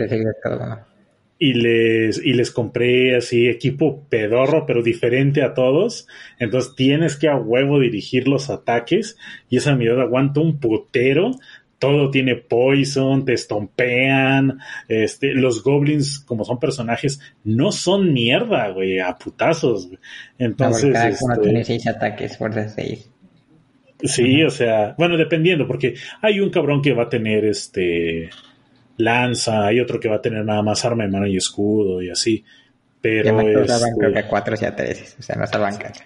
y 1.40 1.54
les, 1.54 2.18
y 2.24 2.34
les 2.34 2.52
compré 2.52 3.16
así 3.16 3.48
equipo 3.48 4.04
pedorro, 4.10 4.66
pero 4.66 4.82
diferente 4.82 5.44
a 5.44 5.54
todos. 5.54 6.08
Entonces 6.40 6.76
tienes 6.76 7.16
que 7.16 7.28
a 7.28 7.36
huevo 7.36 7.80
dirigir 7.80 8.28
los 8.28 8.50
ataques 8.50 9.18
y 9.50 9.58
esa 9.58 9.74
unidad 9.74 10.02
aguanta 10.02 10.40
un 10.40 10.60
putero. 10.60 11.32
Todo 11.80 12.10
tiene 12.10 12.36
poison, 12.36 13.24
te 13.24 13.34
estompean. 13.34 14.60
Este, 14.88 15.34
los 15.34 15.64
goblins, 15.64 16.20
como 16.20 16.44
son 16.44 16.60
personajes, 16.60 17.20
no 17.44 17.72
son 17.72 18.14
mierda, 18.14 18.70
güey, 18.70 19.00
a 19.00 19.16
putazos. 19.16 19.86
güey. 19.88 20.00
Entonces, 20.40 20.92
cada 20.92 21.16
uno 21.22 21.34
este, 21.34 21.44
tiene 21.44 21.64
seis 21.64 21.88
ataques, 21.88 22.36
fuerza 22.36 22.68
seis. 22.68 23.12
Sí, 24.02 24.44
o 24.44 24.50
sea, 24.50 24.94
bueno, 24.98 25.18
dependiendo, 25.18 25.68
porque 25.68 25.96
hay 26.22 26.40
un 26.40 26.50
cabrón 26.50 26.82
que 26.82 26.94
va 26.94 27.04
a 27.04 27.10
tener 27.10 27.46
este 27.46 28.30
lanza, 28.98 29.66
hay 29.66 29.80
otro 29.80 30.00
que 30.00 30.10
va 30.10 30.18
a 30.18 30.22
tener 30.22 30.44
nada 30.46 30.62
más 30.62 30.84
arma 30.86 31.04
de 31.04 31.10
mano 31.10 31.28
y 31.28 31.38
escudo 31.38 32.02
y 32.02 32.10
así. 32.10 32.34
Y 32.34 32.46
Pero 33.02 33.30
además 33.30 33.46
este, 33.46 33.62
usaban 33.62 33.98
creo 33.98 34.14
que 34.14 34.20
a 34.20 34.28
cuatro 34.28 34.56
y 34.60 34.66
a 34.66 34.76
tres. 34.76 35.16
O 35.20 35.22
sea, 35.24 35.36
no 35.36 35.48
salvan 35.48 35.78
caca. 35.78 36.06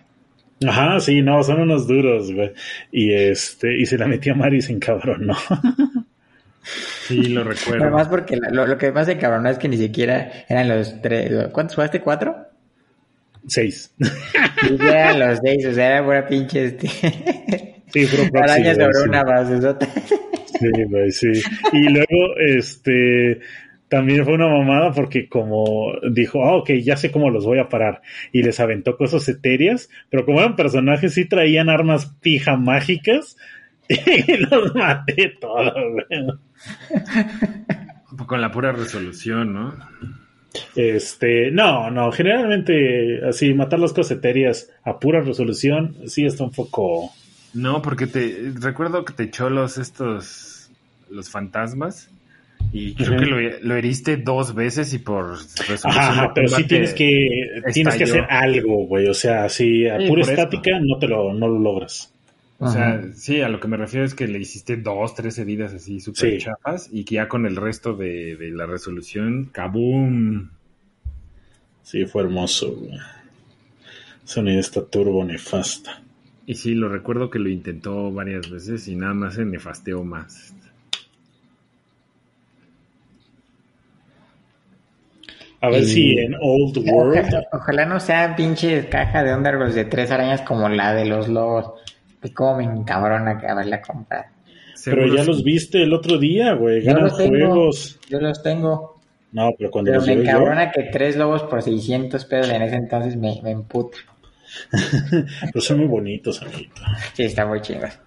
Ajá, 0.67 0.99
sí, 0.99 1.21
no, 1.21 1.41
son 1.43 1.61
unos 1.61 1.87
duros, 1.87 2.31
güey. 2.31 2.53
Y 2.91 3.13
este, 3.13 3.77
y 3.77 3.85
se 3.85 3.97
la 3.97 4.07
metió 4.07 4.33
a 4.33 4.35
Mario 4.35 4.59
y 4.59 4.61
se 4.61 4.73
encabronó. 4.73 5.35
Sí, 7.07 7.23
lo 7.29 7.43
Pero 7.43 7.51
recuerdo. 7.55 7.89
más 7.89 8.07
porque 8.07 8.37
lo, 8.37 8.67
lo 8.67 8.77
que 8.77 8.91
más 8.91 9.07
se 9.07 9.17
cabrón 9.17 9.47
es 9.47 9.57
que 9.57 9.67
ni 9.67 9.77
siquiera 9.77 10.31
eran 10.47 10.69
los 10.69 11.01
tres. 11.01 11.49
¿Cuántos 11.51 11.75
jugaste? 11.75 12.01
¿Cuatro? 12.01 12.35
Seis. 13.47 13.91
Siquiera 14.61 15.09
eran 15.15 15.19
los 15.19 15.39
seis, 15.43 15.65
o 15.65 15.73
sea, 15.73 15.87
era 15.87 16.05
pura 16.05 16.27
pinche 16.27 16.65
este. 16.65 16.87
Sí, 17.93 18.07
Araña 18.33 18.75
sobre 18.75 18.93
sí. 18.93 19.09
una 19.09 19.23
base. 19.23 19.59
Sí, 20.59 20.83
güey, 20.89 21.11
sí. 21.11 21.31
Y 21.73 21.89
luego, 21.89 22.35
este, 22.37 23.39
también 23.91 24.23
fue 24.23 24.35
una 24.35 24.47
mamada 24.47 24.93
porque 24.93 25.27
como 25.27 25.91
dijo, 26.11 26.45
ah, 26.45 26.55
ok, 26.55 26.69
ya 26.81 26.95
sé 26.95 27.11
cómo 27.11 27.29
los 27.29 27.45
voy 27.45 27.59
a 27.59 27.67
parar. 27.67 28.01
Y 28.31 28.41
les 28.43 28.59
aventó 28.59 28.95
cosas 28.95 29.27
etéreas, 29.27 29.89
pero 30.09 30.25
como 30.25 30.39
eran 30.39 30.55
personajes, 30.55 31.13
sí 31.13 31.25
traían 31.25 31.69
armas 31.69 32.15
pija 32.21 32.55
mágicas. 32.55 33.37
Y 33.89 34.37
los 34.37 34.73
maté 34.73 35.33
todos, 35.41 35.73
güey. 35.91 36.25
Con 38.25 38.39
la 38.39 38.49
pura 38.49 38.71
resolución, 38.71 39.51
¿no? 39.51 39.75
Este, 40.75 41.51
no, 41.51 41.91
no, 41.91 42.11
generalmente 42.13 43.25
así 43.27 43.53
matar 43.53 43.79
las 43.79 43.91
cosas 43.91 44.17
etéreas 44.17 44.69
a 44.83 44.99
pura 44.99 45.19
resolución, 45.21 45.97
sí 46.07 46.25
está 46.25 46.45
un 46.45 46.51
poco... 46.51 47.11
No, 47.53 47.81
porque 47.81 48.07
te 48.07 48.53
recuerdo 48.55 49.03
que 49.05 49.13
te 49.13 49.23
echó 49.23 49.49
los 49.49 49.77
estos 49.77 50.69
los 51.09 51.29
fantasmas 51.29 52.09
y 52.71 52.93
creo 52.95 53.19
que 53.19 53.25
lo, 53.25 53.37
lo 53.61 53.75
heriste 53.75 54.15
dos 54.15 54.55
veces 54.55 54.93
y 54.93 54.99
por 54.99 55.31
resolución 55.67 55.91
Ajá, 55.93 56.21
de 56.21 56.29
pero 56.33 56.47
sí 56.47 56.63
tienes 56.65 56.93
que, 56.93 57.07
tienes 57.73 57.95
que 57.95 58.03
hacer 58.05 58.25
algo, 58.29 58.85
güey. 58.87 59.07
O 59.07 59.13
sea, 59.13 59.49
si 59.49 59.87
a 59.87 59.97
Sí, 59.99 60.07
pura 60.07 60.21
estática 60.21 60.79
no 60.79 60.97
te 60.97 61.07
lo, 61.07 61.33
no 61.33 61.47
lo 61.49 61.59
logras. 61.59 62.13
O 62.59 62.67
sea, 62.67 62.89
Ajá. 62.93 63.01
sí, 63.15 63.41
a 63.41 63.49
lo 63.49 63.59
que 63.59 63.67
me 63.67 63.75
refiero 63.75 64.05
es 64.05 64.13
que 64.13 64.27
le 64.27 64.39
hiciste 64.39 64.77
dos, 64.77 65.15
tres 65.15 65.37
heridas 65.39 65.73
así 65.73 65.99
súper 65.99 66.33
Sí. 66.33 66.37
chafas 66.37 66.87
y 66.91 67.03
que 67.03 67.15
ya 67.15 67.27
con 67.27 67.45
el 67.45 67.55
resto 67.57 67.93
de, 67.95 68.37
de 68.37 68.51
la 68.51 68.67
resolución, 68.67 69.49
¡kaboom! 69.51 70.49
Sí, 71.83 72.05
fue 72.05 72.21
hermoso, 72.23 72.71
güey. 72.75 72.97
Esa 74.23 74.39
unidad 74.39 74.59
está 74.59 74.85
turbo 74.85 75.25
nefasta. 75.25 76.01
Y 76.45 76.55
sí, 76.55 76.73
lo 76.73 76.89
recuerdo 76.89 77.29
que 77.29 77.39
lo 77.39 77.49
intentó 77.49 78.11
varias 78.11 78.49
veces 78.49 78.87
y 78.87 78.95
nada 78.95 79.13
más 79.13 79.35
se 79.35 79.45
nefasteó 79.45 80.03
más. 80.03 80.53
A 85.61 85.69
ver 85.69 85.83
Y- 85.83 85.85
si 85.85 86.17
en 86.17 86.33
Old 86.41 86.77
World. 86.89 87.19
Ojalá, 87.19 87.43
ojalá 87.53 87.85
no 87.85 87.99
sea 87.99 88.35
pinche 88.35 88.89
caja 88.89 89.23
de 89.23 89.35
Undergirls 89.35 89.75
de 89.75 89.85
tres 89.85 90.09
arañas 90.11 90.41
como 90.41 90.67
la 90.69 90.93
de 90.93 91.05
los 91.05 91.27
lobos. 91.29 91.71
Y 92.23 92.31
como 92.31 92.57
me 92.57 92.63
encabrona 92.63 93.37
que 93.39 93.47
haberla 93.47 93.81
comprado. 93.81 94.25
Pero 94.83 95.05
ya 95.13 95.21
sí. 95.21 95.27
los 95.27 95.43
viste 95.43 95.83
el 95.83 95.93
otro 95.93 96.17
día, 96.17 96.53
güey. 96.53 96.81
Yo 96.81 96.87
Ganan 96.87 97.03
los 97.03 97.17
tengo. 97.17 97.29
juegos. 97.37 97.99
Yo 98.09 98.19
los 98.19 98.41
tengo. 98.41 98.99
No, 99.31 99.51
pero 99.57 99.69
cuando 99.71 99.89
Pero 99.91 99.99
los 99.99 100.07
me 100.07 100.15
llevé 100.15 100.25
yo. 100.25 100.31
encabrona 100.31 100.71
que 100.71 100.83
tres 100.91 101.15
lobos 101.15 101.43
por 101.43 101.61
600 101.61 102.25
pesos 102.25 102.51
en 102.51 102.61
ese 102.63 102.75
entonces 102.75 103.15
me, 103.15 103.39
me 103.43 103.51
emputa. 103.51 103.97
Pero 105.11 105.61
son 105.61 105.79
muy 105.79 105.87
bonitos, 105.87 106.41
amiguito. 106.41 106.81
Sí, 107.13 107.23
está 107.23 107.45
muy 107.45 107.61
chingos. 107.61 107.97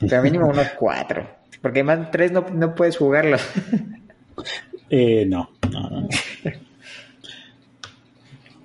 Pero 0.00 0.22
mínimo 0.22 0.46
unos 0.46 0.68
cuatro. 0.78 1.28
Porque 1.60 1.82
más 1.82 2.10
tres 2.10 2.32
no, 2.32 2.46
no 2.52 2.74
puedes 2.74 2.96
jugarlos. 2.96 3.42
Eh, 4.88 5.26
no, 5.26 5.50
no, 5.72 5.90
no. 5.90 6.08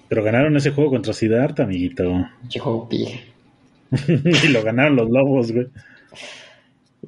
Pero 0.07 0.23
ganaron 0.23 0.55
ese 0.57 0.71
juego 0.71 0.91
contra 0.91 1.13
Siddhartha, 1.13 1.63
amiguito. 1.63 2.27
Pija. 2.89 3.19
y 4.07 4.47
lo 4.49 4.61
ganaron 4.61 4.97
los 4.97 5.09
lobos, 5.09 5.51
güey. 5.51 5.67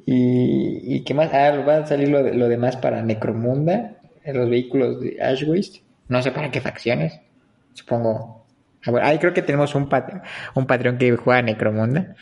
¿Y, 0.06 0.96
y 0.96 1.04
qué 1.04 1.14
más? 1.14 1.32
Ah, 1.32 1.50
va 1.66 1.76
a 1.76 1.86
salir 1.86 2.08
lo, 2.08 2.22
lo 2.22 2.48
demás 2.48 2.76
para 2.76 3.02
Necromunda, 3.02 3.98
en 4.24 4.38
los 4.38 4.50
vehículos 4.50 5.00
de 5.00 5.22
Ashwaste. 5.22 5.82
No 6.08 6.22
sé 6.22 6.32
para 6.32 6.50
qué 6.50 6.60
facciones. 6.60 7.20
Supongo. 7.74 8.43
Ah, 8.86 8.90
bueno, 8.90 9.06
ahí 9.06 9.18
creo 9.18 9.32
que 9.32 9.42
tenemos 9.42 9.74
un, 9.74 9.88
pat- 9.88 10.22
un 10.54 10.66
patrón 10.66 10.98
que 10.98 11.10
juega 11.16 11.42
Necromunda. 11.42 12.14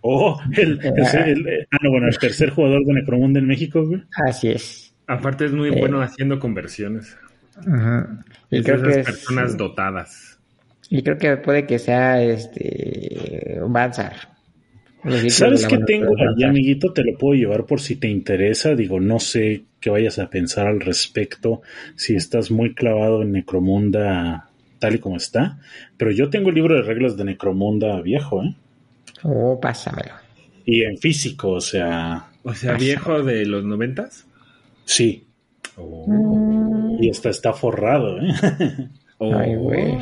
Oh, 0.00 0.40
el, 0.56 0.80
el- 0.84 1.48
el- 1.48 1.68
ah, 1.70 1.78
no, 1.82 1.90
bueno, 1.90 2.08
el 2.08 2.18
tercer 2.18 2.50
jugador 2.50 2.84
de 2.84 2.92
Necromunda 2.94 3.40
en 3.40 3.46
México, 3.46 3.86
güey. 3.86 4.02
Así 4.26 4.48
es. 4.50 4.94
Aparte 5.06 5.46
es 5.46 5.52
muy 5.52 5.68
Eh. 5.70 5.76
bueno 5.80 6.00
haciendo 6.02 6.38
conversiones. 6.38 7.16
Ujú. 7.58 8.18
Y 8.50 8.58
Es 8.58 8.64
creo 8.64 8.80
de 8.80 8.90
esas 8.90 8.94
que 8.94 9.00
es- 9.00 9.06
personas 9.06 9.56
dotadas. 9.56 10.38
Y 10.90 11.02
creo 11.02 11.16
que 11.18 11.36
puede 11.38 11.66
que 11.66 11.78
sea 11.78 12.22
este 12.22 13.58
Banzar. 13.66 14.12
¿Sabes 15.28 15.66
qué 15.66 15.78
tengo 15.78 16.14
allí, 16.16 16.44
amiguito? 16.44 16.92
Te 16.92 17.02
lo 17.04 17.16
puedo 17.18 17.34
llevar 17.34 17.66
por 17.66 17.80
si 17.80 17.96
te 17.96 18.08
interesa. 18.08 18.74
Digo, 18.74 19.00
no 19.00 19.18
sé 19.18 19.64
qué 19.80 19.90
vayas 19.90 20.18
a 20.18 20.30
pensar 20.30 20.66
al 20.66 20.80
respecto, 20.80 21.60
si 21.94 22.14
estás 22.16 22.50
muy 22.50 22.74
clavado 22.74 23.22
en 23.22 23.32
Necromunda 23.32 24.48
tal 24.84 24.96
y 24.96 24.98
como 24.98 25.16
está. 25.16 25.58
Pero 25.96 26.10
yo 26.10 26.28
tengo 26.28 26.50
el 26.50 26.54
libro 26.56 26.74
de 26.74 26.82
reglas 26.82 27.16
de 27.16 27.24
Necromunda 27.24 28.02
viejo, 28.02 28.42
¿eh? 28.42 28.54
Oh, 29.22 29.58
pásamelo. 29.58 30.12
Y 30.66 30.82
en 30.82 30.98
físico, 30.98 31.52
o 31.52 31.60
sea, 31.60 32.26
O 32.42 32.52
sea, 32.52 32.74
viejo 32.74 33.22
de 33.22 33.46
los 33.46 33.64
noventas. 33.64 34.26
sí. 34.84 35.26
Oh. 35.76 36.96
Y 37.00 37.10
hasta 37.10 37.30
está 37.30 37.52
forrado, 37.52 38.18
¿eh? 38.20 38.28
Oh. 39.18 39.32
Ay, 39.32 39.54
güey. 39.54 39.96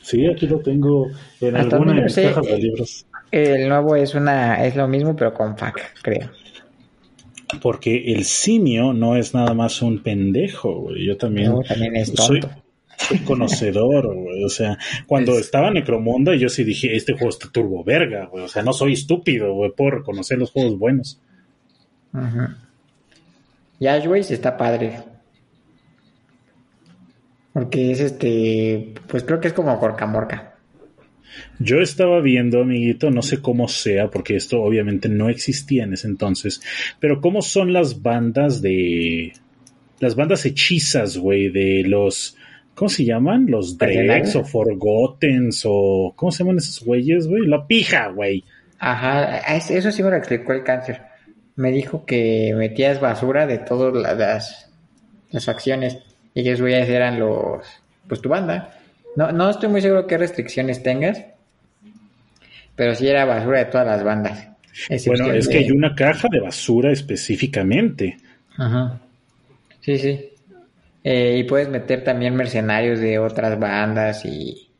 Sí, 0.00 0.26
aquí 0.26 0.46
lo 0.46 0.60
tengo 0.60 1.08
en 1.40 1.56
Hasta 1.56 1.76
alguna 1.76 1.94
de 1.94 2.02
mis 2.02 2.14
cajas 2.14 2.46
de 2.46 2.58
libros. 2.58 3.06
El 3.32 3.68
nuevo 3.68 3.96
es 3.96 4.14
una 4.14 4.64
es 4.64 4.76
lo 4.76 4.86
mismo 4.86 5.16
pero 5.16 5.34
con 5.34 5.58
FAC, 5.58 5.92
creo. 6.02 6.30
Porque 7.60 8.12
el 8.12 8.24
simio 8.24 8.92
no 8.92 9.16
es 9.16 9.34
nada 9.34 9.54
más 9.54 9.82
un 9.82 10.02
pendejo, 10.04 10.82
güey. 10.82 11.04
Yo 11.04 11.16
también 11.16 11.48
Luego 11.48 11.64
también 11.64 11.96
es 11.96 12.14
tonto. 12.14 12.48
Soy 12.48 12.62
conocedor, 13.24 14.14
güey. 14.14 14.44
O 14.44 14.48
sea, 14.48 14.78
cuando 15.06 15.38
estaba 15.38 15.70
Necromunda, 15.70 16.34
yo 16.34 16.48
sí 16.48 16.64
dije, 16.64 16.96
este 16.96 17.12
juego 17.12 17.30
está 17.30 17.50
turbo 17.50 17.84
verga, 17.84 18.26
güey. 18.26 18.44
O 18.44 18.48
sea, 18.48 18.62
no 18.62 18.72
soy 18.72 18.94
estúpido, 18.94 19.54
güey. 19.54 19.72
Puedo 19.72 19.98
reconocer 19.98 20.38
los 20.38 20.50
juegos 20.50 20.78
buenos. 20.78 21.20
Ajá. 22.12 22.58
Y 23.78 23.86
Ashways 23.86 24.30
está 24.30 24.56
padre. 24.56 24.98
Porque 27.52 27.90
es 27.90 28.00
este, 28.00 28.94
pues 29.06 29.24
creo 29.24 29.40
que 29.40 29.48
es 29.48 29.54
como 29.54 29.78
Corcamorca. 29.78 30.56
Yo 31.58 31.80
estaba 31.80 32.20
viendo, 32.20 32.60
amiguito, 32.60 33.10
no 33.10 33.22
sé 33.22 33.40
cómo 33.40 33.68
sea, 33.68 34.10
porque 34.10 34.36
esto 34.36 34.60
obviamente 34.60 35.08
no 35.08 35.28
existía 35.28 35.84
en 35.84 35.94
ese 35.94 36.06
entonces, 36.06 36.60
pero 37.00 37.20
cómo 37.20 37.42
son 37.42 37.72
las 37.72 38.02
bandas 38.02 38.62
de... 38.62 39.32
Las 39.98 40.14
bandas 40.14 40.44
hechizas, 40.44 41.16
güey, 41.16 41.48
de 41.48 41.82
los... 41.86 42.36
¿Cómo 42.76 42.88
se 42.88 43.04
llaman? 43.04 43.46
Los 43.48 43.76
Dregs 43.78 44.36
o 44.36 44.44
Forgottens 44.44 45.62
o... 45.66 46.12
¿Cómo 46.14 46.30
se 46.30 46.44
llaman 46.44 46.58
esos 46.58 46.84
güeyes, 46.84 47.26
güey? 47.26 47.46
La 47.46 47.66
pija, 47.66 48.08
güey. 48.08 48.44
Ajá, 48.78 49.38
es- 49.56 49.70
eso 49.70 49.90
sí 49.90 50.02
me 50.02 50.10
lo 50.10 50.16
explicó 50.16 50.52
el 50.52 50.62
cáncer. 50.62 51.00
Me 51.56 51.72
dijo 51.72 52.04
que 52.04 52.52
metías 52.54 53.00
basura 53.00 53.46
de 53.46 53.58
todas 53.58 53.94
la- 53.94 54.14
las, 54.14 54.70
las 55.30 55.44
facciones 55.44 55.98
y 56.34 56.42
que 56.44 56.50
esos 56.52 56.60
güeyes 56.60 56.88
eran 56.88 57.18
los, 57.18 57.66
pues 58.06 58.20
tu 58.20 58.28
banda. 58.28 58.72
No, 59.16 59.32
no 59.32 59.48
estoy 59.48 59.70
muy 59.70 59.80
seguro 59.80 60.06
qué 60.06 60.18
restricciones 60.18 60.82
tengas, 60.82 61.24
pero 62.74 62.94
sí 62.94 63.08
era 63.08 63.24
basura 63.24 63.60
de 63.60 63.64
todas 63.66 63.86
las 63.86 64.04
bandas. 64.04 64.48
Bueno, 65.06 65.32
es 65.32 65.46
de- 65.46 65.52
que 65.52 65.58
hay 65.60 65.70
una 65.70 65.94
caja 65.94 66.28
de 66.30 66.40
basura 66.40 66.92
específicamente. 66.92 68.18
Ajá. 68.58 69.00
Sí, 69.80 69.96
sí. 69.98 70.28
Eh, 71.08 71.38
y 71.38 71.44
puedes 71.44 71.68
meter 71.68 72.02
también 72.02 72.34
mercenarios 72.34 72.98
de 72.98 73.20
otras 73.20 73.60
bandas 73.60 74.24
y. 74.24 74.72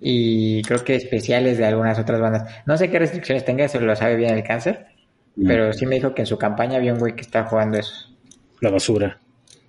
Y 0.00 0.62
creo 0.62 0.82
que 0.82 0.94
especiales 0.94 1.58
de 1.58 1.66
algunas 1.66 1.98
otras 1.98 2.18
bandas. 2.18 2.50
No 2.64 2.78
sé 2.78 2.88
qué 2.88 2.98
restricciones 2.98 3.44
tenga, 3.44 3.66
eso 3.66 3.78
lo 3.78 3.94
sabe 3.94 4.16
bien 4.16 4.34
el 4.34 4.42
cáncer. 4.42 4.86
No. 5.36 5.48
Pero 5.48 5.70
sí 5.74 5.84
me 5.84 5.96
dijo 5.96 6.14
que 6.14 6.22
en 6.22 6.26
su 6.26 6.38
campaña 6.38 6.78
había 6.78 6.94
un 6.94 6.98
güey 6.98 7.14
que 7.14 7.20
estaba 7.20 7.46
jugando 7.46 7.76
eso. 7.76 7.92
La 8.62 8.70
basura. 8.70 9.20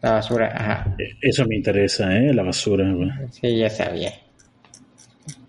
La 0.01 0.11
basura, 0.11 0.49
ajá. 0.55 0.95
Eh, 0.97 1.09
Eso 1.21 1.45
me 1.45 1.57
interesa, 1.57 2.15
¿eh? 2.15 2.33
La 2.33 2.43
basura, 2.43 2.89
güey. 2.89 3.09
Sí, 3.31 3.57
ya 3.57 3.69
sabía. 3.69 4.13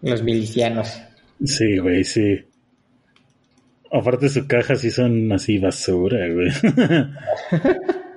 Los 0.03 0.25
milicianos. 0.25 1.01
Sí, 1.45 1.79
güey, 1.79 2.03
sí. 2.03 2.45
Aparte 3.93 4.29
su 4.29 4.49
caja 4.49 4.75
sí 4.75 4.91
son 4.91 5.31
así 5.31 5.59
basura, 5.59 6.27
güey. 6.33 6.51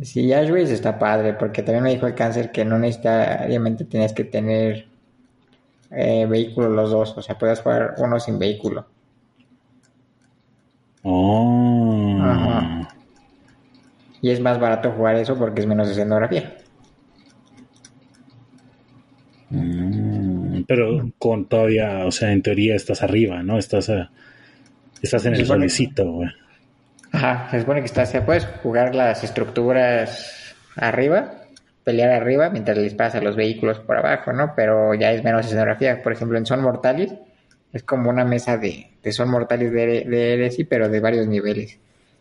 Sí, 0.00 0.32
Ashways 0.32 0.70
está 0.70 0.98
padre, 0.98 1.32
porque 1.34 1.62
también 1.62 1.82
me 1.84 1.90
dijo 1.94 2.06
el 2.06 2.14
cáncer 2.14 2.52
que 2.52 2.64
no 2.64 2.78
necesariamente 2.78 3.84
tenías 3.84 4.12
que 4.12 4.24
tener 4.24 4.86
eh, 5.90 6.24
vehículo 6.26 6.68
los 6.68 6.90
dos. 6.90 7.16
O 7.16 7.22
sea, 7.22 7.36
puedes 7.36 7.60
jugar 7.60 7.94
uno 7.98 8.20
sin 8.20 8.38
vehículo. 8.38 8.86
Oh. 11.02 12.18
Ajá. 12.22 12.88
Y 14.22 14.30
es 14.30 14.40
más 14.40 14.58
barato 14.60 14.92
jugar 14.92 15.16
eso 15.16 15.36
porque 15.36 15.60
es 15.60 15.66
menos 15.66 15.88
escenografía. 15.88 16.56
Mm, 19.50 20.62
Pero 20.66 21.10
con 21.18 21.46
todavía, 21.48 22.04
o 22.06 22.10
sea, 22.10 22.32
en 22.32 22.42
teoría 22.42 22.74
estás 22.76 23.02
arriba, 23.02 23.42
¿no? 23.42 23.58
Estás 23.58 23.88
a- 23.88 24.10
estás 25.02 25.24
en 25.26 25.34
el 25.34 25.46
solecito, 25.46 26.10
güey. 26.12 26.28
Ajá, 27.12 27.48
se 27.50 27.60
supone 27.60 27.80
que 27.80 27.86
estás, 27.86 28.10
se 28.10 28.20
puedes 28.20 28.46
jugar 28.62 28.94
las 28.94 29.24
estructuras 29.24 30.54
arriba, 30.76 31.42
pelear 31.84 32.10
arriba 32.10 32.50
mientras 32.50 32.76
le 32.76 32.82
disparas 32.82 33.14
a 33.14 33.20
los 33.20 33.34
vehículos 33.36 33.78
por 33.80 33.96
abajo, 33.96 34.32
¿no? 34.32 34.52
Pero 34.54 34.94
ya 34.94 35.12
es 35.12 35.24
menos 35.24 35.46
escenografía. 35.46 36.02
Por 36.02 36.12
ejemplo, 36.12 36.36
en 36.38 36.46
Son 36.46 36.62
Mortalis 36.62 37.14
es 37.72 37.82
como 37.82 38.10
una 38.10 38.24
mesa 38.24 38.56
de, 38.58 38.90
de 39.02 39.12
Son 39.12 39.30
Mortalis 39.30 39.72
de, 39.72 40.04
de 40.04 40.66
pero 40.68 40.88
de 40.88 41.00
varios 41.00 41.26
niveles. 41.26 41.78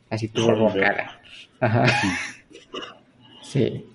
Así 0.09 0.29
tuvo 0.29 0.69
Joder. 0.69 0.83
cara. 0.83 1.19
Ajá. 1.59 1.85
Sí. 3.43 3.85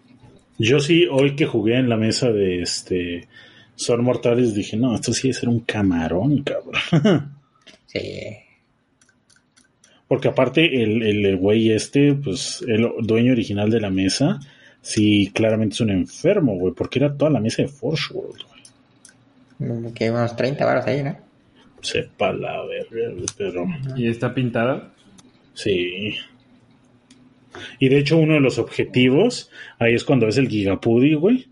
Yo 0.59 0.80
sí, 0.80 1.07
hoy 1.11 1.36
que 1.36 1.45
jugué 1.45 1.76
en 1.76 1.90
la 1.90 1.99
mesa 1.99 2.30
de 2.30 2.62
este 2.62 3.28
Son 3.74 4.03
Mortales, 4.03 4.55
dije, 4.55 4.78
no, 4.78 4.95
esto 4.95 5.12
sí 5.12 5.28
es 5.28 5.36
ser 5.36 5.51
un 5.51 5.61
camarón, 5.61 6.43
cabrón. 6.43 7.34
Sí. 7.86 8.01
Porque 10.12 10.28
aparte 10.28 10.82
el, 10.82 11.02
el, 11.02 11.24
el 11.24 11.36
güey 11.38 11.70
este, 11.70 12.12
pues 12.12 12.62
el 12.68 12.86
dueño 13.00 13.32
original 13.32 13.70
de 13.70 13.80
la 13.80 13.88
mesa, 13.88 14.40
sí, 14.82 15.30
claramente 15.32 15.72
es 15.72 15.80
un 15.80 15.88
enfermo, 15.88 16.54
güey, 16.56 16.74
porque 16.74 16.98
era 16.98 17.16
toda 17.16 17.30
la 17.30 17.40
mesa 17.40 17.62
de 17.62 17.68
Forge 17.68 18.12
World, 18.12 18.42
güey. 19.58 19.94
Que 19.94 20.10
unos 20.10 20.36
30 20.36 20.66
varos 20.66 20.86
ahí, 20.86 21.02
¿no? 21.02 21.16
Sepa 21.80 22.30
la 22.30 22.62
verga, 22.66 23.10
pero 23.38 23.64
¿Y 23.96 24.06
está 24.06 24.34
pintada? 24.34 24.92
sí. 25.54 26.14
Y 27.78 27.88
de 27.88 27.98
hecho 27.98 28.18
uno 28.18 28.34
de 28.34 28.40
los 28.40 28.58
objetivos, 28.58 29.50
ahí 29.78 29.94
es 29.94 30.04
cuando 30.04 30.26
ves 30.26 30.36
el 30.36 30.50
Gigapudi, 30.50 31.14
güey. 31.14 31.48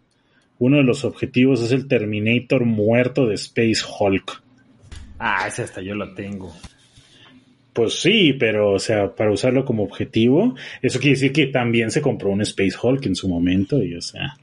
Uno 0.58 0.76
de 0.76 0.82
los 0.82 1.06
objetivos 1.06 1.62
es 1.62 1.72
el 1.72 1.88
Terminator 1.88 2.66
muerto 2.66 3.24
de 3.24 3.36
Space 3.36 3.82
Hulk. 3.98 4.42
Ah, 5.18 5.46
ese 5.48 5.62
hasta 5.62 5.80
yo 5.80 5.94
lo 5.94 6.12
tengo. 6.12 6.54
Pues 7.80 7.98
sí, 7.98 8.34
pero 8.34 8.72
o 8.72 8.78
sea, 8.78 9.14
para 9.14 9.32
usarlo 9.32 9.64
como 9.64 9.84
objetivo, 9.84 10.54
eso 10.82 10.98
quiere 10.98 11.14
decir 11.14 11.32
que 11.32 11.46
también 11.46 11.90
se 11.90 12.02
compró 12.02 12.28
un 12.28 12.42
Space 12.42 12.76
Hulk 12.78 13.06
en 13.06 13.16
su 13.16 13.26
momento 13.26 13.82
y 13.82 13.94
o 13.94 14.02
sea, 14.02 14.36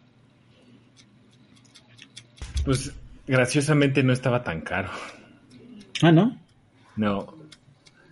Pues 2.65 2.91
graciosamente 3.27 4.01
no 4.01 4.11
estaba 4.11 4.41
tan 4.41 4.61
caro. 4.61 4.89
ah, 6.01 6.11
¿no? 6.11 6.35
No. 6.95 7.38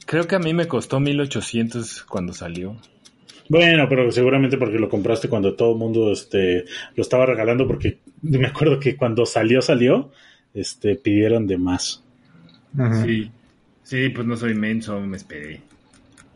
Creo 0.05 0.27
que 0.27 0.35
a 0.35 0.39
mí 0.39 0.53
me 0.53 0.67
costó 0.67 0.99
1800 0.99 2.03
cuando 2.03 2.31
salió. 2.31 2.77
Bueno, 3.49 3.89
pero 3.89 4.11
seguramente 4.11 4.59
porque 4.59 4.77
lo 4.77 4.89
compraste 4.89 5.27
cuando 5.27 5.55
todo 5.55 5.71
el 5.71 5.79
mundo 5.79 6.11
este, 6.11 6.65
lo 6.95 7.01
estaba 7.01 7.25
regalando, 7.25 7.65
porque 7.65 7.97
me 8.21 8.45
acuerdo 8.45 8.79
que 8.79 8.95
cuando 8.95 9.25
salió, 9.25 9.59
salió, 9.63 10.11
este, 10.53 10.93
pidieron 10.97 11.47
de 11.47 11.57
más. 11.57 12.03
Sí. 13.03 13.31
Sí, 13.85 14.09
pues 14.09 14.25
no 14.25 14.35
soy 14.35 14.55
menso, 14.55 14.99
me 14.99 15.15
esperé. 15.15 15.61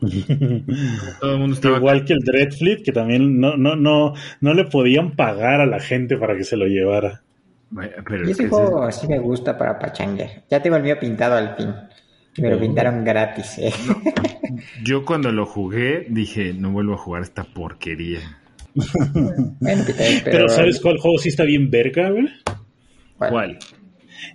Todo 1.20 1.32
el 1.34 1.38
mundo 1.38 1.54
estaba... 1.56 1.76
Igual 1.78 2.04
que 2.04 2.12
el 2.12 2.20
Dreadfleet, 2.20 2.82
que 2.84 2.92
también 2.92 3.40
no, 3.40 3.56
no, 3.56 3.74
no, 3.74 4.14
no 4.40 4.54
le 4.54 4.64
podían 4.64 5.16
pagar 5.16 5.60
a 5.60 5.66
la 5.66 5.80
gente 5.80 6.16
para 6.16 6.36
que 6.36 6.44
se 6.44 6.56
lo 6.56 6.66
llevara. 6.66 7.22
Pero 8.08 8.28
ese 8.28 8.48
juego 8.48 8.90
sí 8.92 9.06
me 9.08 9.18
gusta 9.18 9.58
para 9.58 9.78
pachanguear. 9.78 10.44
Ya 10.48 10.62
tengo 10.62 10.76
el 10.76 10.82
mío 10.84 10.96
pintado 10.98 11.34
al 11.36 11.56
fin. 11.56 11.74
Me 12.38 12.50
lo 12.50 12.56
Oh. 12.56 12.60
pintaron 12.60 13.04
gratis. 13.04 13.58
eh. 13.58 13.72
yo 14.84 15.04
cuando 15.04 15.32
lo 15.32 15.44
jugué 15.44 16.06
dije, 16.08 16.54
no 16.54 16.70
vuelvo 16.70 16.94
a 16.94 16.98
jugar 16.98 17.22
esta 17.22 17.42
porquería. 17.44 18.20
Bueno, 18.74 19.82
pero, 19.96 20.20
Pero, 20.24 20.48
¿sabes 20.48 20.80
cuál 20.80 20.98
juego 20.98 21.18
sí 21.18 21.28
está 21.30 21.42
bien 21.44 21.68
verga, 21.70 22.10
güey? 22.10 22.28
¿cuál? 23.18 23.30
¿Cuál? 23.30 23.58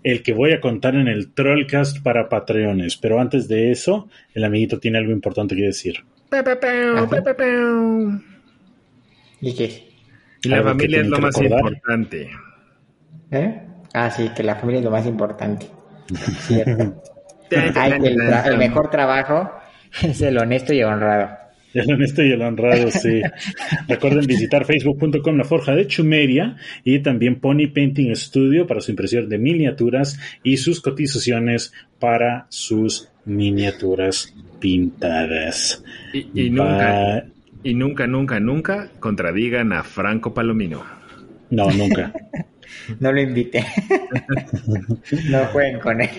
El 0.04 0.24
que 0.24 0.34
voy 0.34 0.52
a 0.54 0.62
contar 0.62 0.96
en 0.96 1.08
el 1.08 1.34
Trollcast 1.34 2.02
para 2.02 2.30
Patreones. 2.30 2.98
Pero 2.98 3.20
antes 3.20 3.48
de 3.48 3.72
eso, 3.72 4.10
el 4.34 4.44
amiguito 4.44 4.80
tiene 4.80 4.98
algo 4.98 5.12
importante 5.12 5.56
que 5.56 5.64
decir. 5.64 6.04
¿Y 9.42 9.56
qué? 9.56 9.90
Y 10.44 10.50
la 10.50 10.64
familia 10.64 11.02
es 11.02 11.08
lo 11.08 11.20
más 11.20 11.36
recordar. 11.36 11.60
importante. 11.60 12.30
¿Eh? 13.32 13.62
Ah, 13.94 14.12
sí, 14.12 14.30
que 14.36 14.44
la 14.44 14.56
familia 14.56 14.80
es 14.80 14.86
lo 14.86 14.92
más 14.92 15.06
importante. 15.06 15.68
Cierto. 16.40 17.02
Ay, 17.76 18.00
que 18.00 18.08
el, 18.08 18.20
el 18.22 18.58
mejor 18.58 18.90
trabajo 18.90 19.52
es 20.04 20.22
el 20.22 20.38
honesto 20.38 20.74
y 20.74 20.84
honrado. 20.84 21.45
El 21.82 21.92
honesto 21.92 22.24
y 22.24 22.32
el 22.32 22.42
honrado, 22.42 22.90
sí. 22.90 23.22
Recuerden 23.88 24.26
visitar 24.26 24.66
facebook.com 24.66 25.36
La 25.38 25.44
Forja 25.44 25.76
de 25.76 25.88
Chumeria 25.88 26.56
y 26.84 27.00
también 27.00 27.40
Pony 27.42 27.68
Painting 27.74 28.16
Studio 28.16 28.66
para 28.66 28.80
su 28.82 28.92
impresión 28.92 29.28
de 29.30 29.38
miniaturas 29.38 30.18
y 30.44 30.58
sus 30.58 30.80
cotizaciones 30.82 31.74
para 32.00 32.48
sus 32.50 33.10
miniaturas 33.26 34.34
pintadas. 34.60 35.84
Y, 36.14 36.46
y 36.46 36.50
nunca, 36.50 36.92
Va- 36.94 37.24
y 37.64 37.74
nunca, 37.74 38.08
nunca, 38.08 38.40
nunca 38.40 38.90
contradigan 39.00 39.74
a 39.74 39.84
Franco 39.84 40.34
Palomino. 40.34 40.84
No, 41.50 41.70
nunca. 41.72 42.12
No 43.00 43.12
lo 43.12 43.22
invite. 43.22 43.66
no 45.30 45.46
jueguen 45.46 45.80
con 45.80 46.02
él. 46.02 46.10